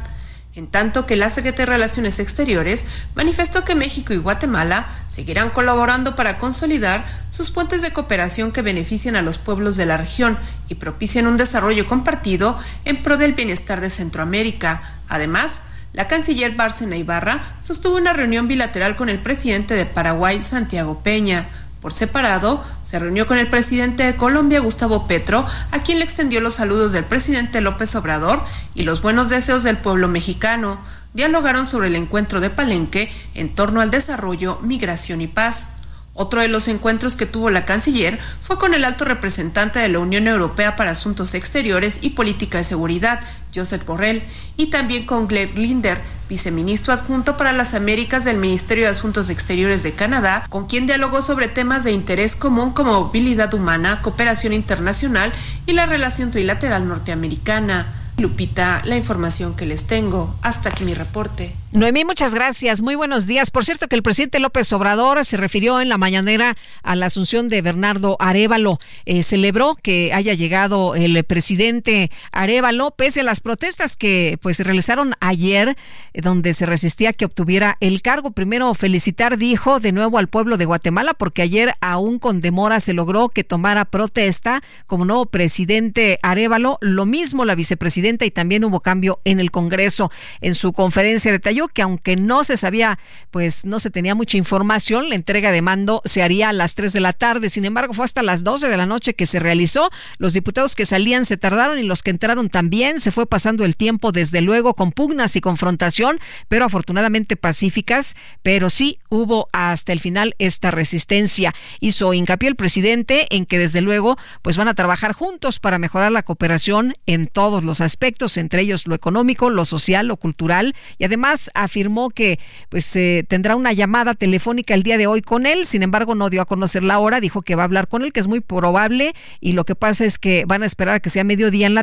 [0.55, 6.15] en tanto que la Secretaría de Relaciones Exteriores manifestó que México y Guatemala seguirán colaborando
[6.15, 10.39] para consolidar sus puentes de cooperación que beneficien a los pueblos de la región
[10.69, 15.01] y propicien un desarrollo compartido en pro del bienestar de Centroamérica.
[15.09, 15.63] Además,
[15.93, 21.49] la canciller Bárcena Ibarra sostuvo una reunión bilateral con el presidente de Paraguay, Santiago Peña.
[21.85, 26.41] Por separado, se reunió con el presidente de Colombia, Gustavo Petro, a quien le extendió
[26.41, 28.43] los saludos del presidente López Obrador
[28.75, 30.81] y los buenos deseos del pueblo mexicano.
[31.13, 35.73] Dialogaron sobre el encuentro de Palenque en torno al desarrollo, migración y paz.
[36.17, 39.99] Otro de los encuentros que tuvo la canciller fue con el alto representante de la
[39.99, 43.21] Unión Europea para Asuntos Exteriores y Política de Seguridad,
[43.53, 44.23] Joseph Borrell,
[44.57, 49.83] y también con Gleb Linder, viceministro adjunto para las Américas del Ministerio de Asuntos Exteriores
[49.83, 55.33] de Canadá, con quien dialogó sobre temas de interés común como movilidad humana, cooperación internacional
[55.67, 57.93] y la relación trilateral norteamericana.
[58.17, 60.37] Lupita, la información que les tengo.
[60.43, 61.57] Hasta aquí mi reporte.
[61.75, 62.83] Noemí, muchas gracias.
[62.83, 63.51] Muy buenos días.
[63.51, 67.49] Por cierto que el presidente López Obrador se refirió en la mañanera a la asunción
[67.49, 68.79] de Bernardo Arevalo.
[69.07, 74.63] Eh, celebró que haya llegado el presidente Arevalo, pese a las protestas que pues se
[74.63, 75.77] realizaron ayer,
[76.13, 78.31] eh, donde se resistía que obtuviera el cargo.
[78.31, 82.93] Primero felicitar, dijo, de nuevo al pueblo de Guatemala, porque ayer aún con demora se
[82.93, 86.79] logró que tomara protesta como nuevo presidente Arevalo.
[86.81, 90.13] Lo mismo la vicepresidenta y también hubo cambio en el Congreso.
[90.41, 92.99] En su conferencia detalló que aunque no se sabía,
[93.31, 96.93] pues no se tenía mucha información, la entrega de mando se haría a las 3
[96.93, 97.49] de la tarde.
[97.49, 99.91] Sin embargo, fue hasta las 12 de la noche que se realizó.
[100.19, 103.01] Los diputados que salían se tardaron y los que entraron también.
[103.01, 108.17] Se fue pasando el tiempo, desde luego, con pugnas y confrontación, pero afortunadamente pacíficas.
[108.43, 111.55] Pero sí hubo hasta el final esta resistencia.
[111.81, 116.13] Hizo hincapié el presidente en que, desde luego, pues van a trabajar juntos para mejorar
[116.13, 121.05] la cooperación en todos los aspectos, entre ellos lo económico, lo social, lo cultural y
[121.05, 122.39] además afirmó que
[122.69, 126.31] pues eh, tendrá una llamada telefónica el día de hoy con él, sin embargo no
[126.31, 128.41] dio a conocer la hora, dijo que va a hablar con él, que es muy
[128.41, 131.75] probable y lo que pasa es que van a esperar a que sea mediodía en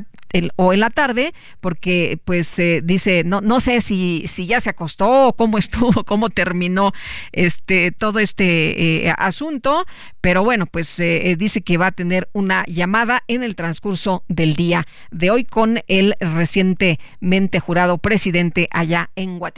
[0.56, 4.70] o en la tarde, porque pues eh, dice, no, no sé si, si ya se
[4.70, 6.94] acostó cómo estuvo, cómo terminó
[7.34, 9.86] este todo este eh, asunto,
[10.22, 11.02] pero bueno, pues
[11.38, 15.82] dice que va a tener una llamada en el transcurso del día de hoy con
[15.88, 19.51] el recientemente jurado presidente allá en Guatemala.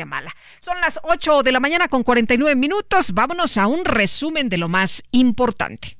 [0.60, 3.12] Son las 8 de la mañana con 49 minutos.
[3.14, 5.98] Vámonos a un resumen de lo más importante.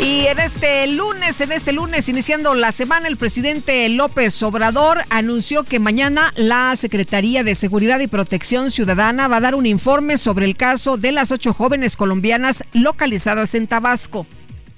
[0.00, 5.64] Y en este lunes, en este lunes, iniciando la semana, el presidente López Obrador anunció
[5.64, 10.44] que mañana la Secretaría de Seguridad y Protección Ciudadana va a dar un informe sobre
[10.44, 14.26] el caso de las ocho jóvenes colombianas localizadas en Tabasco.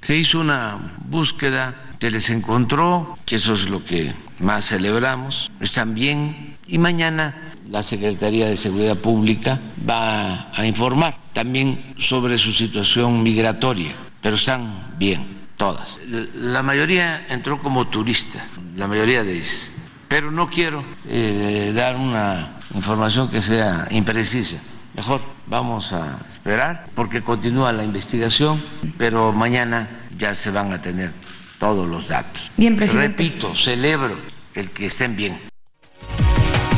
[0.02, 5.94] Se hizo una búsqueda, se les encontró, que eso es lo que más celebramos, están
[5.94, 13.22] bien, y mañana la Secretaría de Seguridad Pública va a informar también sobre su situación
[13.22, 13.94] migratoria
[14.26, 15.24] pero están bien,
[15.56, 16.00] todas.
[16.34, 18.44] La mayoría entró como turista,
[18.74, 19.70] la mayoría de ellas,
[20.08, 24.58] pero no quiero eh, dar una información que sea imprecisa.
[24.96, 28.62] Mejor vamos a esperar porque continúa la investigación,
[28.98, 31.12] pero mañana ya se van a tener
[31.58, 32.50] todos los datos.
[32.56, 33.22] Bien, presidente.
[33.22, 34.18] Repito, celebro
[34.54, 35.40] el que estén bien.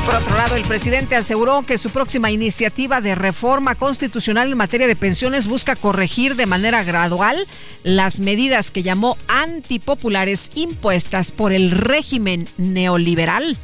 [0.08, 4.86] Por otro lado, el presidente aseguró que su próxima iniciativa de reforma constitucional en materia
[4.86, 7.46] de pensiones busca corregir de manera gradual
[7.82, 13.58] las medidas que llamó antipopulares impuestas por el régimen neoliberal.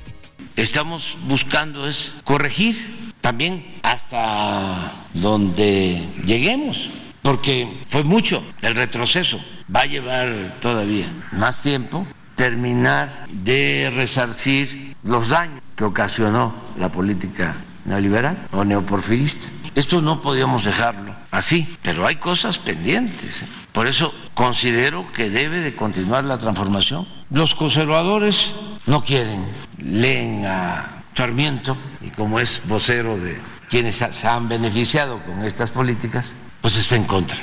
[0.56, 6.90] Estamos buscando es corregir también hasta donde lleguemos,
[7.22, 9.42] porque fue mucho el retroceso.
[9.74, 17.56] Va a llevar todavía más tiempo terminar de resarcir los daños que ocasionó la política
[17.86, 19.46] neoliberal o neoporfirista.
[19.74, 23.44] Esto no podíamos dejarlo así, pero hay cosas pendientes.
[23.44, 23.46] ¿eh?
[23.72, 27.08] Por eso considero que debe de continuar la transformación.
[27.30, 29.46] Los conservadores no quieren,
[29.78, 33.38] leen a Sarmiento y como es vocero de
[33.68, 37.38] quienes se han beneficiado con estas políticas, pues está en contra.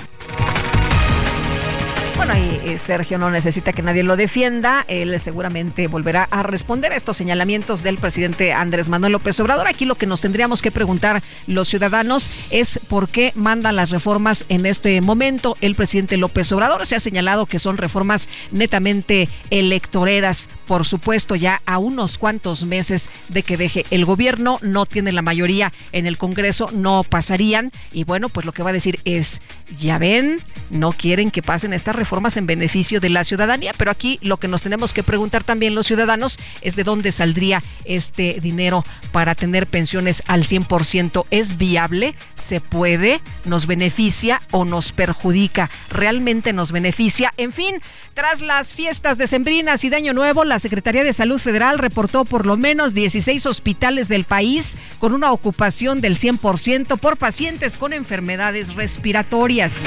[2.24, 4.86] Bueno, y Sergio no necesita que nadie lo defienda.
[4.88, 9.68] Él seguramente volverá a responder a estos señalamientos del presidente Andrés Manuel López Obrador.
[9.68, 14.46] Aquí lo que nos tendríamos que preguntar los ciudadanos es por qué mandan las reformas
[14.50, 15.58] en este momento.
[15.62, 20.48] El presidente López Obrador se ha señalado que son reformas netamente electoreras.
[20.68, 25.24] Por supuesto, ya a unos cuantos meses de que deje el gobierno, no tiene la
[25.24, 27.72] mayoría en el Congreso, no pasarían.
[27.92, 29.42] Y bueno, pues lo que va a decir es,
[29.76, 30.40] ya ven,
[30.70, 34.50] no quieren que pasen estas reformas en beneficio de la ciudadanía, pero aquí lo que
[34.50, 38.84] nos tenemos que preguntar también los ciudadanos es de dónde saldría este dinero
[39.14, 41.26] para tener pensiones al 100%.
[41.32, 42.14] ¿Es viable?
[42.34, 43.22] ¿Se puede?
[43.46, 45.70] ¿Nos beneficia o nos perjudica?
[45.90, 47.34] ¿Realmente nos beneficia?
[47.38, 47.82] En fin,
[48.14, 52.46] tras las fiestas decembrinas y de Año Nuevo, la Secretaría de Salud Federal reportó por
[52.46, 58.76] lo menos 16 hospitales del país con una ocupación del 100% por pacientes con enfermedades
[58.76, 59.86] respiratorias.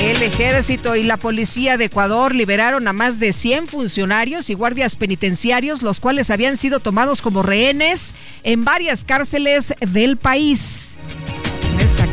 [0.00, 4.96] El ejército y la policía de Ecuador liberaron a más de 100 funcionarios y guardias
[4.96, 10.96] penitenciarios, los cuales habían sido tomados como rehenes en varias cárceles del país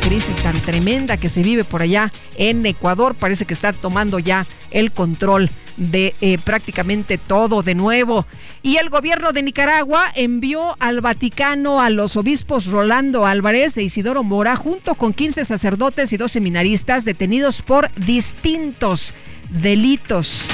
[0.08, 3.14] crisis tan tremenda que se vive por allá en Ecuador.
[3.14, 8.26] Parece que está tomando ya el control de eh, prácticamente todo de nuevo.
[8.64, 14.24] Y el gobierno de Nicaragua envió al Vaticano a los obispos Rolando Álvarez e Isidoro
[14.24, 19.14] Mora junto con 15 sacerdotes y dos seminaristas detenidos por distintos
[19.50, 20.50] delitos.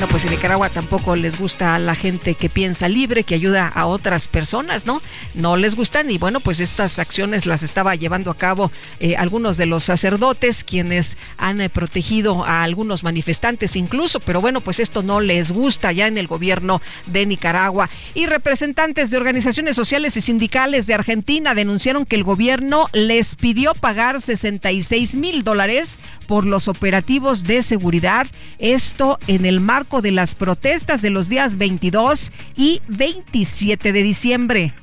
[0.00, 3.66] No, pues en Nicaragua tampoco les gusta a la gente que piensa libre, que ayuda
[3.66, 5.02] a otras personas, ¿no?
[5.34, 8.70] No les gustan y bueno, pues estas acciones las estaba llevando a cabo
[9.00, 14.60] eh, algunos de los sacerdotes, quienes han eh, protegido a algunos manifestantes incluso, pero bueno,
[14.60, 17.90] pues esto no les gusta ya en el gobierno de Nicaragua.
[18.14, 23.74] Y representantes de organizaciones sociales y sindicales de Argentina denunciaron que el gobierno les pidió
[23.74, 25.98] pagar 66 mil dólares
[26.28, 28.28] por los operativos de seguridad,
[28.60, 34.74] esto en el marco de las protestas de los días 22 y 27 de diciembre.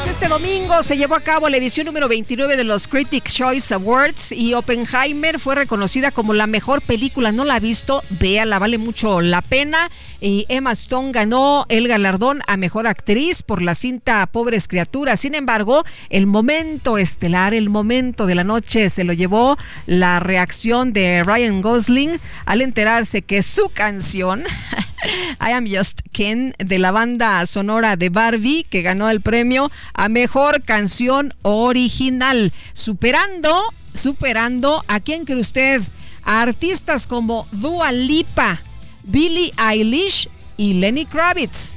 [0.00, 3.74] Pues este domingo se llevó a cabo la edición número 29 de los Critics Choice
[3.74, 7.32] Awards y Oppenheimer fue reconocida como la mejor película.
[7.32, 9.90] No la ha visto, véala, vale mucho la pena.
[10.20, 15.20] Y Emma Stone ganó el galardón a mejor actriz por la cinta Pobres Criaturas.
[15.20, 19.56] Sin embargo, el momento estelar, el momento de la noche se lo llevó
[19.86, 24.44] la reacción de Ryan Gosling al enterarse que su canción
[25.40, 30.08] I Am Just Ken de la banda sonora de Barbie que ganó el premio a
[30.08, 33.62] mejor canción original, superando,
[33.94, 35.82] superando a quién cree usted
[36.22, 38.60] a artistas como Dua Lipa,
[39.02, 41.76] Billie Eilish y Lenny Kravitz.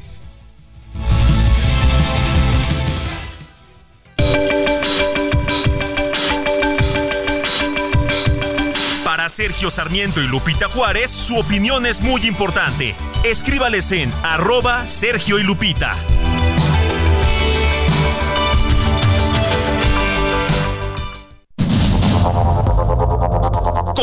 [9.03, 12.95] Para Sergio Sarmiento y Lupita Juárez, su opinión es muy importante.
[13.23, 15.95] Escríbales en arroba Sergio y Lupita.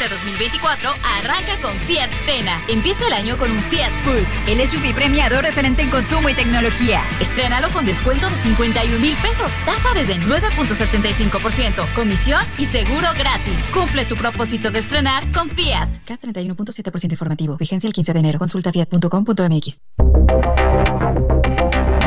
[0.00, 2.58] Este 2024 arranca con Fiat Strena.
[2.68, 7.02] Empieza el año con un Fiat Pulse, el SUV premiado referente en consumo y tecnología.
[7.20, 13.60] Estrénalo con descuento de 51 mil pesos, tasa desde 9.75%, comisión y seguro gratis.
[13.74, 15.90] Cumple tu propósito de estrenar con Fiat.
[16.06, 17.58] K31.7% informativo.
[17.58, 18.38] Vigencia el 15 de enero.
[18.38, 19.80] Consulta fiat.com.mx.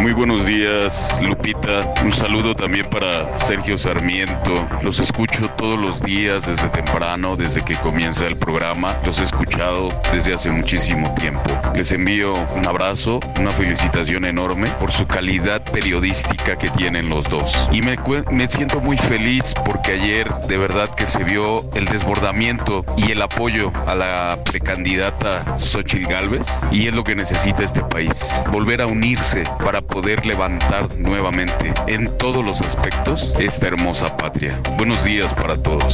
[0.03, 1.93] Muy buenos días, Lupita.
[2.03, 4.67] Un saludo también para Sergio Sarmiento.
[4.81, 8.97] Los escucho todos los días desde temprano, desde que comienza el programa.
[9.05, 11.57] Los he escuchado desde hace muchísimo tiempo.
[11.73, 17.69] Les envío un abrazo, una felicitación enorme por su calidad periodística que tienen los dos.
[17.71, 17.97] Y me,
[18.29, 23.21] me siento muy feliz porque ayer de verdad que se vio el desbordamiento y el
[23.21, 28.29] apoyo a la precandidata Xochitl Galvez y es lo que necesita este país.
[28.51, 34.59] Volver a unirse para poder levantar nuevamente en todos los aspectos esta hermosa patria.
[34.75, 35.93] Buenos días para todos.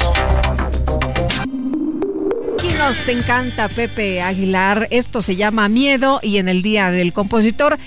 [2.58, 4.88] Aquí nos encanta Pepe Aguilar.
[4.90, 7.78] Esto se llama Miedo y en el Día del Compositor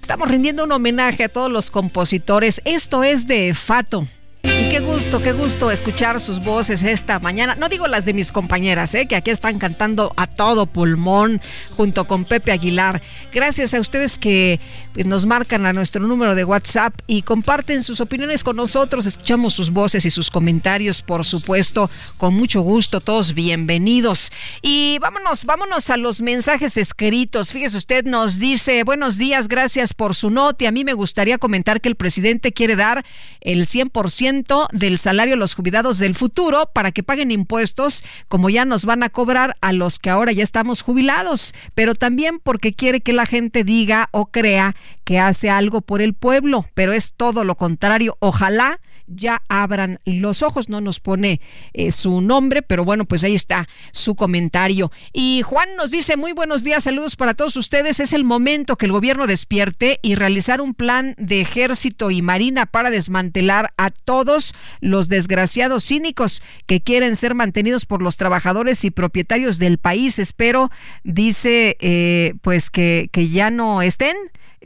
[0.00, 2.62] estamos rindiendo un homenaje a todos los compositores.
[2.64, 4.06] Esto es de Fato.
[4.46, 7.56] Y qué gusto, qué gusto escuchar sus voces esta mañana.
[7.56, 9.06] No digo las de mis compañeras, ¿eh?
[9.06, 11.40] que aquí están cantando a todo pulmón
[11.76, 13.02] junto con Pepe Aguilar.
[13.32, 14.60] Gracias a ustedes que
[14.94, 19.06] nos marcan a nuestro número de WhatsApp y comparten sus opiniones con nosotros.
[19.06, 23.00] Escuchamos sus voces y sus comentarios, por supuesto, con mucho gusto.
[23.00, 24.30] Todos bienvenidos.
[24.62, 27.50] Y vámonos, vámonos a los mensajes escritos.
[27.50, 30.68] Fíjese usted, nos dice, buenos días, gracias por su nota.
[30.68, 33.04] A mí me gustaría comentar que el presidente quiere dar
[33.40, 34.35] el 100%
[34.72, 39.02] del salario a los jubilados del futuro para que paguen impuestos como ya nos van
[39.02, 43.26] a cobrar a los que ahora ya estamos jubilados, pero también porque quiere que la
[43.26, 48.16] gente diga o crea que hace algo por el pueblo, pero es todo lo contrario.
[48.20, 50.68] Ojalá ya abran los ojos.
[50.68, 51.40] No nos pone
[51.72, 54.90] eh, su nombre, pero bueno, pues ahí está su comentario.
[55.12, 58.00] Y Juan nos dice, muy buenos días, saludos para todos ustedes.
[58.00, 62.66] Es el momento que el gobierno despierte y realizar un plan de ejército y marina
[62.66, 68.90] para desmantelar a todos los desgraciados cínicos que quieren ser mantenidos por los trabajadores y
[68.90, 70.18] propietarios del país.
[70.18, 70.70] Espero,
[71.04, 74.16] dice, eh, pues que, que ya no estén.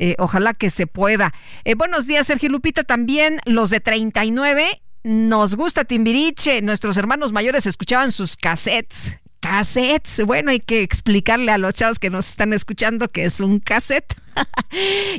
[0.01, 1.33] Eh, ojalá que se pueda.
[1.65, 2.85] Eh, buenos días, Sergio Lupita.
[2.85, 4.67] También los de 39.
[5.05, 6.63] Nos gusta Timbiriche.
[6.63, 9.19] Nuestros hermanos mayores escuchaban sus cassettes.
[9.41, 10.25] Cassettes.
[10.25, 14.17] Bueno, hay que explicarle a los chavos que nos están escuchando que es un cassette.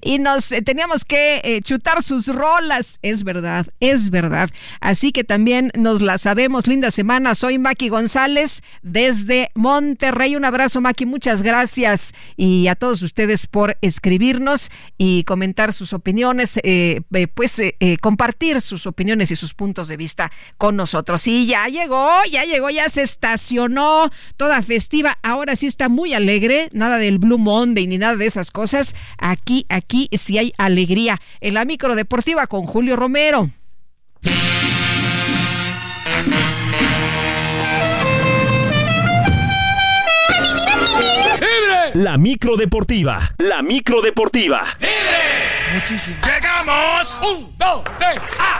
[0.01, 2.99] Y nos eh, teníamos que eh, chutar sus rolas.
[3.01, 4.49] Es verdad, es verdad.
[4.79, 6.67] Así que también nos la sabemos.
[6.67, 7.35] Linda semana.
[7.35, 10.35] Soy Maki González desde Monterrey.
[10.35, 11.05] Un abrazo, Maki.
[11.05, 12.13] Muchas gracias.
[12.37, 17.01] Y a todos ustedes por escribirnos y comentar sus opiniones, eh,
[17.33, 17.61] pues
[18.01, 21.27] compartir sus opiniones y sus puntos de vista con nosotros.
[21.27, 25.17] Y ya llegó, ya llegó, ya se estacionó toda festiva.
[25.23, 26.69] Ahora sí está muy alegre.
[26.71, 31.19] Nada del Blue Monday ni nada de esas cosas Aquí, aquí sí hay alegría.
[31.39, 33.49] En la micro deportiva con Julio Romero.
[41.93, 43.19] La micro deportiva.
[43.37, 44.77] La micro deportiva.
[45.73, 46.17] Muchísimo.
[46.23, 47.19] ¡Llegamos!
[47.21, 48.21] ¡Un, dos, tres!
[48.39, 48.59] ¡Ah!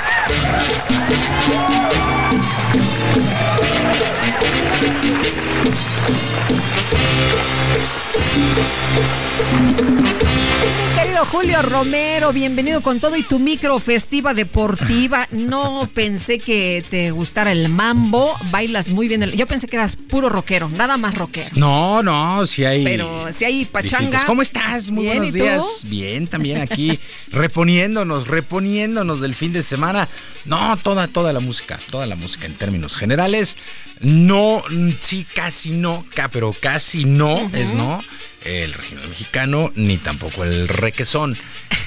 [11.31, 15.29] Julio Romero, bienvenido con todo y tu micro festiva deportiva.
[15.31, 19.21] No pensé que te gustara el mambo, bailas muy bien.
[19.31, 21.51] Yo pensé que eras puro rockero, nada más rockero.
[21.55, 22.83] No, no, si hay.
[22.83, 24.25] Pero si hay pachanga.
[24.25, 24.91] ¿Cómo estás?
[24.91, 25.85] Muy buenos días.
[25.87, 26.99] Bien, también aquí
[27.31, 30.09] reponiéndonos, reponiéndonos del fin de semana.
[30.43, 33.57] No, toda, toda la música, toda la música en términos generales.
[34.01, 34.63] No,
[34.99, 38.01] sí, casi no, pero casi no es no
[38.43, 41.37] el regional mexicano, ni tampoco el requesón.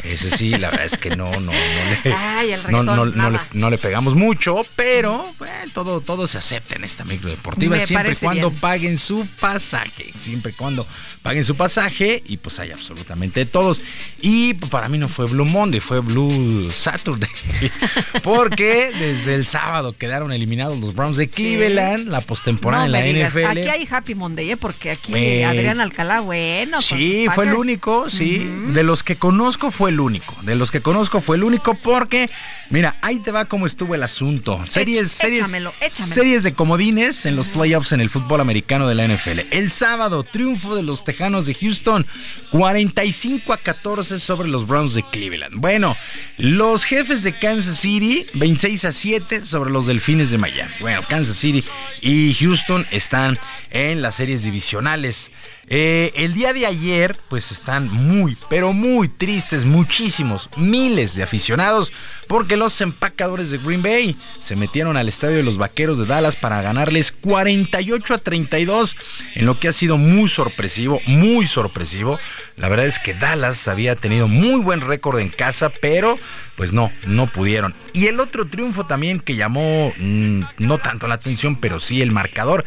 [0.05, 3.07] Ese sí, la verdad es que no, no, no le, Ay, el no, no, no
[3.07, 3.49] le, nada.
[3.53, 8.13] no le pegamos mucho, pero bueno, todo, todo se acepta en esta microdeportiva Me siempre
[8.13, 8.61] y cuando bien.
[8.61, 10.87] paguen su pasaje, siempre y cuando
[11.23, 13.83] paguen su pasaje y pues hay absolutamente todos.
[14.21, 17.31] Y para mí no fue Blue Monday, fue Blue Saturday,
[18.23, 23.03] porque desde el sábado quedaron eliminados los Browns de Cleveland, la postemporada No en la
[23.03, 23.47] digas, NFL.
[23.59, 24.57] aquí hay Happy Monday, ¿eh?
[24.57, 26.81] porque aquí Adrián Alcalá, bueno.
[26.81, 28.39] Sí, fue el único, sí.
[28.73, 30.37] De los que conozco fue el único.
[30.43, 32.29] De los que conozco fue el único porque,
[32.71, 34.63] mira, ahí te va cómo estuvo el asunto.
[34.67, 36.15] Series, Ech- series, échamelo, échamelo.
[36.15, 39.41] series de comodines en los playoffs en el fútbol americano de la NFL.
[39.51, 42.07] El sábado, triunfo de los Tejanos de Houston,
[42.51, 45.57] 45 a 14 sobre los Browns de Cleveland.
[45.57, 45.97] Bueno,
[46.39, 50.73] los jefes de Kansas City, 26 a 7 sobre los Delfines de Miami.
[50.81, 51.65] Bueno, Kansas City
[52.01, 53.39] y Houston están
[53.71, 55.31] en las series divisionales.
[55.69, 61.93] Eh, el día de ayer, pues están muy, pero muy tristes, muchísimos, miles de aficionados,
[62.29, 66.37] porque los empacadores de Green Bay se metieron al estadio de los Vaqueros de Dallas
[66.37, 68.97] para ganarles 48 a 32,
[69.35, 72.19] en lo que ha sido muy sorpresivo, muy sorpresivo.
[72.57, 76.19] La verdad es que Dallas había tenido muy buen récord en casa, pero
[76.57, 77.75] pues no, no pudieron.
[77.93, 82.13] Y el otro triunfo también que llamó mm, no tanto la atención, pero sí el
[82.13, 82.65] marcador.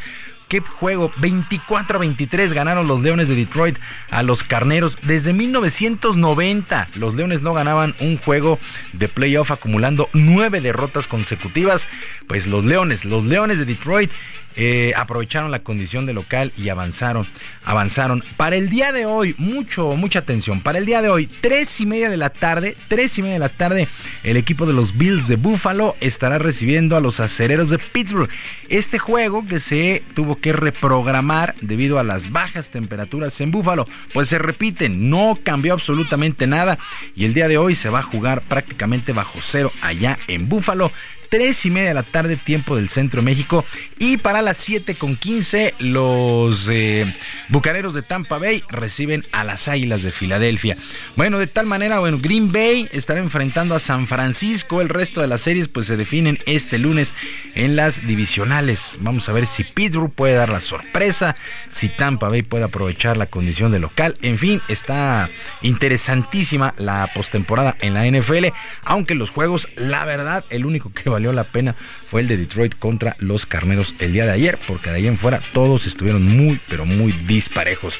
[0.47, 1.11] ¿Qué juego?
[1.17, 3.77] 24 a 23 ganaron los Leones de Detroit
[4.09, 4.97] a los Carneros.
[5.01, 8.57] Desde 1990 los Leones no ganaban un juego
[8.93, 11.85] de playoff acumulando nueve derrotas consecutivas.
[12.27, 14.09] Pues los Leones, los Leones de Detroit
[14.57, 17.27] eh, aprovecharon la condición de local y avanzaron,
[17.63, 18.23] avanzaron.
[18.37, 20.61] Para el día de hoy, mucho, mucha atención.
[20.61, 23.39] Para el día de hoy, tres y media de la tarde, tres y media de
[23.39, 23.87] la tarde,
[24.23, 28.29] el equipo de los Bills de Buffalo estará recibiendo a los acereros de Pittsburgh.
[28.67, 34.27] Este juego que se tuvo que reprogramar debido a las bajas temperaturas en Buffalo, pues
[34.27, 36.79] se repiten, no cambió absolutamente nada
[37.15, 40.91] y el día de hoy se va a jugar prácticamente bajo cero allá en Buffalo.
[41.29, 43.65] 3 y media de la tarde, tiempo del centro de México.
[43.99, 47.13] Y para las 7 con 15, los eh,
[47.49, 50.77] bucaneros de Tampa Bay reciben a las águilas de Filadelfia.
[51.15, 54.81] Bueno, de tal manera, bueno, Green Bay estará enfrentando a San Francisco.
[54.81, 57.13] El resto de las series, pues se definen este lunes
[57.55, 58.97] en las divisionales.
[59.01, 61.35] Vamos a ver si Pittsburgh puede dar la sorpresa,
[61.69, 64.15] si Tampa Bay puede aprovechar la condición de local.
[64.21, 65.29] En fin, está
[65.61, 68.47] interesantísima la postemporada en la NFL.
[68.83, 71.75] Aunque los juegos, la verdad, el único que valió la pena
[72.05, 75.17] fue el de Detroit contra los Carneros el día de ayer, porque de ahí en
[75.17, 77.99] fuera todos estuvieron muy, pero muy disparejos.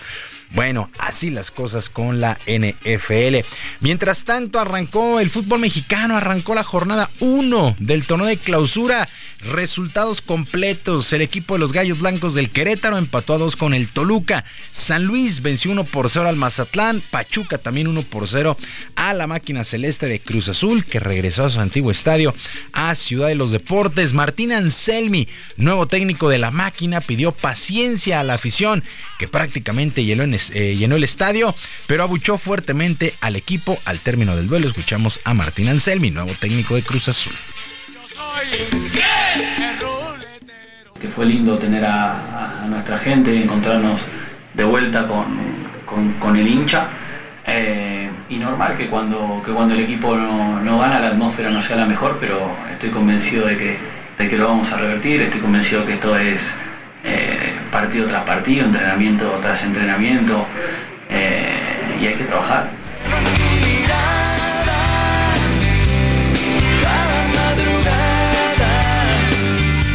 [0.51, 3.45] Bueno, así las cosas con la NFL.
[3.81, 9.09] Mientras tanto, arrancó el fútbol mexicano, arrancó la jornada 1 del torneo de clausura.
[9.39, 11.13] Resultados completos.
[11.13, 14.45] El equipo de los Gallos Blancos del Querétaro empató a 2 con el Toluca.
[14.71, 17.03] San Luis venció 1 por 0 al Mazatlán.
[17.11, 18.57] Pachuca también 1 por 0
[18.95, 22.33] a la máquina celeste de Cruz Azul, que regresó a su antiguo estadio
[22.73, 24.13] a Ciudad de los Deportes.
[24.13, 28.83] Martín Anselmi, nuevo técnico de la máquina, pidió paciencia a la afición,
[29.19, 31.53] que prácticamente llenó, en eh, llenó el estadio,
[31.87, 34.67] pero abuchó fuertemente al equipo al término del duelo.
[34.67, 37.33] Escuchamos a Martín Anselmi, nuevo técnico de Cruz Azul.
[41.01, 44.01] que fue lindo tener a, nuestra gente encontrarnos
[44.53, 45.25] de vuelta con,
[45.85, 46.87] con- con el hincha.
[47.45, 51.61] Eh, y normal que cuando, que cuando el equipo no, no gana la atmósfera no
[51.61, 53.77] sea la mejor, pero estoy convencido de que,
[54.17, 56.53] de que lo vamos a revertir, estoy convencido que esto es
[57.07, 60.45] eh, partido tras partido, entrenamiento tras entrenamiento,
[61.09, 62.69] eh, y hay que trabajar.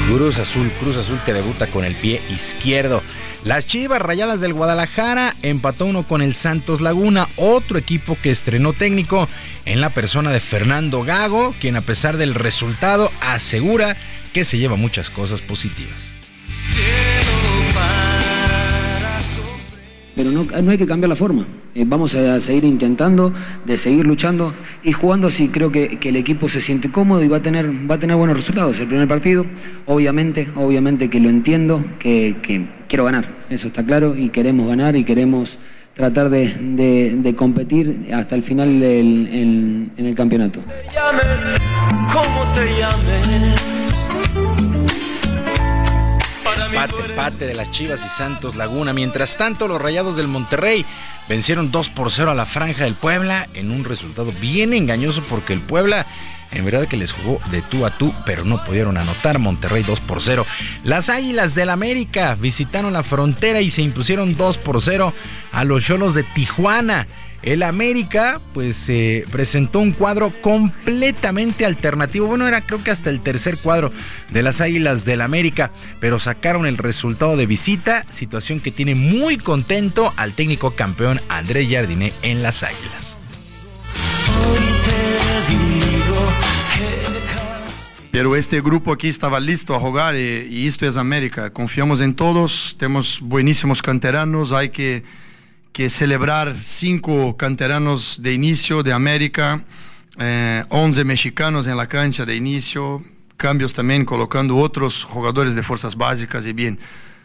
[0.08, 3.02] Cruz Azul, Cruz Azul que debuta con el pie izquierdo.
[3.44, 8.72] Las Chivas Rayadas del Guadalajara empató uno con el Santos Laguna, otro equipo que estrenó
[8.72, 9.28] técnico
[9.64, 13.96] en la persona de Fernando Gago, quien a pesar del resultado asegura
[14.32, 16.11] que se lleva muchas cosas positivas.
[20.14, 21.46] Pero no, no hay que cambiar la forma.
[21.74, 23.32] Eh, vamos a seguir intentando,
[23.64, 24.52] de seguir luchando
[24.84, 25.48] y jugando así.
[25.48, 28.16] Creo que, que el equipo se siente cómodo y va a tener, va a tener
[28.16, 28.78] buenos resultados.
[28.78, 29.46] El primer partido,
[29.86, 33.26] obviamente, obviamente que lo entiendo, que, que quiero ganar.
[33.48, 35.58] Eso está claro y queremos ganar y queremos
[35.94, 36.48] tratar de,
[37.22, 40.60] de- competir hasta el final en- el campeonato.
[46.90, 48.92] Empate, de las Chivas y Santos Laguna.
[48.92, 50.84] Mientras tanto, los Rayados del Monterrey
[51.28, 55.52] vencieron 2 por 0 a la Franja del Puebla en un resultado bien engañoso porque
[55.52, 56.06] el Puebla
[56.52, 59.38] en verdad que les jugó de tú a tú, pero no pudieron anotar.
[59.38, 60.44] Monterrey 2 por 0.
[60.84, 65.14] Las Águilas del América visitaron la frontera y se impusieron 2 por 0
[65.50, 67.06] a los Cholos de Tijuana.
[67.42, 72.28] El América, pues, eh, presentó un cuadro completamente alternativo.
[72.28, 73.92] Bueno, era creo que hasta el tercer cuadro
[74.30, 79.38] de las Águilas del América, pero sacaron el resultado de visita, situación que tiene muy
[79.38, 83.18] contento al técnico campeón André Jardiné en las Águilas.
[88.12, 91.50] Pero este grupo aquí estaba listo a jugar y, y esto es América.
[91.50, 95.02] Confiamos en todos, tenemos buenísimos canteranos, hay que
[95.72, 99.62] que celebrar cinco canteranos de inicio de América,
[100.18, 103.02] eh, 11 mexicanos en la cancha de inicio,
[103.38, 106.78] cambios también colocando otros jugadores de fuerzas básicas y bien,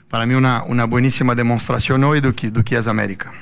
[0.10, 3.34] para mí una, una buenísima demostración hoy de que, de que es América.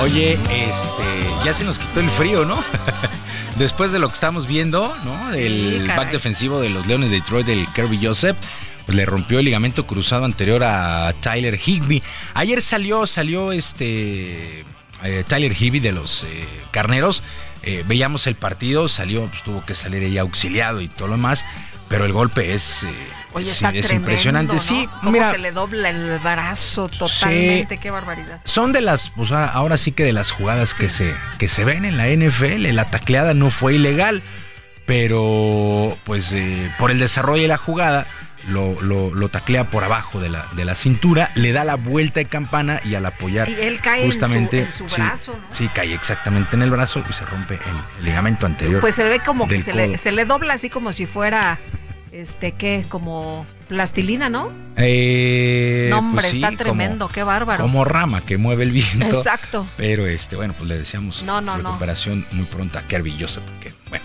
[0.00, 2.62] Oye, este, ya se nos quitó el frío, ¿no?
[3.58, 5.34] Después de lo que estamos viendo, ¿no?
[5.34, 6.04] Sí, el caray.
[6.04, 8.36] back defensivo de los Leones de Detroit, del Kirby Joseph,
[8.86, 12.02] pues le rompió el ligamento cruzado anterior a Tyler Higby.
[12.34, 14.64] Ayer salió, salió este
[15.02, 17.24] eh, Tyler Higby de los eh, Carneros.
[17.64, 21.44] Eh, veíamos el partido, salió, pues tuvo que salir ella auxiliado y todo lo demás.
[21.88, 22.88] Pero el golpe es, eh,
[23.32, 24.54] Oye, es, impresionante.
[24.54, 24.58] ¿no?
[24.58, 28.40] Sí, Cómo mira, se le dobla el brazo totalmente, qué barbaridad.
[28.44, 31.64] son de las, pues ahora, ahora sí que de las jugadas que, se, que se
[31.64, 32.72] ven en la NFL.
[32.74, 34.22] La tacleada no fue ilegal,
[34.86, 38.06] pero pues eh, por el desarrollo de la jugada
[38.46, 42.20] lo, lo, lo taclea por abajo de la, de la cintura, le da la vuelta
[42.20, 45.32] de campana y al apoyar Y él cae en su- justamente en su sí, brazo,
[45.32, 45.54] ¿no?
[45.54, 47.60] Sí, cae exactamente en el brazo y se rompe el,
[47.98, 48.80] el ligamento anterior.
[48.80, 51.58] Pues se ve como que se le, se le dobla así como si fuera,
[52.12, 52.84] este, ¿qué?
[52.88, 54.50] Como plastilina, ¿no?
[54.76, 57.62] Eh, no, hombre, pues sí, está como- tremendo, qué bárbaro.
[57.62, 59.04] Como rama que mueve el viento.
[59.06, 59.68] Exacto.
[59.76, 61.68] Pero este, bueno, pues le deseamos No, no, no.
[61.70, 64.04] recuperación muy pronta a Kirby Joseph, porque, bueno.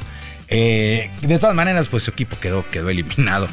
[0.56, 3.48] Eh, de todas maneras, pues su equipo quedó, quedó eliminado.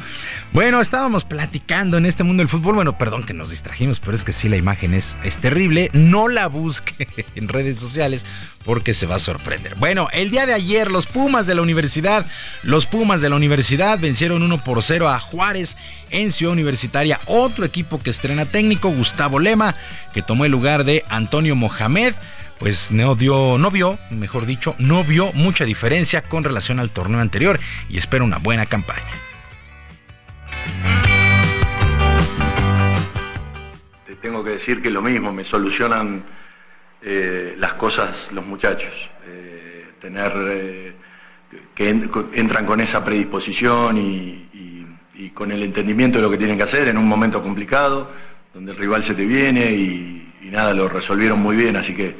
[0.53, 2.75] Bueno, estábamos platicando en este mundo del fútbol.
[2.75, 5.89] Bueno, perdón que nos distrajimos, pero es que sí, la imagen es, es terrible.
[5.93, 8.23] No la busque en redes sociales
[8.63, 9.73] porque se va a sorprender.
[9.75, 12.27] Bueno, el día de ayer, los Pumas de la Universidad,
[12.61, 15.77] los Pumas de la Universidad vencieron 1 por 0 a Juárez
[16.11, 17.19] en Ciudad Universitaria.
[17.25, 19.75] Otro equipo que estrena técnico, Gustavo Lema,
[20.13, 22.13] que tomó el lugar de Antonio Mohamed
[22.61, 27.19] pues no dio, no vio, mejor dicho, no vio mucha diferencia con relación al torneo
[27.19, 27.59] anterior
[27.89, 29.09] y espera una buena campaña.
[34.05, 36.21] Te tengo que decir que lo mismo, me solucionan
[37.01, 39.09] eh, las cosas los muchachos.
[39.25, 40.93] Eh, tener eh,
[41.73, 44.37] que en- entran con esa predisposición y,
[45.33, 48.11] con el entendimiento de lo que tienen que hacer en un momento complicado,
[48.53, 52.15] donde el rival se te viene y nada, lo resolvieron muy bien, así que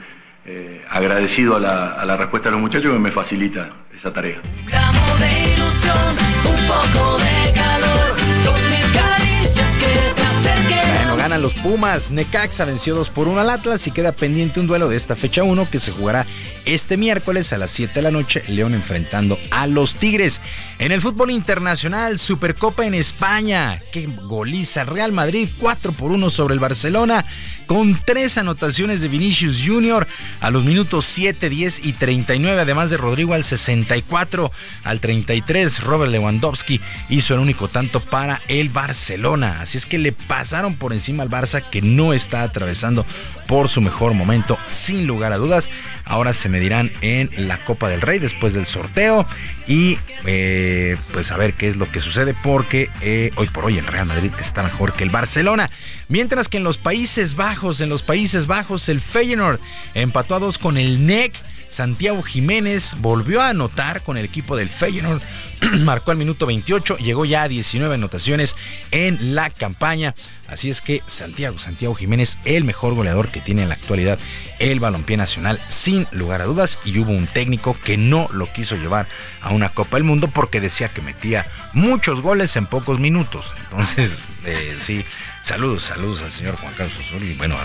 [0.45, 4.41] eh, agradecido a la, a la respuesta de los muchachos que me facilita esa tarea.
[4.65, 6.15] gramo de ilusión,
[6.45, 10.95] un poco de calor, dos mil caricias que te acerquen.
[10.95, 12.11] Bueno, ganan los Pumas.
[12.11, 15.43] Necaxa venció 2 por 1 al Atlas y queda pendiente un duelo de esta fecha
[15.43, 16.25] 1 que se jugará
[16.65, 18.43] este miércoles a las 7 de la noche.
[18.47, 20.41] León enfrentando a los Tigres.
[20.79, 23.81] En el fútbol internacional, Supercopa en España.
[23.91, 24.85] Qué goliza.
[24.85, 27.25] Real Madrid 4 por 1 sobre el Barcelona
[27.71, 30.05] con tres anotaciones de Vinicius Jr.
[30.41, 34.51] a los minutos 7, 10 y 39, además de Rodrigo al 64,
[34.83, 39.61] al 33, Robert Lewandowski hizo el único tanto para el Barcelona.
[39.61, 43.05] Así es que le pasaron por encima al Barça que no está atravesando
[43.47, 45.69] por su mejor momento, sin lugar a dudas.
[46.11, 49.25] Ahora se medirán en la Copa del Rey después del sorteo
[49.65, 53.77] y eh, pues a ver qué es lo que sucede porque eh, hoy por hoy
[53.77, 55.69] el Real Madrid está mejor que el Barcelona.
[56.09, 59.61] Mientras que en los Países Bajos, en los Países Bajos el Feyenoord
[59.93, 61.31] empató a dos con el NEC.
[61.69, 65.21] Santiago Jiménez volvió a anotar con el equipo del Feyenoord.
[65.83, 68.55] Marcó al minuto 28, llegó ya a 19 anotaciones
[68.91, 70.15] en la campaña.
[70.47, 74.19] Así es que Santiago, Santiago Jiménez, el mejor goleador que tiene en la actualidad
[74.59, 76.77] el balompié nacional, sin lugar a dudas.
[76.83, 79.07] Y hubo un técnico que no lo quiso llevar
[79.41, 83.53] a una Copa del Mundo porque decía que metía muchos goles en pocos minutos.
[83.63, 85.05] Entonces, eh, sí,
[85.43, 87.57] saludos, saludos al señor Juan Carlos Osorio y bueno,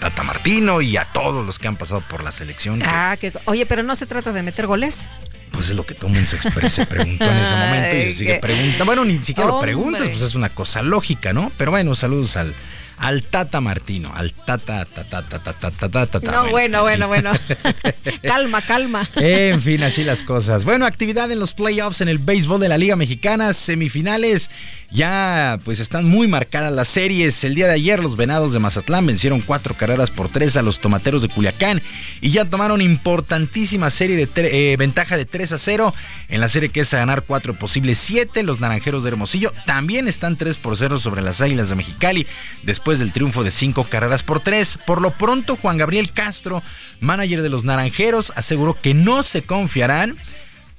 [0.00, 2.82] Tata Martino y a todos los que han pasado por la selección.
[2.84, 5.04] Ah, que, oye, pero no se trata de meter goles.
[5.50, 8.14] pues es lo que todo el mundo se, se preguntó en ese momento y se
[8.14, 8.84] sigue preguntando.
[8.84, 11.50] Bueno, ni siquiera lo preguntas, pues es una cosa lógica, ¿no?
[11.56, 12.54] Pero bueno, saludos al,
[12.98, 16.32] al Tata Martino, al Tata, Tata, Tata, Tata, Tata.
[16.32, 17.32] No, bueno, bueno, bueno.
[18.22, 19.08] calma, calma.
[19.16, 20.64] En fin, así las cosas.
[20.64, 24.50] Bueno, actividad en los playoffs en el béisbol de la Liga Mexicana, semifinales.
[24.90, 27.44] Ya pues están muy marcadas las series.
[27.44, 30.80] El día de ayer los Venados de Mazatlán vencieron cuatro carreras por tres a los
[30.80, 31.82] Tomateros de Culiacán
[32.22, 35.94] y ya tomaron importantísima serie de eh, ventaja de 3 a 0
[36.30, 38.42] en la serie que es a ganar cuatro posibles siete.
[38.42, 42.26] Los Naranjeros de Hermosillo también están 3 por 0 sobre las Águilas de Mexicali
[42.62, 44.78] después del triunfo de cinco carreras por tres.
[44.86, 46.62] Por lo pronto Juan Gabriel Castro,
[47.00, 50.16] manager de los Naranjeros, aseguró que no se confiarán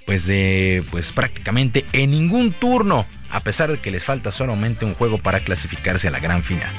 [0.09, 4.95] pues de pues prácticamente en ningún turno, a pesar de que les falta solamente un
[4.95, 6.73] juego para clasificarse a la gran final.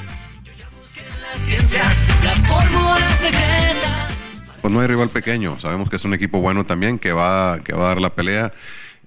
[4.61, 7.71] Pues no hay rival pequeño, sabemos que es un equipo bueno también que va, que
[7.71, 8.51] va a dar la pelea.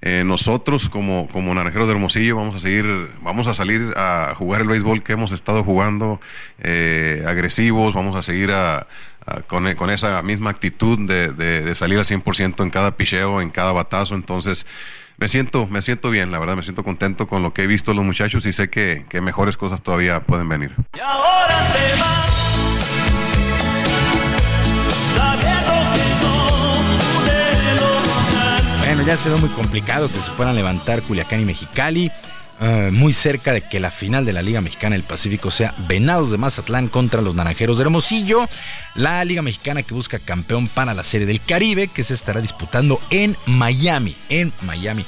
[0.07, 2.85] Eh, nosotros como, como Naranjeros de Hermosillo vamos a seguir,
[3.23, 6.21] vamos a salir a jugar el béisbol que hemos estado jugando,
[6.59, 8.53] eh, agresivos, vamos a seguir
[9.47, 13.73] con, con, esa misma actitud de, de, salir al 100% en cada picheo, en cada
[13.73, 14.15] batazo.
[14.15, 14.67] Entonces,
[15.17, 17.95] me siento, me siento bien, la verdad, me siento contento con lo que he visto
[17.95, 20.75] los muchachos y sé que, que mejores cosas todavía pueden venir.
[20.95, 22.64] Y ahora te
[29.07, 32.11] Ya se ve muy complicado que se puedan levantar Culiacán y Mexicali.
[32.59, 36.31] Eh, muy cerca de que la final de la Liga Mexicana del Pacífico sea Venados
[36.31, 38.49] de Mazatlán contra los Naranjeros de Hermosillo.
[38.95, 42.99] La Liga Mexicana que busca campeón para la Serie del Caribe que se estará disputando
[43.11, 44.17] en Miami.
[44.31, 45.05] En Miami.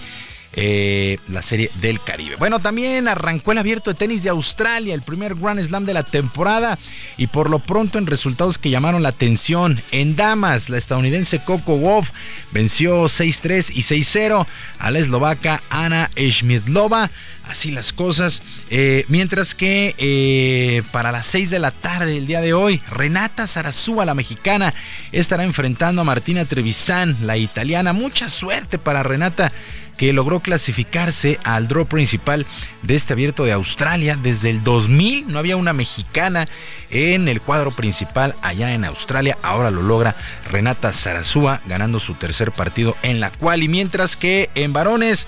[0.59, 2.37] Eh, la serie del Caribe.
[2.37, 6.03] Bueno, también arrancó el abierto de tenis de Australia, el primer Grand Slam de la
[6.03, 6.79] temporada,
[7.19, 9.83] y por lo pronto en resultados que llamaron la atención.
[9.91, 12.11] En damas, la estadounidense Coco Wolf
[12.53, 14.47] venció 6-3 y 6-0
[14.79, 17.11] a la eslovaca Ana Schmidlova.
[17.45, 18.43] Así las cosas.
[18.71, 23.47] Eh, mientras que eh, para las 6 de la tarde del día de hoy, Renata
[23.47, 24.75] Sarazúa, la mexicana,
[25.13, 27.93] estará enfrentando a Martina Trevisan, la italiana.
[27.93, 29.53] Mucha suerte para Renata
[29.97, 32.47] que logró clasificarse al draw principal
[32.83, 34.19] de este abierto de Australia.
[34.23, 36.49] Desde el 2000 no había una mexicana
[36.91, 39.39] en el cuadro principal allá en Australia.
[39.43, 40.17] Ahora lo logra
[40.51, 43.63] Renata Sarazúa ganando su tercer partido en la cual.
[43.63, 45.27] Y mientras que en varones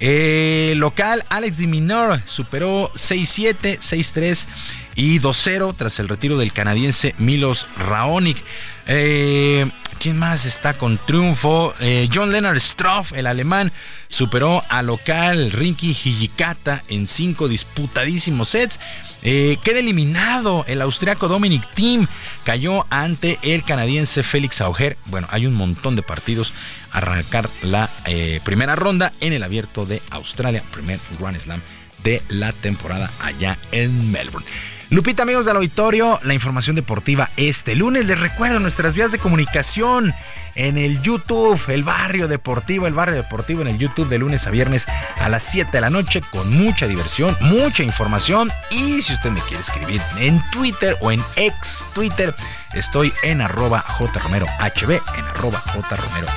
[0.00, 4.46] eh, local, Alex Diminor superó 6-7, 6-3
[4.94, 8.38] y 2-0 tras el retiro del canadiense Milos Raonic.
[8.86, 9.70] Eh,
[10.00, 11.74] ¿Quién más está con triunfo?
[11.78, 13.70] Eh, John Leonard Stroff, el alemán,
[14.08, 18.80] superó al local Rinky Hijikata en cinco disputadísimos sets.
[19.22, 22.06] Eh, queda eliminado el austriaco Dominic Thiem.
[22.44, 24.96] Cayó ante el canadiense Félix Auger.
[25.04, 26.54] Bueno, hay un montón de partidos
[26.92, 30.62] arrancar la eh, primera ronda en el abierto de Australia.
[30.72, 31.60] Primer Grand Slam
[32.02, 34.46] de la temporada allá en Melbourne.
[34.90, 38.06] Lupita, amigos del auditorio, la información deportiva este lunes.
[38.06, 40.12] Les recuerdo nuestras vías de comunicación
[40.56, 44.50] en el YouTube, el barrio deportivo, el barrio deportivo en el YouTube de lunes a
[44.50, 48.50] viernes a las 7 de la noche con mucha diversión, mucha información.
[48.72, 52.34] Y si usted me quiere escribir en Twitter o en ex Twitter,
[52.74, 54.50] estoy en arroba jromerohb,
[54.90, 56.32] en arroba jromerohb.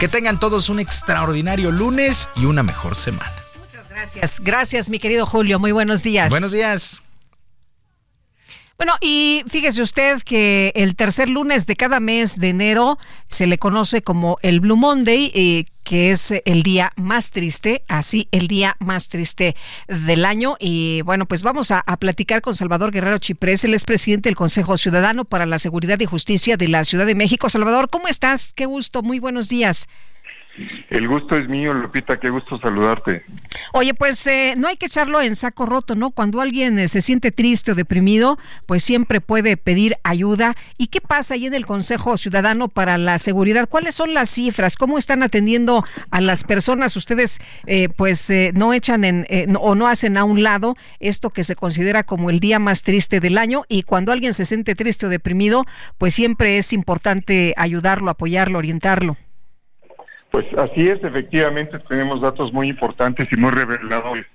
[0.00, 3.34] Que tengan todos un extraordinario lunes y una mejor semana.
[3.60, 4.40] Muchas gracias.
[4.40, 5.58] Gracias, mi querido Julio.
[5.58, 6.30] Muy buenos días.
[6.30, 7.02] Buenos días.
[8.78, 12.96] Bueno, y fíjese usted que el tercer lunes de cada mes de enero
[13.26, 18.28] se le conoce como el Blue Monday, eh, que es el día más triste, así
[18.30, 19.56] el día más triste
[19.88, 20.56] del año.
[20.60, 24.36] Y bueno, pues vamos a, a platicar con Salvador Guerrero Chiprés, él es presidente del
[24.36, 27.48] Consejo Ciudadano para la Seguridad y Justicia de la Ciudad de México.
[27.48, 28.54] Salvador, ¿cómo estás?
[28.54, 29.88] Qué gusto, muy buenos días.
[30.90, 33.24] El gusto es mío, Lupita, qué gusto saludarte.
[33.72, 36.10] Oye, pues eh, no hay que echarlo en saco roto, ¿no?
[36.10, 40.54] Cuando alguien eh, se siente triste o deprimido, pues siempre puede pedir ayuda.
[40.78, 43.68] ¿Y qué pasa ahí en el Consejo Ciudadano para la Seguridad?
[43.68, 44.76] ¿Cuáles son las cifras?
[44.76, 46.96] ¿Cómo están atendiendo a las personas?
[46.96, 49.26] Ustedes, eh, pues, no echan en,
[49.60, 53.20] o no hacen a un lado esto que se considera como el día más triste
[53.20, 53.64] del año.
[53.68, 55.66] Y cuando alguien se siente triste o deprimido,
[55.98, 59.16] pues siempre es importante ayudarlo, apoyarlo, orientarlo.
[60.30, 64.26] Pues así es, efectivamente tenemos datos muy importantes y muy reveladores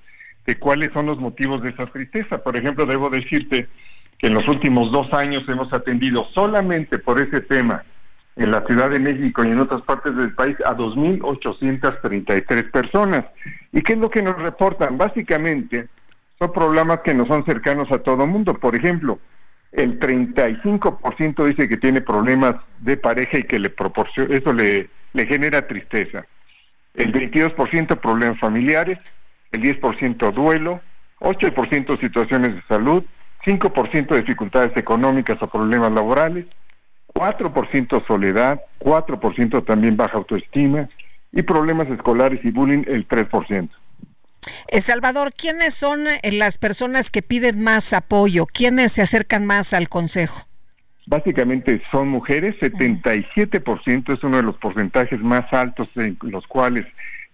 [0.46, 2.44] de cuáles son los motivos de esa tristeza.
[2.44, 3.68] Por ejemplo, debo decirte
[4.18, 7.84] que en los últimos dos años hemos atendido solamente por ese tema
[8.36, 13.26] en la Ciudad de México y en otras partes del país a 2.833 personas.
[13.72, 14.98] ¿Y qué es lo que nos reportan?
[14.98, 15.88] Básicamente
[16.40, 18.56] son problemas que no son cercanos a todo mundo.
[18.56, 19.20] Por ejemplo,
[19.72, 25.26] el 35% dice que tiene problemas de pareja y que le proporciona, eso le le
[25.26, 26.26] genera tristeza.
[26.94, 29.00] El 22% problemas familiares,
[29.52, 30.82] el 10% duelo,
[31.20, 33.04] 8% situaciones de salud,
[33.46, 36.46] 5% de dificultades económicas o problemas laborales,
[37.14, 40.90] 4% soledad, 4% también baja autoestima
[41.32, 43.70] y problemas escolares y bullying el 3%.
[44.68, 48.46] Eh, Salvador, ¿quiénes son eh, las personas que piden más apoyo?
[48.46, 50.48] ¿Quiénes se acercan más al Consejo?
[51.06, 56.86] Básicamente son mujeres, 77% es uno de los porcentajes más altos en los cuales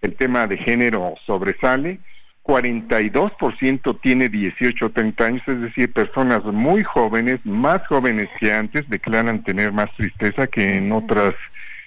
[0.02, 1.98] el tema de género sobresale.
[2.42, 8.88] 42% tiene 18 o 30 años, es decir, personas muy jóvenes, más jóvenes que antes,
[8.88, 11.34] declaran tener más tristeza que en otras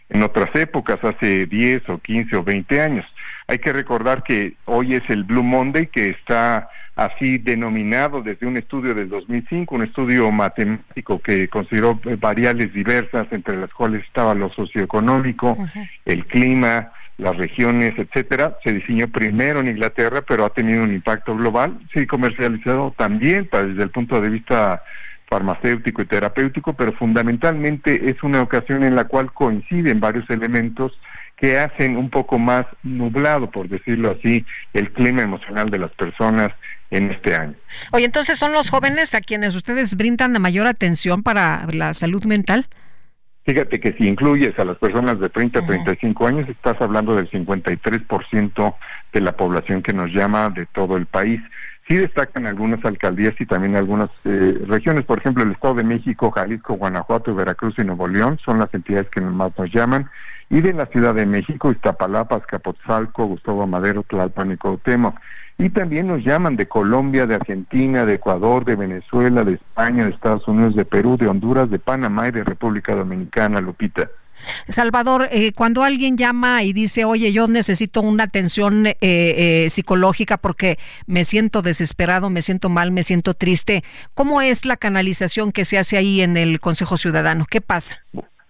[0.10, 3.06] en otras épocas, hace 10 o 15 o 20 años.
[3.48, 8.58] Hay que recordar que hoy es el Blue Monday, que está así denominado desde un
[8.58, 14.50] estudio del 2005, un estudio matemático que consideró variables diversas, entre las cuales estaba lo
[14.52, 15.58] socioeconómico,
[16.06, 18.58] el clima, las regiones, etcétera.
[18.64, 21.80] Se diseñó primero en Inglaterra, pero ha tenido un impacto global.
[21.94, 24.84] Se comercializado también desde el punto de vista
[25.30, 31.00] farmacéutico y terapéutico, pero fundamentalmente es una ocasión en la cual coinciden varios elementos
[31.38, 36.52] que hacen un poco más nublado, por decirlo así, el clima emocional de las personas
[36.94, 37.56] en este año.
[37.92, 42.24] Oye, entonces son los jóvenes a quienes ustedes brindan la mayor atención para la salud
[42.26, 42.66] mental.
[43.46, 47.30] Fíjate que si incluyes a las personas de 30 a 35 años, estás hablando del
[47.30, 48.76] 53%
[49.12, 51.42] de la población que nos llama de todo el país.
[51.88, 56.32] Sí destacan algunas alcaldías y también algunas eh, regiones, por ejemplo, el Estado de México,
[56.32, 60.10] Jalisco, Guanajuato, Veracruz y Nuevo León son las entidades que más nos llaman.
[60.50, 65.20] Y de la Ciudad de México, Iztapalapa, Azcapotzalco, Gustavo Madero, Tlalpan y Cuauhtémoc.
[65.58, 70.12] Y también nos llaman de Colombia, de Argentina, de Ecuador, de Venezuela, de España, de
[70.12, 74.10] Estados Unidos, de Perú, de Honduras, de Panamá y de República Dominicana, Lupita.
[74.68, 80.38] Salvador, eh, cuando alguien llama y dice, oye, yo necesito una atención eh, eh, psicológica
[80.38, 85.66] porque me siento desesperado, me siento mal, me siento triste, ¿cómo es la canalización que
[85.66, 87.46] se hace ahí en el Consejo Ciudadano?
[87.50, 88.00] ¿Qué pasa?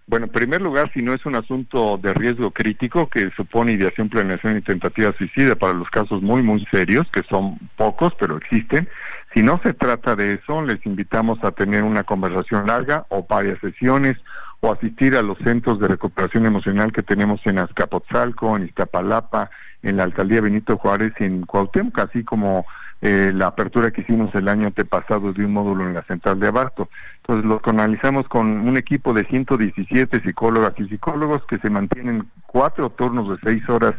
[0.05, 4.09] Bueno, en primer lugar, si no es un asunto de riesgo crítico que supone ideación,
[4.09, 8.89] planeación y tentativa suicida para los casos muy, muy serios, que son pocos, pero existen,
[9.33, 13.59] si no se trata de eso, les invitamos a tener una conversación larga o varias
[13.59, 14.17] sesiones
[14.59, 19.49] o asistir a los centros de recuperación emocional que tenemos en Azcapotzalco, en Iztapalapa,
[19.81, 22.65] en la alcaldía Benito Juárez en Cuauhtémoc, así como
[23.05, 26.47] eh, la apertura que hicimos el año antepasado de un módulo en la central de
[26.47, 26.87] Abasto.
[27.17, 32.89] Entonces los canalizamos con un equipo de 117 psicólogas y psicólogos que se mantienen cuatro
[32.89, 33.93] turnos de seis horas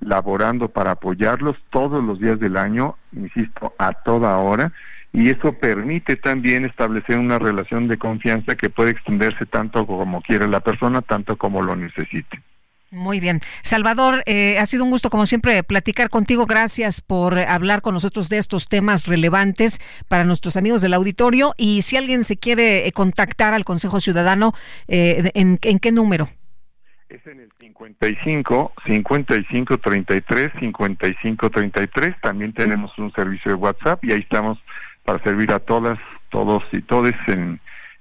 [0.00, 4.72] laborando para apoyarlos todos los días del año, insisto, a toda hora
[5.12, 10.46] y eso permite también establecer una relación de confianza que puede extenderse tanto como quiere
[10.46, 12.42] la persona, tanto como lo necesite.
[12.92, 13.40] Muy bien.
[13.62, 16.46] Salvador, eh, ha sido un gusto, como siempre, platicar contigo.
[16.46, 21.54] Gracias por hablar con nosotros de estos temas relevantes para nuestros amigos del auditorio.
[21.56, 24.54] Y si alguien se quiere eh, contactar al Consejo Ciudadano,
[24.88, 26.30] eh, ¿en, ¿en qué número?
[27.08, 32.20] Es en el 55 55 33 55 33.
[32.20, 34.58] También tenemos un servicio de WhatsApp y ahí estamos
[35.04, 35.98] para servir a todas,
[36.30, 37.60] todos y todes en,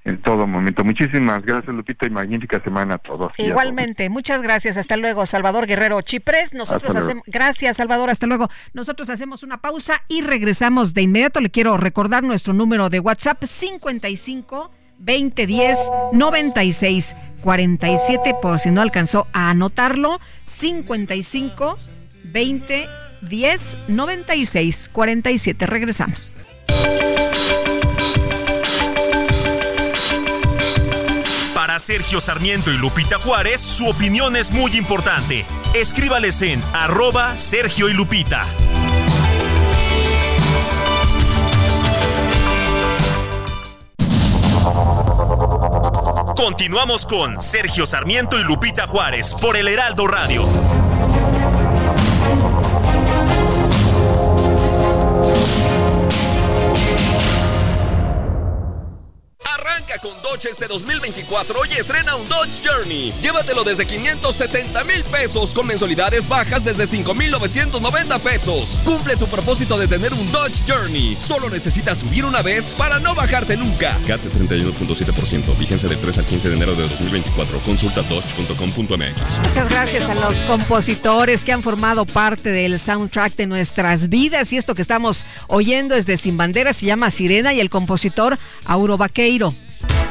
[0.10, 0.84] en todo momento.
[0.84, 3.32] Muchísimas gracias, Lupita, y magnífica semana a todos.
[3.38, 4.78] Igualmente, muchas gracias.
[4.78, 6.54] Hasta luego, Salvador Guerrero Chipres.
[6.54, 8.50] Nosotros hacemos, gracias, Salvador, hasta luego.
[8.74, 11.40] Nosotros hacemos una pausa y regresamos de inmediato.
[11.42, 19.28] Le quiero recordar nuestro número de WhatsApp 55 2010 96 47 por si no alcanzó
[19.32, 21.78] a anotarlo 55
[22.26, 22.88] 20
[23.22, 26.34] 10 96 47 regresamos
[31.80, 35.46] Sergio Sarmiento y Lupita Juárez, su opinión es muy importante.
[35.74, 38.46] Escríbales en arroba Sergio y Lupita.
[46.36, 50.89] Continuamos con Sergio Sarmiento y Lupita Juárez por el Heraldo Radio.
[59.70, 63.14] Arranca con Dodge este 2024 y estrena un Dodge Journey.
[63.22, 68.80] Llévatelo desde 560 mil pesos con mensualidades bajas desde 5,990 pesos.
[68.84, 71.18] Cumple tu propósito de tener un Dodge Journey.
[71.20, 73.98] Solo necesitas subir una vez para no bajarte nunca.
[74.08, 75.58] CAT 31.7%.
[75.58, 77.60] Vigencia del 3 al 15 de enero de 2024.
[77.60, 79.48] Consulta dodge.com.mx.
[79.48, 84.52] Muchas gracias a los compositores que han formado parte del soundtrack de nuestras vidas.
[84.52, 88.40] Y esto que estamos oyendo es de Sin Bandera, se llama Sirena y el compositor
[88.66, 89.54] Auro Vaqueiro.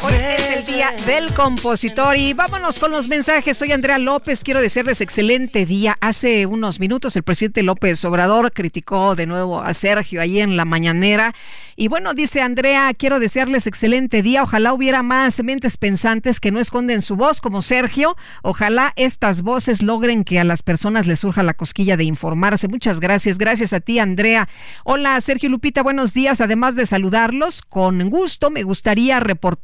[0.01, 2.17] Hoy es el Día del Compositor.
[2.17, 3.57] Y vámonos con los mensajes.
[3.57, 4.45] Soy Andrea López.
[4.45, 5.97] Quiero decirles excelente día.
[6.01, 10.65] Hace unos minutos el presidente López Obrador criticó de nuevo a Sergio ahí en la
[10.65, 11.35] mañanera.
[11.75, 14.43] Y bueno, dice Andrea, quiero desearles excelente día.
[14.43, 18.17] Ojalá hubiera más mentes pensantes que no esconden su voz como Sergio.
[18.43, 22.69] Ojalá estas voces logren que a las personas les surja la cosquilla de informarse.
[22.69, 23.39] Muchas gracias.
[23.39, 24.49] Gracias a ti, Andrea.
[24.85, 25.83] Hola, Sergio Lupita.
[25.83, 26.41] Buenos días.
[26.41, 29.58] Además de saludarlos, con gusto me gustaría reportar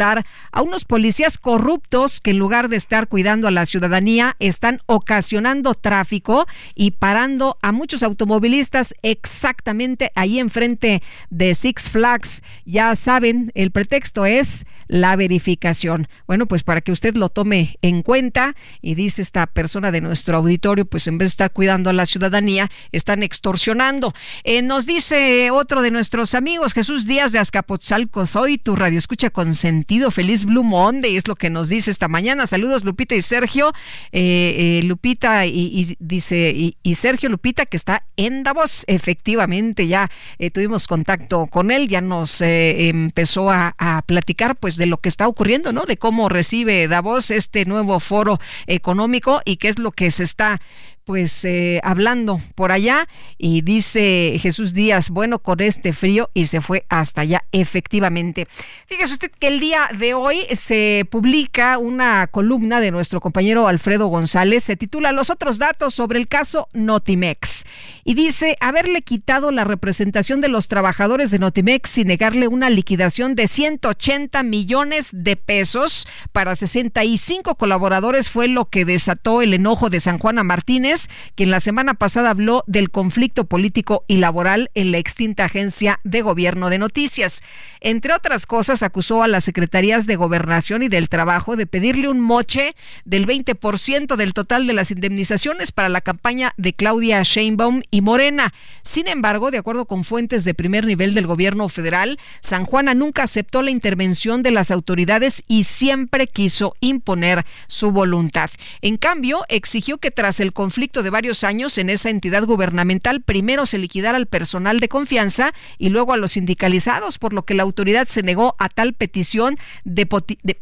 [0.52, 5.74] a unos policías corruptos que en lugar de estar cuidando a la ciudadanía, están ocasionando
[5.74, 13.70] tráfico y parando a muchos automovilistas exactamente ahí enfrente de Six Flags ya saben, el
[13.70, 16.08] pretexto es la verificación.
[16.26, 20.36] Bueno, pues para que usted lo tome en cuenta y dice esta persona de nuestro
[20.36, 24.14] auditorio, pues en vez de estar cuidando a la ciudadanía, están extorsionando.
[24.44, 29.30] Eh, nos dice otro de nuestros amigos, Jesús Díaz de Azcapotzalco, soy tu radio escucha
[29.30, 29.54] con
[29.85, 32.47] sentido, feliz Blue Monday, es lo que nos dice esta mañana.
[32.47, 33.74] Saludos Lupita y Sergio.
[34.12, 40.11] Eh, eh, Lupita y, dice, y, Sergio Lupita que está en Davos, efectivamente, ya
[40.55, 45.11] tuvimos contacto con él ya nos eh, empezó a, a, platicar pues de lo que
[45.11, 45.85] está ocurriendo, ¿no?
[45.85, 50.62] De cómo recibe Davos este nuevo foro económico y qué es lo que se está
[51.05, 53.06] pues eh, hablando por allá
[53.39, 58.47] y dice Jesús Díaz, bueno, con este frío y se fue hasta allá, efectivamente.
[58.86, 64.06] Fíjese usted que el día de hoy se publica una columna de nuestro compañero Alfredo
[64.06, 67.64] González, se titula Los otros datos sobre el caso Notimex
[68.05, 73.35] y dice haberle quitado la representación de los trabajadores de Notimex y negarle una liquidación
[73.35, 80.01] de 180 millones de pesos para 65 colaboradores fue lo que desató el enojo de
[80.01, 84.98] San Juana Martínez quien la semana pasada habló del conflicto político y laboral en la
[84.98, 87.43] extinta agencia de gobierno de noticias.
[87.81, 92.20] Entre otras cosas, acusó a las secretarías de gobernación y del trabajo de pedirle un
[92.20, 92.74] moche
[93.05, 98.50] del 20% del total de las indemnizaciones para la campaña de Claudia Sheinbaum y Morena.
[98.82, 103.22] Sin embargo, de acuerdo con fuentes de primer nivel del gobierno federal, San Juana nunca
[103.22, 108.50] aceptó la intervención de las autoridades y siempre quiso imponer su voluntad.
[108.82, 113.64] En cambio, exigió que tras el conflicto de varios años en esa entidad gubernamental, primero
[113.64, 117.62] se liquidara al personal de confianza y luego a los sindicalizados, por lo que la
[117.62, 119.56] autoridad se negó a tal petición,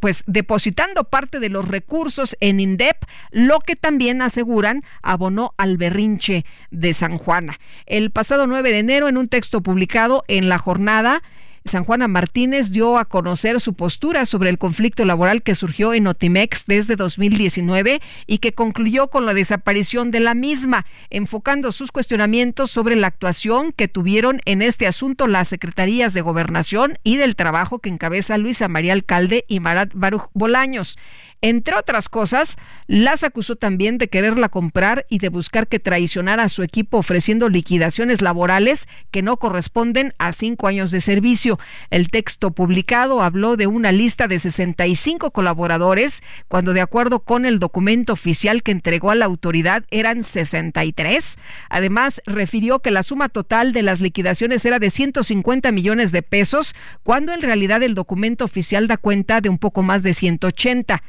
[0.01, 2.97] pues depositando parte de los recursos en INDEP,
[3.31, 7.59] lo que también aseguran abonó al berrinche de San Juana.
[7.87, 11.23] El pasado 9 de enero, en un texto publicado en la jornada,
[11.65, 16.09] San Juana Martínez dio a conocer su postura sobre el conflicto laboral que surgió en
[16.09, 22.71] Otimex desde 2019 y que concluyó con la desaparición de la misma, enfocando sus cuestionamientos
[22.71, 27.79] sobre la actuación que tuvieron en este asunto las secretarías de Gobernación y del Trabajo
[27.79, 30.99] que encabeza Luisa María Alcalde y Marat Baruch Bolaños.
[31.45, 32.57] Entre otras cosas,
[32.87, 37.49] las acusó también de quererla comprar y de buscar que traicionara a su equipo ofreciendo
[37.49, 41.59] liquidaciones laborales que no corresponden a cinco años de servicio.
[41.91, 47.59] El texto publicado habló de una lista de 65 colaboradores, cuando de acuerdo con el
[47.59, 51.39] documento oficial que entregó a la autoridad eran 63.
[51.71, 56.77] Además, refirió que la suma total de las liquidaciones era de 150 millones de pesos,
[57.03, 61.03] cuando en realidad el documento oficial da cuenta de un poco más de 180.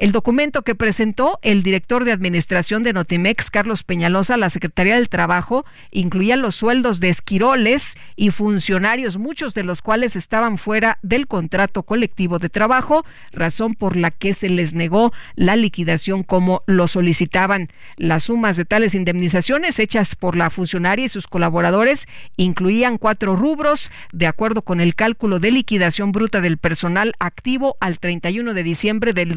[0.00, 5.10] El documento que presentó el director de administración de Notimex, Carlos Peñalosa, la Secretaría del
[5.10, 11.26] Trabajo, incluía los sueldos de esquiroles y funcionarios, muchos de los cuales estaban fuera del
[11.26, 16.86] contrato colectivo de trabajo, razón por la que se les negó la liquidación como lo
[16.86, 17.68] solicitaban.
[17.98, 22.08] Las sumas de tales indemnizaciones hechas por la funcionaria y sus colaboradores
[22.38, 27.98] incluían cuatro rubros, de acuerdo con el cálculo de liquidación bruta del personal activo al
[27.98, 29.34] 31 de diciembre del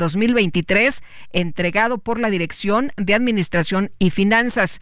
[0.54, 4.80] 2020 entregado por la Dirección de Administración y Finanzas.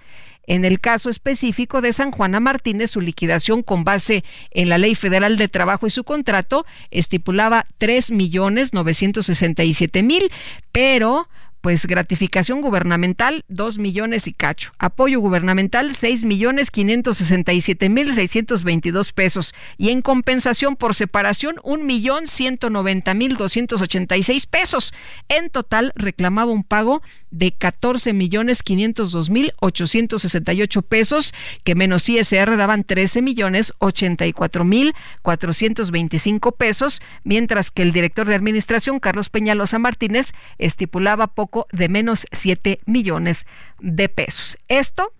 [0.47, 4.95] En el caso específico de San Juana Martínez, su liquidación con base en la Ley
[4.95, 10.31] Federal de Trabajo y su contrato estipulaba tres millones novecientos sesenta y siete mil,
[10.71, 11.29] pero
[11.61, 14.73] pues gratificación gubernamental, 2 millones y cacho.
[14.79, 19.53] Apoyo gubernamental, 6 millones 567 mil 622 pesos.
[19.77, 24.93] Y en compensación por separación, 1 millón 190 mil 286 pesos.
[25.29, 31.33] En total, reclamaba un pago de 14 millones 502 mil 868 pesos,
[31.63, 38.35] que menos ISR daban 13 millones 84 mil 425 pesos, mientras que el director de
[38.35, 43.45] administración, Carlos Peñalosa Martínez, estipulaba poco de menos 7 millones
[43.79, 44.57] de pesos.
[44.67, 45.13] Esto,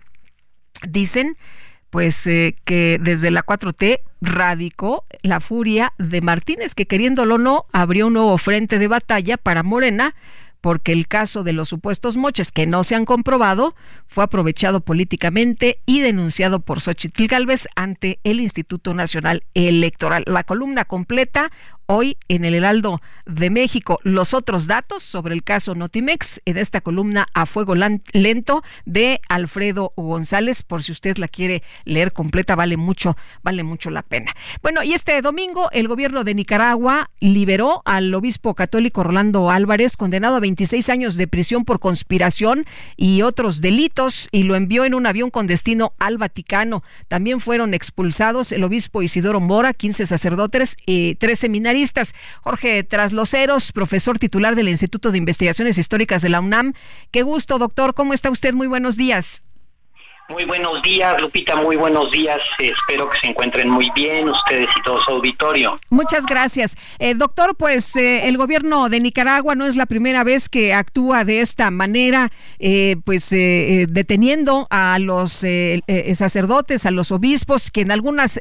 [0.88, 1.38] dicen,
[1.90, 7.66] pues eh, que desde la 4T radicó la furia de Martínez, que queriéndolo o no,
[7.74, 10.16] abrió un nuevo frente de batalla para Morena
[10.62, 13.76] porque el caso de los supuestos moches que no se han comprobado
[14.06, 20.24] fue aprovechado políticamente y denunciado por Xochitl Gálvez ante el Instituto Nacional Electoral.
[20.28, 21.52] La columna completa
[21.92, 24.00] hoy en el Heraldo de México.
[24.04, 29.94] Los otros datos sobre el caso Notimex en esta columna a fuego lento de Alfredo
[29.98, 34.32] González, por si usted la quiere leer completa, vale mucho, vale mucho la pena.
[34.62, 40.38] Bueno, y este domingo el gobierno de Nicaragua liberó al obispo católico Rolando Álvarez, condenado
[40.38, 42.66] a 26 años de prisión por conspiración
[42.96, 46.84] y otros delitos, y lo envió en un avión con destino al Vaticano.
[47.10, 51.81] También fueron expulsados el obispo Isidoro Mora, 15 sacerdotes y tres seminarios
[52.42, 56.74] Jorge Trasloceros, profesor titular del Instituto de Investigaciones Históricas de la UNAM.
[57.12, 57.94] Qué gusto, doctor.
[57.94, 58.54] ¿Cómo está usted?
[58.54, 59.44] Muy buenos días.
[60.32, 62.40] Muy buenos días, Lupita, muy buenos días.
[62.58, 65.78] Espero que se encuentren muy bien ustedes y todo su auditorio.
[65.90, 66.78] Muchas gracias.
[67.00, 71.26] Eh, doctor, pues eh, el gobierno de Nicaragua no es la primera vez que actúa
[71.26, 72.30] de esta manera,
[72.60, 75.46] eh, pues deteniendo a los
[76.14, 78.40] sacerdotes, a los obispos, que en algunas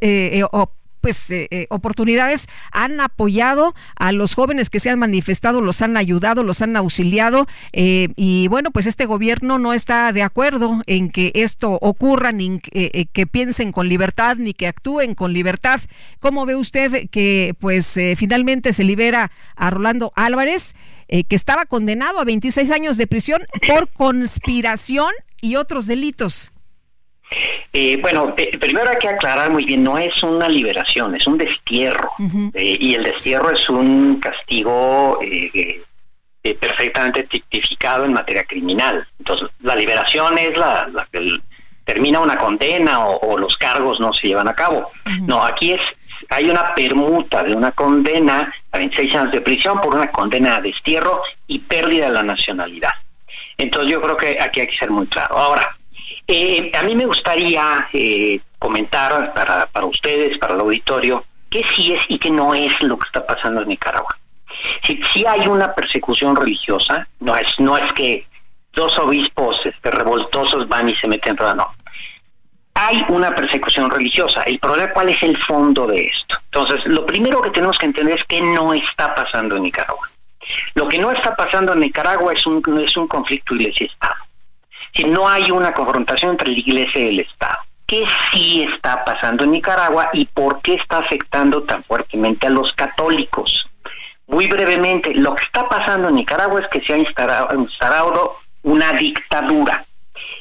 [1.00, 5.96] pues eh, eh, oportunidades han apoyado a los jóvenes que se han manifestado, los han
[5.96, 11.10] ayudado, los han auxiliado eh, y bueno, pues este gobierno no está de acuerdo en
[11.10, 15.80] que esto ocurra ni que piensen con libertad ni que actúen con libertad.
[16.18, 20.74] ¿Cómo ve usted que pues finalmente se libera a Rolando Álvarez?
[21.08, 25.10] que estaba condenado a 26 años de prisión por conspiración
[25.40, 26.52] y otros delitos.
[27.72, 32.10] Eh, bueno, primero hay que aclarar muy bien, no es una liberación, es un destierro.
[32.54, 35.82] Eh, y el destierro es un castigo eh,
[36.54, 39.06] perfectamente tipificado en materia criminal.
[39.18, 41.38] Entonces, la liberación es la, que
[41.84, 44.90] termina una condena o, los cargos no se llevan a cabo.
[45.26, 45.80] No, aquí es
[46.28, 50.60] hay una permuta de una condena a 26 años de prisión por una condena a
[50.60, 52.92] destierro y pérdida de la nacionalidad.
[53.56, 55.36] Entonces yo creo que aquí hay que ser muy claro.
[55.36, 55.76] Ahora,
[56.26, 61.92] eh, a mí me gustaría eh, comentar para, para ustedes, para el auditorio, qué sí
[61.92, 64.16] es y qué no es lo que está pasando en Nicaragua.
[64.82, 68.26] Si, hay una persecución religiosa, no es, no es que
[68.72, 71.74] dos obispos este, revoltosos van y se meten, no.
[72.74, 74.42] Hay una persecución religiosa.
[74.44, 76.36] El problema, ¿cuál es el fondo de esto?
[76.44, 80.08] Entonces, lo primero que tenemos que entender es qué no está pasando en Nicaragua.
[80.74, 84.29] Lo que no está pasando en Nicaragua es un, es un conflicto iglesia-estado
[84.94, 87.58] si no hay una confrontación entre la Iglesia y el Estado.
[87.86, 92.72] ¿Qué sí está pasando en Nicaragua y por qué está afectando tan fuertemente a los
[92.72, 93.68] católicos?
[94.28, 99.84] Muy brevemente, lo que está pasando en Nicaragua es que se ha instalado, una dictadura.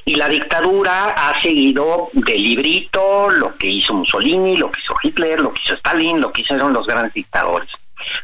[0.05, 5.41] Y la dictadura ha seguido de librito lo que hizo Mussolini, lo que hizo Hitler,
[5.41, 7.69] lo que hizo Stalin, lo que hicieron los grandes dictadores.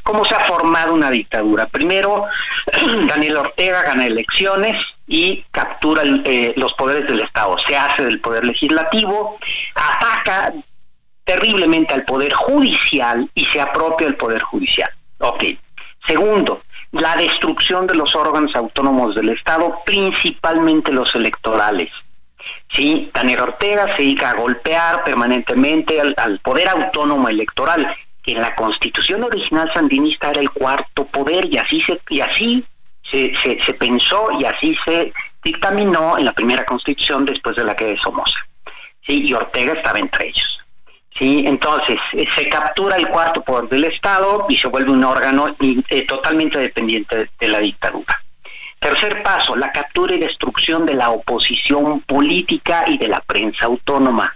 [0.03, 1.67] ¿Cómo se ha formado una dictadura?
[1.67, 2.25] Primero,
[3.07, 4.77] Daniel Ortega gana elecciones
[5.07, 7.57] y captura eh, los poderes del Estado.
[7.59, 9.37] Se hace del poder legislativo,
[9.75, 10.53] ataca
[11.23, 14.89] terriblemente al poder judicial y se apropia del poder judicial.
[15.19, 15.43] Ok.
[16.05, 16.61] Segundo,
[16.91, 21.91] la destrucción de los órganos autónomos del Estado, principalmente los electorales.
[22.69, 27.95] Sí, Daniel Ortega se dedica a golpear permanentemente al poder autónomo electoral
[28.25, 32.65] que en la constitución original sandinista era el cuarto poder y así se, y así
[33.03, 37.85] se, se, pensó y así se dictaminó en la primera constitución después de la que
[37.85, 38.39] de Somoza.
[39.07, 40.59] Y Ortega estaba entre ellos.
[41.13, 41.43] ¿sí?
[41.45, 46.05] Entonces, eh, se captura el cuarto poder del Estado y se vuelve un órgano eh,
[46.07, 48.24] totalmente dependiente de la dictadura.
[48.79, 54.33] Tercer paso, la captura y destrucción de la oposición política y de la prensa autónoma.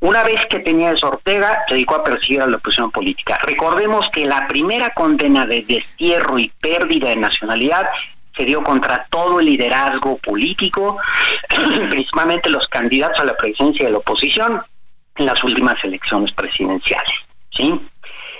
[0.00, 3.38] Una vez que tenía eso Ortega, se dedicó a perseguir a la oposición política.
[3.42, 7.88] Recordemos que la primera condena de destierro y pérdida de nacionalidad
[8.36, 10.98] se dio contra todo el liderazgo político,
[11.90, 14.62] principalmente los candidatos a la presidencia de la oposición
[15.16, 17.14] en las últimas elecciones presidenciales.
[17.50, 17.80] ¿sí?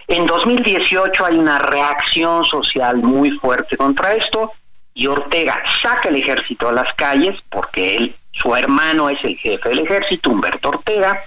[0.09, 4.53] En 2018 hay una reacción social muy fuerte contra esto
[4.95, 9.69] y Ortega saca el ejército a las calles porque él, su hermano es el jefe
[9.69, 11.23] del ejército, Humberto Ortega,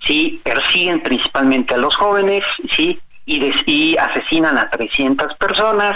[0.00, 5.94] sí, persiguen principalmente a los jóvenes, sí, y, asesinan a 300 personas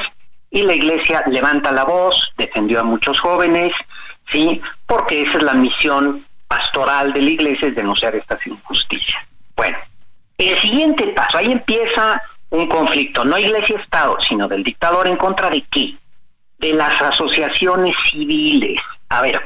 [0.51, 3.73] y la iglesia levanta la voz, defendió a muchos jóvenes,
[4.29, 9.23] sí, porque esa es la misión pastoral de la iglesia, es denunciar estas injusticias.
[9.55, 9.79] Bueno,
[10.39, 12.21] el siguiente paso, ahí empieza
[12.51, 15.95] un conflicto, no iglesia-estado, sino del dictador en contra de qué?
[16.61, 18.79] De las asociaciones civiles.
[19.09, 19.41] A ver,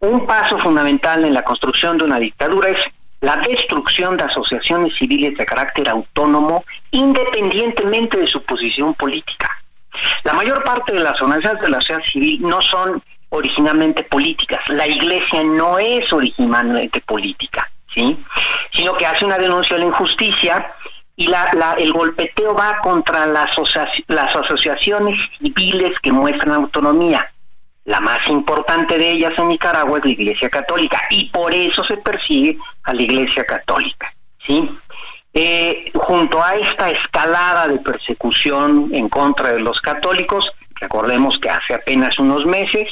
[0.00, 2.82] un paso fundamental en la construcción de una dictadura es
[3.20, 9.48] la destrucción de asociaciones civiles de carácter autónomo independientemente de su posición política.
[10.24, 14.60] La mayor parte de las organizaciones de la sociedad civil no son originalmente políticas.
[14.68, 18.18] La iglesia no es originalmente política, ¿sí?
[18.72, 20.74] Sino que hace una denuncia de la injusticia
[21.16, 27.32] y la, el golpeteo va contra las, asociaciones civiles que muestran autonomía.
[27.86, 31.96] La más importante de ellas en Nicaragua es la Iglesia Católica y por eso se
[31.96, 34.12] persigue a la Iglesia Católica.
[34.44, 34.68] ¿sí?
[35.32, 41.74] Eh, junto a esta escalada de persecución en contra de los católicos, recordemos que hace
[41.74, 42.88] apenas unos meses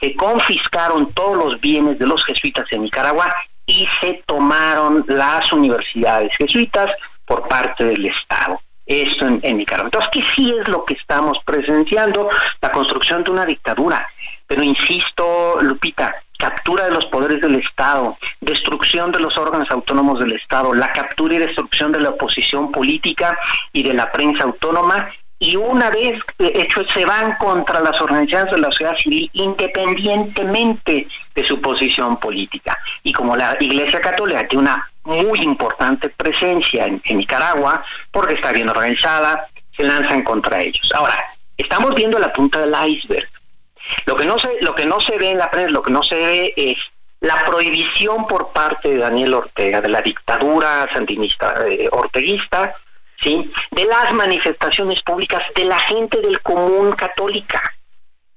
[0.00, 3.32] se confiscaron todos los bienes de los jesuitas en Nicaragua
[3.66, 6.90] y se tomaron las universidades jesuitas
[7.28, 8.60] por parte del Estado.
[8.86, 9.88] Esto en, en Nicaragua.
[9.88, 12.30] Entonces, ¿qué sí es lo que estamos presenciando?
[12.62, 14.08] La construcción de una dictadura.
[14.46, 20.32] Pero insisto, Lupita, captura de los poderes del Estado, destrucción de los órganos autónomos del
[20.32, 23.38] Estado, la captura y destrucción de la oposición política
[23.74, 28.58] y de la prensa autónoma y una vez hecho se van contra las organizaciones de
[28.58, 32.76] la sociedad civil independientemente de su posición política.
[33.04, 38.68] Y como la Iglesia Católica tiene una muy importante presencia en, Nicaragua, porque está bien
[38.68, 40.90] organizada, se lanzan contra ellos.
[40.94, 41.14] Ahora,
[41.56, 43.28] estamos viendo la punta del iceberg.
[44.06, 46.02] Lo que no se, lo que no se ve en la prensa, lo que no
[46.02, 46.76] se ve es
[47.20, 52.74] la prohibición por parte de Daniel Ortega, de la dictadura sandinista eh, orteguista,
[53.20, 53.50] ¿sí?
[53.70, 57.62] de las manifestaciones públicas de la gente del común católica.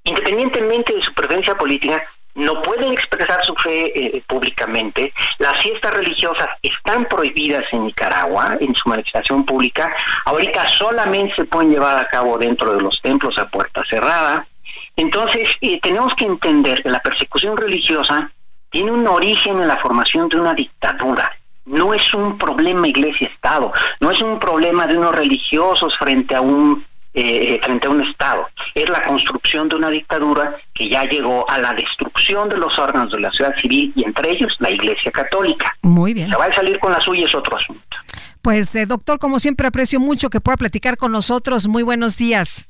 [0.03, 2.03] Independientemente de su preferencia política,
[2.33, 5.13] no pueden expresar su fe eh, públicamente.
[5.37, 9.93] Las fiestas religiosas están prohibidas en Nicaragua en su manifestación pública.
[10.25, 14.47] Ahorita solamente se pueden llevar a cabo dentro de los templos a puerta cerrada.
[14.95, 18.31] Entonces, eh, tenemos que entender que la persecución religiosa
[18.69, 21.31] tiene un origen en la formación de una dictadura.
[21.65, 26.83] No es un problema iglesia-estado, no es un problema de unos religiosos frente a un
[27.13, 28.47] eh, frente a un Estado.
[28.73, 33.11] Es la construcción de una dictadura que ya llegó a la destrucción de los órganos
[33.11, 35.75] de la sociedad civil y entre ellos la Iglesia Católica.
[35.81, 36.29] Muy bien.
[36.29, 37.97] Se va a salir con la suya es otro asunto.
[38.41, 41.67] Pues eh, doctor, como siempre aprecio mucho que pueda platicar con nosotros.
[41.67, 42.69] Muy buenos días.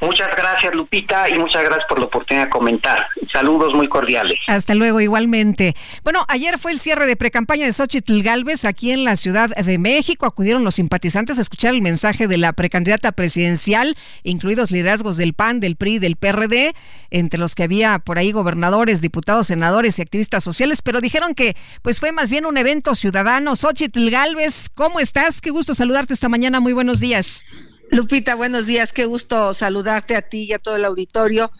[0.00, 3.06] Muchas gracias, Lupita, y muchas gracias por la oportunidad de comentar.
[3.32, 4.38] Saludos muy cordiales.
[4.46, 5.74] Hasta luego, igualmente.
[6.04, 9.78] Bueno, ayer fue el cierre de precampaña de Xochitl Galvez aquí en la Ciudad de
[9.78, 10.26] México.
[10.26, 15.60] Acudieron los simpatizantes a escuchar el mensaje de la precandidata presidencial, incluidos liderazgos del PAN,
[15.60, 16.74] del PRI, del PRD,
[17.10, 21.56] entre los que había por ahí gobernadores, diputados, senadores y activistas sociales, pero dijeron que
[21.82, 23.56] pues fue más bien un evento ciudadano.
[23.56, 25.40] Xochitl Galvez, ¿cómo estás?
[25.40, 26.60] Qué gusto saludarte esta mañana.
[26.60, 27.44] Muy buenos días.
[27.90, 31.50] Lupita, buenos días, qué gusto saludarte a ti y a todo el auditorio.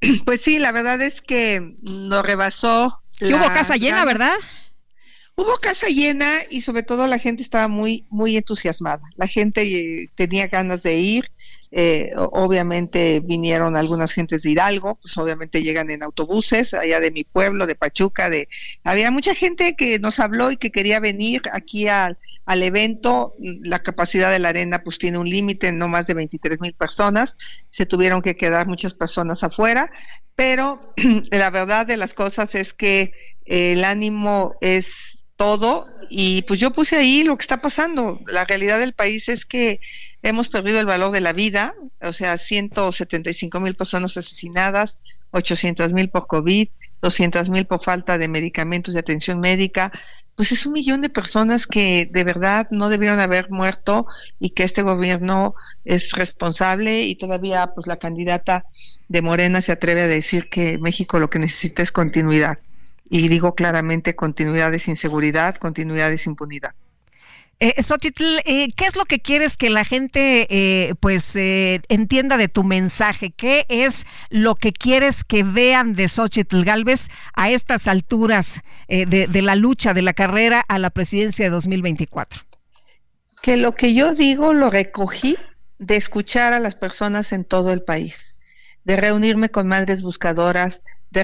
[0.24, 3.02] Pues sí, la verdad es que nos rebasó.
[3.20, 4.34] hubo casa llena, ¿verdad?
[5.36, 9.02] Hubo casa llena y sobre todo la gente estaba muy, muy entusiasmada.
[9.16, 11.30] La gente eh, tenía ganas de ir.
[11.72, 17.24] Eh, obviamente vinieron algunas gentes de Hidalgo, pues obviamente llegan en autobuses, allá de mi
[17.24, 18.48] pueblo, de Pachuca, de
[18.84, 23.34] había mucha gente que nos habló y que quería venir aquí al, al evento.
[23.38, 27.36] La capacidad de la arena pues tiene un límite, no más de 23 mil personas,
[27.70, 29.90] se tuvieron que quedar muchas personas afuera,
[30.34, 30.94] pero
[31.30, 33.12] la verdad de las cosas es que
[33.44, 38.20] el ánimo es todo y pues yo puse ahí lo que está pasando.
[38.26, 39.80] La realidad del país es que
[40.22, 45.00] hemos perdido el valor de la vida, o sea, 175 mil personas asesinadas,
[45.32, 46.68] 800 mil por COVID,
[47.02, 49.92] 200 mil por falta de medicamentos de atención médica,
[50.34, 54.06] pues es un millón de personas que de verdad no debieron haber muerto
[54.38, 55.54] y que este gobierno
[55.84, 58.66] es responsable y todavía pues la candidata
[59.08, 62.58] de Morena se atreve a decir que México lo que necesita es continuidad
[63.08, 66.74] y digo claramente continuidad de inseguridad, continuidad de impunidad.
[67.58, 72.36] Eh, Xochitl, eh, ¿qué es lo que quieres que la gente eh, pues eh, entienda
[72.36, 73.30] de tu mensaje?
[73.30, 79.42] ¿Qué es lo que quieres que vean de Xochitl Galvez a estas alturas de, de
[79.42, 82.42] la lucha, de la carrera a la presidencia de 2024?
[83.40, 85.38] Que lo que yo digo lo recogí
[85.78, 88.36] de escuchar a las personas en todo el país,
[88.84, 91.22] de reunirme con madres buscadoras, de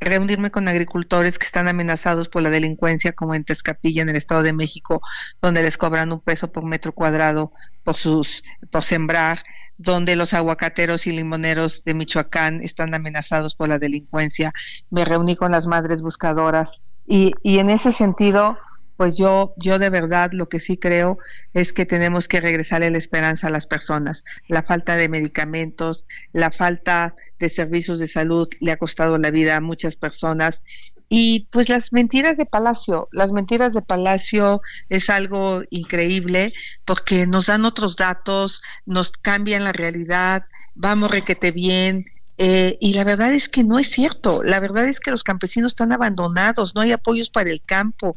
[0.00, 4.42] reunirme con agricultores que están amenazados por la delincuencia, como en Tezcapilla, en el Estado
[4.42, 5.00] de México,
[5.40, 7.52] donde les cobran un peso por metro cuadrado
[7.82, 9.42] por sus por sembrar,
[9.78, 14.52] donde los aguacateros y limoneros de Michoacán están amenazados por la delincuencia.
[14.90, 18.58] Me reuní con las madres buscadoras y, y en ese sentido
[18.96, 21.18] pues yo, yo de verdad lo que sí creo
[21.52, 24.24] es que tenemos que regresarle la esperanza a las personas.
[24.48, 29.56] La falta de medicamentos, la falta de servicios de salud le ha costado la vida
[29.56, 30.62] a muchas personas
[31.08, 36.52] Y pues las mentiras de Palacio, las mentiras de Palacio es algo increíble
[36.84, 42.06] porque nos dan otros datos, nos cambian la realidad, vamos requete bien,
[42.38, 44.42] eh, y la verdad es que no es cierto.
[44.42, 48.16] La verdad es que los campesinos están abandonados, no hay apoyos para el campo,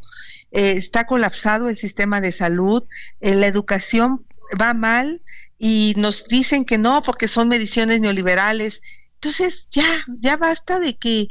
[0.51, 2.83] eh, está colapsado el sistema de salud,
[3.21, 4.25] eh, la educación
[4.59, 5.21] va mal
[5.57, 8.81] y nos dicen que no porque son mediciones neoliberales.
[9.15, 9.85] Entonces ya,
[10.19, 11.27] ya basta de que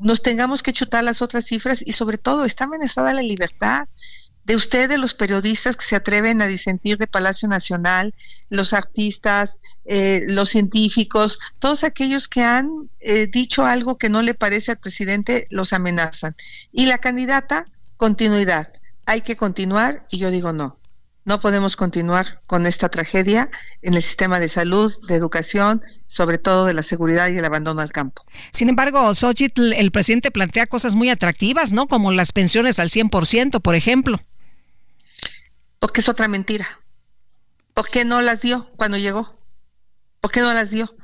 [0.00, 3.88] nos tengamos que chutar las otras cifras y sobre todo está amenazada la libertad
[4.48, 8.14] de ustedes, los periodistas que se atreven a disentir de Palacio Nacional,
[8.48, 14.32] los artistas, eh, los científicos, todos aquellos que han eh, dicho algo que no le
[14.32, 16.34] parece al presidente, los amenazan.
[16.72, 17.66] Y la candidata,
[17.98, 18.72] continuidad.
[19.04, 20.78] Hay que continuar y yo digo no.
[21.26, 23.50] No podemos continuar con esta tragedia
[23.82, 27.82] en el sistema de salud, de educación, sobre todo de la seguridad y el abandono
[27.82, 28.24] al campo.
[28.52, 31.86] Sin embargo, Xochitl, el presidente plantea cosas muy atractivas, ¿no?
[31.86, 34.18] Como las pensiones al 100%, por ejemplo
[35.78, 36.80] porque es otra mentira.
[37.74, 39.38] ¿Por qué no las dio cuando llegó?
[40.20, 40.96] ¿Por qué no las dio?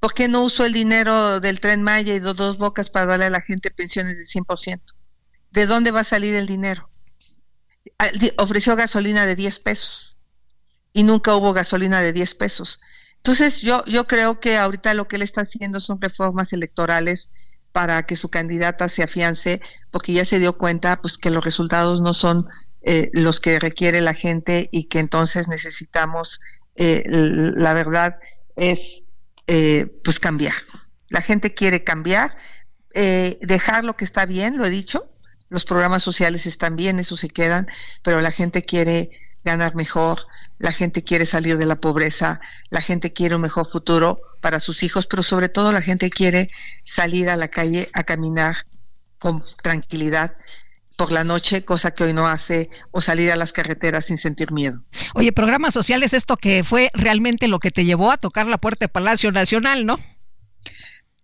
[0.00, 3.26] ¿Por qué no usó el dinero del tren Maya y de dos bocas para darle
[3.26, 4.80] a la gente pensiones del 100%?
[5.50, 6.90] ¿De dónde va a salir el dinero?
[7.98, 10.18] Ah, ofreció gasolina de 10 pesos
[10.92, 12.80] y nunca hubo gasolina de 10 pesos.
[13.16, 17.30] Entonces yo, yo creo que ahorita lo que él está haciendo son reformas electorales
[17.72, 19.60] para que su candidata se afiance,
[19.90, 22.46] porque ya se dio cuenta pues que los resultados no son
[22.86, 26.40] eh, los que requiere la gente y que entonces necesitamos,
[26.76, 28.20] eh, la verdad
[28.56, 29.02] es
[29.46, 30.54] eh, pues cambiar.
[31.08, 32.36] La gente quiere cambiar,
[32.94, 35.10] dejar lo que está bien, lo he dicho,
[35.48, 37.66] los programas sociales están bien, eso se quedan,
[38.02, 39.10] pero la gente quiere
[39.42, 40.20] ganar mejor,
[40.58, 42.40] la gente quiere salir de la pobreza,
[42.70, 46.50] la gente quiere un mejor futuro para sus hijos, pero sobre todo la gente quiere
[46.84, 48.66] salir a la calle a caminar
[49.18, 50.36] con tranquilidad
[50.96, 54.52] por la noche, cosa que hoy no hace, o salir a las carreteras sin sentir
[54.52, 54.82] miedo.
[55.14, 58.84] Oye, programas sociales, esto que fue realmente lo que te llevó a tocar la puerta
[58.84, 59.96] de Palacio Nacional, ¿no?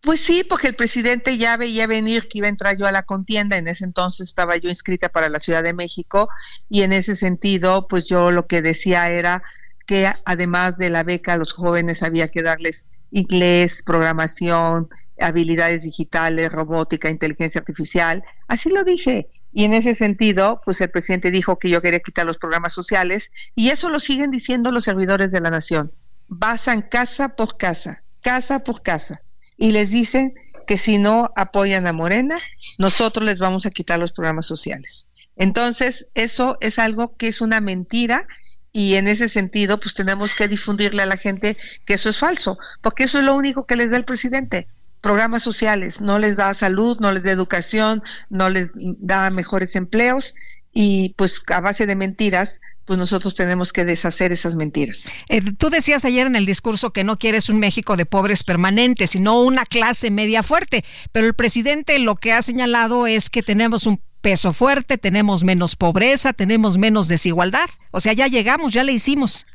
[0.02, 3.02] Pues sí, porque el presidente ya veía venir que iba a entrar yo a la
[3.02, 6.30] contienda, en ese entonces estaba yo inscrita para la Ciudad de México
[6.70, 9.42] y en ese sentido, pues yo lo que decía era
[9.86, 14.88] que además de la beca a los jóvenes había que darles inglés, programación,
[15.20, 18.24] habilidades digitales, robótica, inteligencia artificial.
[18.48, 19.28] Así lo dije.
[19.52, 23.30] Y en ese sentido, pues el presidente dijo que yo quería quitar los programas sociales
[23.54, 25.92] y eso lo siguen diciendo los servidores de la nación.
[26.28, 29.22] Basan casa por casa, casa por casa
[29.56, 30.34] y les dicen
[30.66, 32.38] que si no apoyan a Morena,
[32.78, 35.08] nosotros les vamos a quitar los programas sociales.
[35.36, 38.28] Entonces, eso es algo que es una mentira
[38.72, 42.56] y en ese sentido, pues tenemos que difundirle a la gente que eso es falso,
[42.82, 44.68] porque eso es lo único que les da el presidente,
[45.00, 50.34] programas sociales, no les da salud, no les da educación, no les da mejores empleos
[50.72, 52.60] y pues a base de mentiras
[52.90, 55.04] pues nosotros tenemos que deshacer esas mentiras.
[55.28, 59.10] Eh, tú decías ayer en el discurso que no quieres un México de pobres permanentes,
[59.10, 63.86] sino una clase media fuerte, pero el presidente lo que ha señalado es que tenemos
[63.86, 67.70] un peso fuerte, tenemos menos pobreza, tenemos menos desigualdad.
[67.92, 69.46] O sea, ya llegamos, ya le hicimos.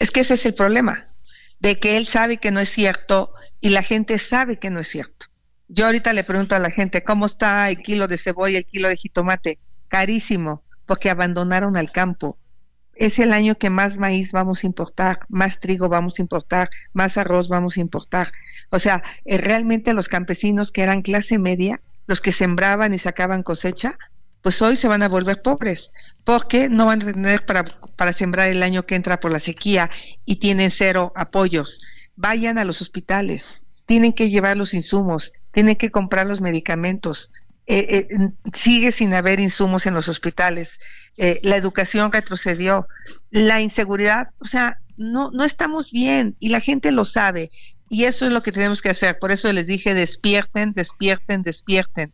[0.00, 1.04] Es que ese es el problema,
[1.60, 3.32] de que él sabe que no es cierto
[3.64, 5.28] y la gente sabe que no es cierto.
[5.68, 8.90] Yo ahorita le pregunto a la gente, ¿cómo está el kilo de cebolla, el kilo
[8.90, 9.58] de jitomate?
[9.88, 12.36] Carísimo, porque abandonaron al campo.
[12.94, 17.16] Es el año que más maíz vamos a importar, más trigo vamos a importar, más
[17.16, 18.32] arroz vamos a importar.
[18.68, 23.42] O sea, eh, realmente los campesinos que eran clase media, los que sembraban y sacaban
[23.42, 23.96] cosecha,
[24.42, 25.90] pues hoy se van a volver pobres,
[26.22, 27.64] porque no van a tener para,
[27.96, 29.88] para sembrar el año que entra por la sequía
[30.26, 31.80] y tienen cero apoyos
[32.16, 37.30] vayan a los hospitales, tienen que llevar los insumos, tienen que comprar los medicamentos.
[37.66, 40.78] Eh, eh, sigue sin haber insumos en los hospitales,
[41.16, 42.86] eh, la educación retrocedió,
[43.30, 47.50] la inseguridad, o sea, no, no estamos bien y la gente lo sabe
[47.88, 49.18] y eso es lo que tenemos que hacer.
[49.18, 52.12] Por eso les dije, despierten, despierten, despierten.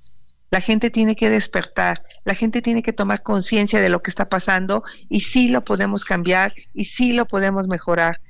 [0.50, 4.28] La gente tiene que despertar, la gente tiene que tomar conciencia de lo que está
[4.28, 8.20] pasando y sí lo podemos cambiar y sí lo podemos mejorar.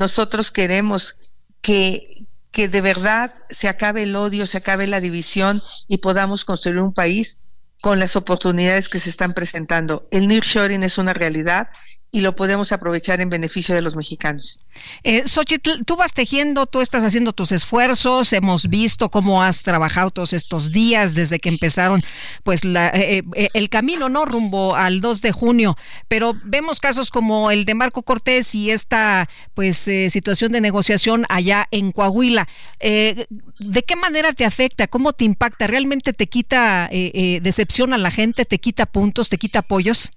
[0.00, 1.18] Nosotros queremos
[1.60, 6.78] que, que de verdad se acabe el odio, se acabe la división y podamos construir
[6.78, 7.36] un país
[7.82, 10.08] con las oportunidades que se están presentando.
[10.10, 11.68] El nearshoring es una realidad
[12.12, 14.58] y lo podemos aprovechar en beneficio de los mexicanos.
[15.04, 20.10] Eh, Xochitl, tú vas tejiendo, tú estás haciendo tus esfuerzos, hemos visto cómo has trabajado
[20.10, 22.02] todos estos días desde que empezaron
[22.42, 25.76] pues la, eh, eh, el camino no rumbo al 2 de junio,
[26.08, 31.26] pero vemos casos como el de Marco Cortés y esta pues eh, situación de negociación
[31.28, 32.48] allá en Coahuila.
[32.80, 34.88] ¿De qué manera te afecta?
[34.88, 35.66] ¿Cómo te impacta?
[35.66, 38.44] ¿Realmente te quita decepción a la gente?
[38.44, 39.28] ¿Te quita puntos?
[39.28, 40.10] ¿Te quita apoyos?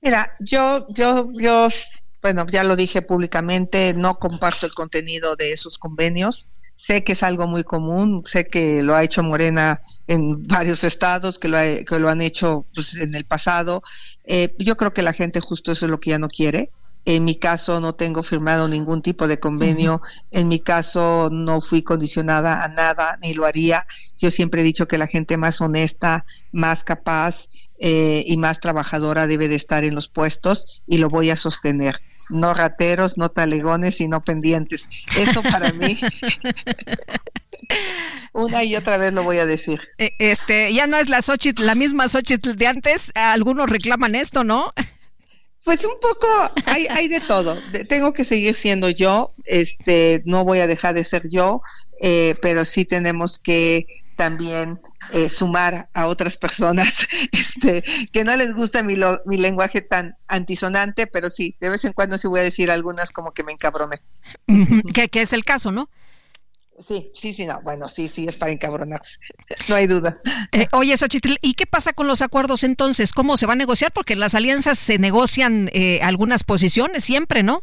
[0.00, 1.68] Mira, yo, yo, yo,
[2.22, 6.46] bueno, ya lo dije públicamente, no comparto el contenido de esos convenios.
[6.76, 11.38] Sé que es algo muy común, sé que lo ha hecho Morena en varios estados,
[11.40, 13.82] que lo, que lo han hecho pues, en el pasado.
[14.24, 16.70] Eh, yo creo que la gente justo eso es lo que ya no quiere.
[17.04, 20.02] En mi caso no tengo firmado ningún tipo de convenio.
[20.30, 23.86] En mi caso no fui condicionada a nada, ni lo haría.
[24.16, 27.48] Yo siempre he dicho que la gente más honesta, más capaz
[27.80, 32.00] eh, y más trabajadora debe de estar en los puestos y lo voy a sostener.
[32.30, 34.86] No rateros, no talegones y no pendientes.
[35.16, 35.98] Eso para mí.
[38.32, 39.80] Una y otra vez lo voy a decir.
[39.98, 43.10] Eh, este, ya no es la Xochitl, la misma Xochitl de antes.
[43.14, 44.72] Algunos reclaman esto, ¿no?
[45.64, 46.26] Pues un poco,
[46.66, 47.58] hay, hay de todo.
[47.88, 51.60] tengo que seguir siendo yo, este, no voy a dejar de ser yo,
[52.00, 53.86] eh, pero sí tenemos que
[54.18, 54.80] también
[55.12, 61.06] eh, sumar a otras personas este, que no les gusta mi, mi lenguaje tan antisonante,
[61.06, 64.02] pero sí, de vez en cuando sí voy a decir algunas como que me encabrone.
[64.92, 65.88] que, que es el caso, ¿no?
[66.86, 67.60] Sí, sí, sí, no.
[67.62, 69.18] Bueno, sí, sí, es para encabronarse.
[69.68, 70.20] No hay duda.
[70.52, 73.12] Eh, oye, Xochitl, ¿y qué pasa con los acuerdos entonces?
[73.12, 73.92] ¿Cómo se va a negociar?
[73.92, 77.62] Porque las alianzas se negocian eh, algunas posiciones siempre, ¿no?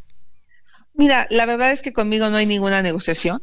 [0.93, 3.41] Mira, la verdad es que conmigo no hay ninguna negociación.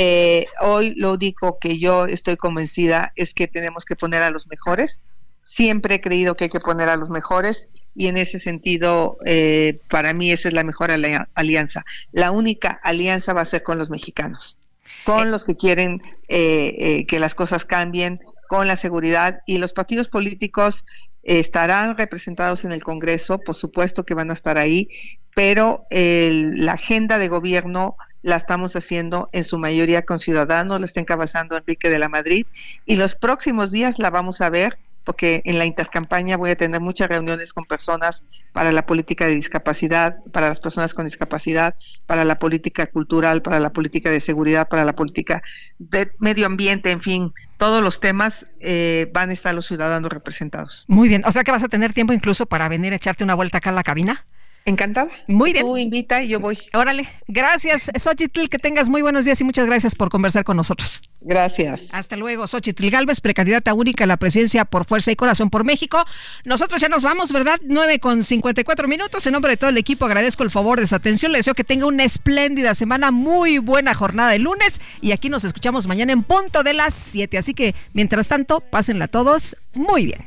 [0.00, 4.46] Eh, hoy lo único que yo estoy convencida es que tenemos que poner a los
[4.46, 5.02] mejores.
[5.40, 9.80] Siempre he creído que hay que poner a los mejores y en ese sentido, eh,
[9.90, 10.92] para mí esa es la mejor
[11.34, 11.84] alianza.
[12.12, 14.58] La única alianza va a ser con los mexicanos
[15.04, 19.72] con los que quieren eh, eh, que las cosas cambien, con la seguridad y los
[19.72, 20.84] partidos políticos
[21.22, 24.88] estarán representados en el Congreso, por supuesto que van a estar ahí,
[25.34, 31.00] pero la agenda de gobierno la estamos haciendo en su mayoría con ciudadanos, la está
[31.00, 32.46] encabezando Enrique de la Madrid
[32.86, 36.82] y los próximos días la vamos a ver porque en la intercampaña voy a tener
[36.82, 41.74] muchas reuniones con personas para la política de discapacidad, para las personas con discapacidad,
[42.04, 45.42] para la política cultural, para la política de seguridad, para la política
[45.78, 50.84] de medio ambiente, en fin, todos los temas eh, van a estar los ciudadanos representados.
[50.88, 53.34] Muy bien, o sea que vas a tener tiempo incluso para venir a echarte una
[53.34, 54.26] vuelta acá a la cabina.
[54.68, 55.10] Encantada.
[55.26, 55.64] Muy bien.
[55.64, 56.58] Tú invita y yo voy.
[56.74, 57.08] Órale.
[57.26, 58.48] Gracias, Xochitl.
[58.48, 61.02] Que tengas muy buenos días y muchas gracias por conversar con nosotros.
[61.20, 61.88] Gracias.
[61.90, 66.04] Hasta luego, Xochitl Galvez, precandidata única a la presidencia por Fuerza y Corazón por México.
[66.44, 67.58] Nosotros ya nos vamos, ¿verdad?
[67.64, 69.26] 9 con 54 minutos.
[69.26, 71.32] En nombre de todo el equipo agradezco el favor de su atención.
[71.32, 74.80] Les deseo que tenga una espléndida semana, muy buena jornada de lunes.
[75.00, 77.38] Y aquí nos escuchamos mañana en punto de las 7.
[77.38, 80.26] Así que, mientras tanto, pásenla todos muy bien.